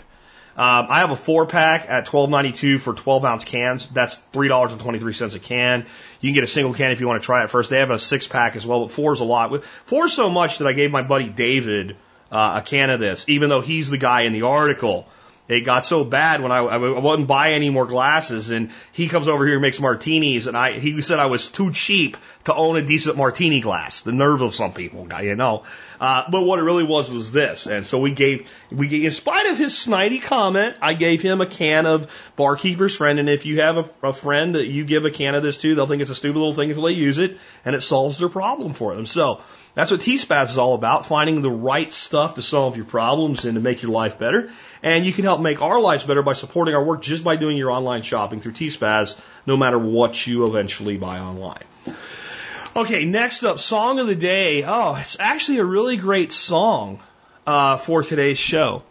Um, 0.56 0.86
I 0.88 1.00
have 1.00 1.10
a 1.10 1.16
four 1.16 1.46
pack 1.46 1.86
at 1.88 2.06
twelve 2.06 2.30
ninety 2.30 2.52
two 2.52 2.78
for 2.78 2.94
twelve 2.94 3.24
ounce 3.24 3.44
cans. 3.44 3.88
That's 3.88 4.18
three 4.18 4.46
dollars 4.46 4.70
and 4.70 4.80
twenty 4.80 5.00
three 5.00 5.14
cents 5.14 5.34
a 5.34 5.40
can. 5.40 5.86
You 6.20 6.28
can 6.28 6.34
get 6.34 6.44
a 6.44 6.46
single 6.46 6.72
can 6.72 6.92
if 6.92 7.00
you 7.00 7.08
want 7.08 7.20
to 7.20 7.26
try 7.26 7.42
it 7.42 7.50
first. 7.50 7.70
They 7.70 7.80
have 7.80 7.90
a 7.90 7.98
six 7.98 8.28
pack 8.28 8.54
as 8.54 8.64
well, 8.64 8.82
but 8.82 8.92
four 8.92 9.12
is 9.12 9.18
a 9.18 9.24
lot. 9.24 9.64
Four 9.64 10.06
so 10.06 10.30
much 10.30 10.58
that 10.58 10.68
I 10.68 10.74
gave 10.74 10.92
my 10.92 11.02
buddy 11.02 11.28
David 11.28 11.96
uh, 12.30 12.60
a 12.62 12.64
can 12.64 12.90
of 12.90 13.00
this, 13.00 13.24
even 13.28 13.48
though 13.48 13.62
he's 13.62 13.90
the 13.90 13.98
guy 13.98 14.22
in 14.22 14.32
the 14.32 14.42
article 14.42 15.08
it 15.48 15.60
got 15.60 15.86
so 15.86 16.04
bad 16.04 16.40
when 16.42 16.50
I, 16.50 16.58
I 16.58 16.76
wouldn't 16.76 17.28
buy 17.28 17.52
any 17.52 17.70
more 17.70 17.86
glasses, 17.86 18.50
and 18.50 18.70
he 18.92 19.08
comes 19.08 19.28
over 19.28 19.44
here 19.46 19.54
and 19.54 19.62
makes 19.62 19.78
martinis, 19.78 20.46
and 20.46 20.56
I 20.56 20.78
he 20.78 21.00
said 21.02 21.18
I 21.18 21.26
was 21.26 21.48
too 21.48 21.72
cheap 21.72 22.16
to 22.44 22.54
own 22.54 22.76
a 22.76 22.82
decent 22.82 23.16
martini 23.16 23.60
glass. 23.60 24.00
The 24.00 24.12
nerve 24.12 24.42
of 24.42 24.54
some 24.54 24.72
people, 24.72 25.06
you 25.22 25.36
know. 25.36 25.62
Uh, 26.00 26.24
but 26.30 26.42
what 26.42 26.58
it 26.58 26.62
really 26.62 26.84
was 26.84 27.10
was 27.10 27.30
this, 27.30 27.66
and 27.66 27.86
so 27.86 28.00
we 28.00 28.10
gave 28.10 28.48
we 28.70 28.88
gave, 28.88 29.04
in 29.04 29.12
spite 29.12 29.46
of 29.46 29.56
his 29.56 29.72
snidey 29.72 30.20
comment, 30.20 30.76
I 30.82 30.94
gave 30.94 31.22
him 31.22 31.40
a 31.40 31.46
can 31.46 31.86
of 31.86 32.12
Bar 32.36 32.56
Keepers 32.56 32.96
Friend, 32.96 33.18
and 33.18 33.28
if 33.28 33.46
you 33.46 33.60
have 33.60 33.76
a, 33.76 34.08
a 34.08 34.12
friend 34.12 34.56
that 34.56 34.66
you 34.66 34.84
give 34.84 35.04
a 35.04 35.10
can 35.10 35.34
of 35.34 35.42
this 35.42 35.58
to, 35.58 35.74
they'll 35.74 35.86
think 35.86 36.02
it's 36.02 36.10
a 36.10 36.14
stupid 36.14 36.38
little 36.38 36.54
thing 36.54 36.70
until 36.70 36.84
they 36.84 36.92
use 36.92 37.18
it, 37.18 37.38
and 37.64 37.76
it 37.76 37.82
solves 37.82 38.18
their 38.18 38.28
problem 38.28 38.72
for 38.72 38.94
them. 38.94 39.06
So. 39.06 39.40
That's 39.76 39.90
what 39.90 40.00
T-Spaz 40.00 40.44
is 40.44 40.56
all 40.56 40.72
about, 40.72 41.04
finding 41.04 41.42
the 41.42 41.50
right 41.50 41.92
stuff 41.92 42.36
to 42.36 42.42
solve 42.42 42.76
your 42.76 42.86
problems 42.86 43.44
and 43.44 43.56
to 43.56 43.60
make 43.60 43.82
your 43.82 43.90
life 43.90 44.18
better. 44.18 44.50
And 44.82 45.04
you 45.04 45.12
can 45.12 45.24
help 45.24 45.38
make 45.42 45.60
our 45.60 45.78
lives 45.78 46.02
better 46.02 46.22
by 46.22 46.32
supporting 46.32 46.74
our 46.74 46.82
work 46.82 47.02
just 47.02 47.22
by 47.22 47.36
doing 47.36 47.58
your 47.58 47.70
online 47.70 48.00
shopping 48.00 48.40
through 48.40 48.52
T-Spaz, 48.52 49.20
no 49.44 49.54
matter 49.54 49.78
what 49.78 50.26
you 50.26 50.46
eventually 50.46 50.96
buy 50.96 51.18
online. 51.18 51.64
Okay, 52.74 53.04
next 53.04 53.44
up, 53.44 53.58
song 53.58 53.98
of 53.98 54.06
the 54.06 54.14
day. 54.14 54.64
Oh, 54.66 54.94
it's 54.94 55.18
actually 55.20 55.58
a 55.58 55.64
really 55.64 55.98
great 55.98 56.32
song 56.32 56.98
uh, 57.46 57.76
for 57.76 58.02
today's 58.02 58.38
show. 58.38 58.82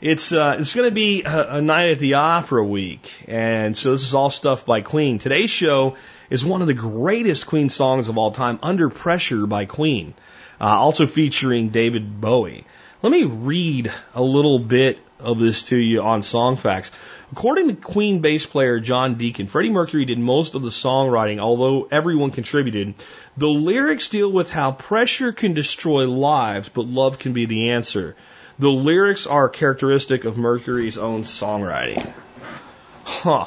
It's 0.00 0.32
uh, 0.32 0.56
it's 0.58 0.74
going 0.74 0.88
to 0.88 0.94
be 0.94 1.24
a, 1.24 1.56
a 1.56 1.60
night 1.60 1.90
at 1.90 1.98
the 1.98 2.14
opera 2.14 2.64
week, 2.64 3.24
and 3.28 3.76
so 3.76 3.92
this 3.92 4.02
is 4.02 4.14
all 4.14 4.30
stuff 4.30 4.64
by 4.64 4.80
Queen. 4.80 5.18
Today's 5.18 5.50
show 5.50 5.96
is 6.30 6.42
one 6.42 6.62
of 6.62 6.68
the 6.68 6.74
greatest 6.74 7.46
Queen 7.46 7.68
songs 7.68 8.08
of 8.08 8.16
all 8.16 8.30
time, 8.30 8.58
Under 8.62 8.88
Pressure 8.88 9.46
by 9.46 9.66
Queen, 9.66 10.14
uh, 10.58 10.64
also 10.64 11.06
featuring 11.06 11.68
David 11.68 12.18
Bowie. 12.18 12.64
Let 13.02 13.12
me 13.12 13.24
read 13.24 13.92
a 14.14 14.22
little 14.22 14.58
bit 14.58 15.00
of 15.18 15.38
this 15.38 15.64
to 15.64 15.76
you 15.76 16.00
on 16.00 16.22
Songfacts. 16.22 16.90
According 17.32 17.68
to 17.68 17.74
Queen 17.74 18.20
bass 18.20 18.46
player 18.46 18.80
John 18.80 19.16
Deacon, 19.16 19.48
Freddie 19.48 19.68
Mercury 19.68 20.06
did 20.06 20.18
most 20.18 20.54
of 20.54 20.62
the 20.62 20.70
songwriting, 20.70 21.40
although 21.40 21.88
everyone 21.90 22.30
contributed. 22.30 22.94
The 23.36 23.48
lyrics 23.48 24.08
deal 24.08 24.32
with 24.32 24.48
how 24.48 24.72
pressure 24.72 25.32
can 25.32 25.52
destroy 25.52 26.08
lives, 26.08 26.70
but 26.70 26.86
love 26.86 27.18
can 27.18 27.34
be 27.34 27.44
the 27.44 27.72
answer. 27.72 28.16
The 28.60 28.68
lyrics 28.68 29.26
are 29.26 29.48
characteristic 29.48 30.26
of 30.26 30.36
Mercury's 30.36 30.98
own 30.98 31.22
songwriting. 31.22 32.12
Huh. 33.04 33.46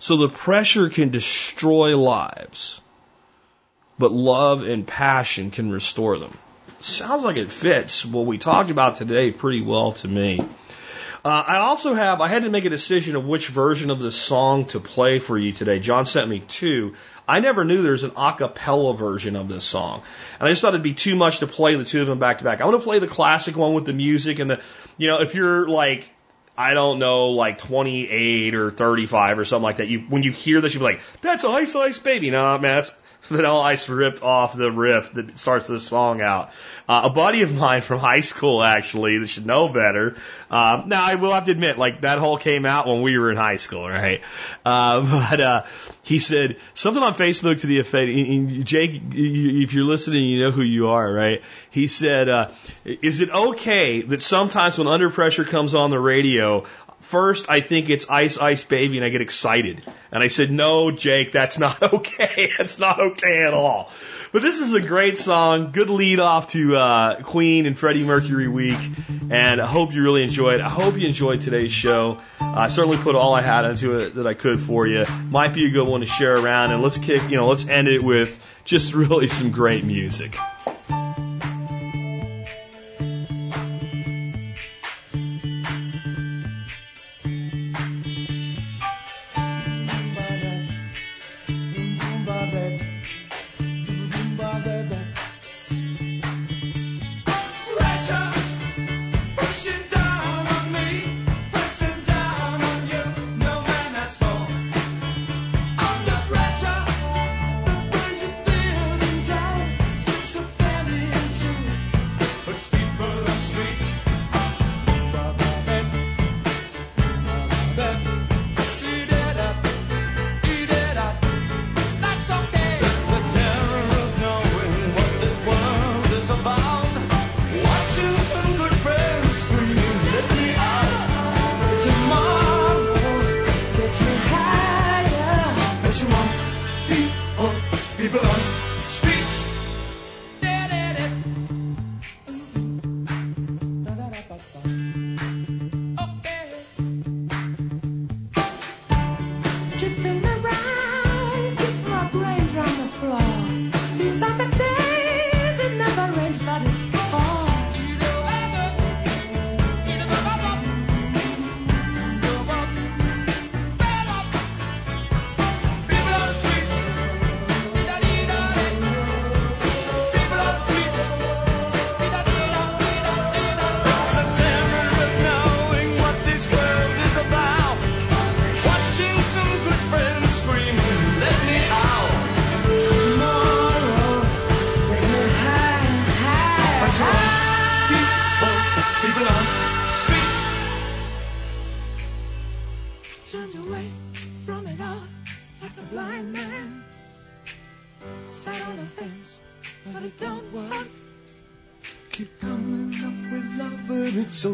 So 0.00 0.16
the 0.16 0.28
pressure 0.28 0.88
can 0.88 1.10
destroy 1.10 1.96
lives, 1.96 2.80
but 3.96 4.10
love 4.10 4.62
and 4.62 4.84
passion 4.84 5.52
can 5.52 5.70
restore 5.70 6.18
them. 6.18 6.36
Sounds 6.78 7.22
like 7.22 7.36
it 7.36 7.52
fits 7.52 8.04
what 8.04 8.26
we 8.26 8.38
talked 8.38 8.70
about 8.70 8.96
today 8.96 9.30
pretty 9.30 9.62
well 9.62 9.92
to 9.92 10.08
me. 10.08 10.44
Uh, 11.28 11.44
I 11.46 11.56
also 11.58 11.92
have, 11.92 12.22
I 12.22 12.28
had 12.28 12.44
to 12.44 12.48
make 12.48 12.64
a 12.64 12.70
decision 12.70 13.14
of 13.14 13.26
which 13.26 13.48
version 13.48 13.90
of 13.90 14.00
this 14.00 14.16
song 14.16 14.64
to 14.68 14.80
play 14.80 15.18
for 15.18 15.36
you 15.36 15.52
today. 15.52 15.78
John 15.78 16.06
sent 16.06 16.26
me 16.26 16.40
two. 16.40 16.94
I 17.28 17.40
never 17.40 17.66
knew 17.66 17.82
there's 17.82 18.02
an 18.02 18.12
a 18.16 18.32
cappella 18.32 18.96
version 18.96 19.36
of 19.36 19.46
this 19.46 19.62
song. 19.62 20.00
And 20.40 20.48
I 20.48 20.52
just 20.52 20.62
thought 20.62 20.72
it'd 20.72 20.82
be 20.82 20.94
too 20.94 21.16
much 21.16 21.40
to 21.40 21.46
play 21.46 21.74
the 21.74 21.84
two 21.84 22.00
of 22.00 22.06
them 22.06 22.18
back 22.18 22.38
to 22.38 22.44
back. 22.44 22.62
I 22.62 22.64
want 22.64 22.80
to 22.80 22.82
play 22.82 22.98
the 22.98 23.06
classic 23.06 23.58
one 23.58 23.74
with 23.74 23.84
the 23.84 23.92
music 23.92 24.38
and 24.38 24.52
the, 24.52 24.62
you 24.96 25.06
know, 25.06 25.20
if 25.20 25.34
you're 25.34 25.68
like, 25.68 26.10
I 26.56 26.72
don't 26.72 26.98
know, 26.98 27.26
like 27.26 27.58
28 27.58 28.54
or 28.54 28.70
35 28.70 29.38
or 29.38 29.44
something 29.44 29.62
like 29.62 29.76
that, 29.76 29.88
you, 29.88 30.06
when 30.08 30.22
you 30.22 30.32
hear 30.32 30.62
this, 30.62 30.72
you'll 30.72 30.80
be 30.80 30.94
like, 30.94 31.02
that's 31.20 31.44
Ice 31.44 31.76
Ice 31.76 31.98
Baby. 31.98 32.30
No, 32.30 32.58
man, 32.58 32.76
that's 32.76 32.92
Vanilla 33.30 33.60
Ice 33.60 33.88
ripped 33.88 34.22
off 34.22 34.56
the 34.56 34.72
riff 34.72 35.12
that 35.12 35.38
starts 35.38 35.66
this 35.66 35.86
song 35.86 36.22
out. 36.22 36.50
Uh, 36.88 37.02
a 37.04 37.10
buddy 37.10 37.42
of 37.42 37.54
mine 37.54 37.82
from 37.82 37.98
high 37.98 38.20
school, 38.20 38.62
actually, 38.62 39.18
that 39.18 39.26
should 39.26 39.44
know 39.44 39.68
better. 39.68 40.16
Uh, 40.50 40.82
now, 40.86 41.04
I 41.04 41.16
will 41.16 41.32
have 41.34 41.44
to 41.44 41.50
admit, 41.50 41.76
like, 41.76 42.00
that 42.00 42.18
whole 42.18 42.38
came 42.38 42.64
out 42.64 42.86
when 42.86 43.02
we 43.02 43.18
were 43.18 43.30
in 43.30 43.36
high 43.36 43.56
school, 43.56 43.86
right? 43.86 44.22
Uh, 44.64 45.28
but, 45.30 45.40
uh, 45.40 45.64
he 46.02 46.18
said 46.18 46.56
something 46.72 47.02
on 47.02 47.12
Facebook 47.12 47.60
to 47.60 47.66
the 47.66 47.80
effect, 47.80 48.10
Jake, 48.64 49.02
if 49.12 49.74
you're 49.74 49.84
listening, 49.84 50.24
you 50.24 50.44
know 50.44 50.50
who 50.50 50.62
you 50.62 50.88
are, 50.88 51.12
right? 51.12 51.42
He 51.70 51.86
said, 51.86 52.30
uh, 52.30 52.48
is 52.86 53.20
it 53.20 53.28
okay 53.28 54.00
that 54.00 54.22
sometimes 54.22 54.78
when 54.78 54.88
Under 54.88 55.10
Pressure 55.10 55.44
comes 55.44 55.74
on 55.74 55.90
the 55.90 55.98
radio, 55.98 56.64
first 57.00 57.46
I 57.48 57.60
think 57.60 57.90
it's 57.90 58.08
Ice 58.08 58.38
Ice 58.38 58.64
Baby 58.64 58.98
and 58.98 59.04
I 59.04 59.08
get 59.08 59.20
excited. 59.20 59.82
And 60.12 60.22
I 60.22 60.28
said, 60.28 60.50
no, 60.50 60.90
Jake, 60.90 61.32
that's 61.32 61.58
not 61.58 61.82
okay. 61.82 62.50
That's 62.56 62.78
not 62.78 63.00
okay 63.00 63.44
at 63.44 63.54
all. 63.54 63.90
But 64.30 64.42
this 64.42 64.58
is 64.58 64.74
a 64.74 64.80
great 64.80 65.16
song, 65.16 65.72
good 65.72 65.88
lead 65.88 66.20
off 66.20 66.48
to 66.48 66.76
uh, 66.76 67.22
Queen 67.22 67.64
and 67.64 67.78
Freddie 67.78 68.04
Mercury 68.04 68.46
week, 68.46 68.78
and 69.30 69.58
I 69.58 69.66
hope 69.66 69.94
you 69.94 70.02
really 70.02 70.22
enjoy 70.22 70.52
it. 70.52 70.60
I 70.60 70.68
hope 70.68 70.98
you 70.98 71.06
enjoyed 71.06 71.40
today's 71.40 71.72
show. 71.72 72.20
I 72.38 72.68
certainly 72.68 72.98
put 72.98 73.14
all 73.14 73.32
I 73.32 73.40
had 73.40 73.64
into 73.64 73.94
it 73.94 74.16
that 74.16 74.26
I 74.26 74.34
could 74.34 74.60
for 74.60 74.86
you. 74.86 75.06
Might 75.30 75.54
be 75.54 75.66
a 75.66 75.70
good 75.70 75.88
one 75.88 76.02
to 76.02 76.06
share 76.06 76.36
around, 76.36 76.72
and 76.72 76.82
let's 76.82 76.98
kick, 76.98 77.22
you 77.30 77.36
know, 77.36 77.48
let's 77.48 77.66
end 77.66 77.88
it 77.88 78.04
with 78.04 78.38
just 78.66 78.92
really 79.02 79.28
some 79.28 79.50
great 79.50 79.84
music. 79.84 80.36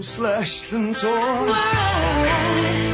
Slashed 0.04 0.70
and 0.72 0.94
torn. 0.94 2.93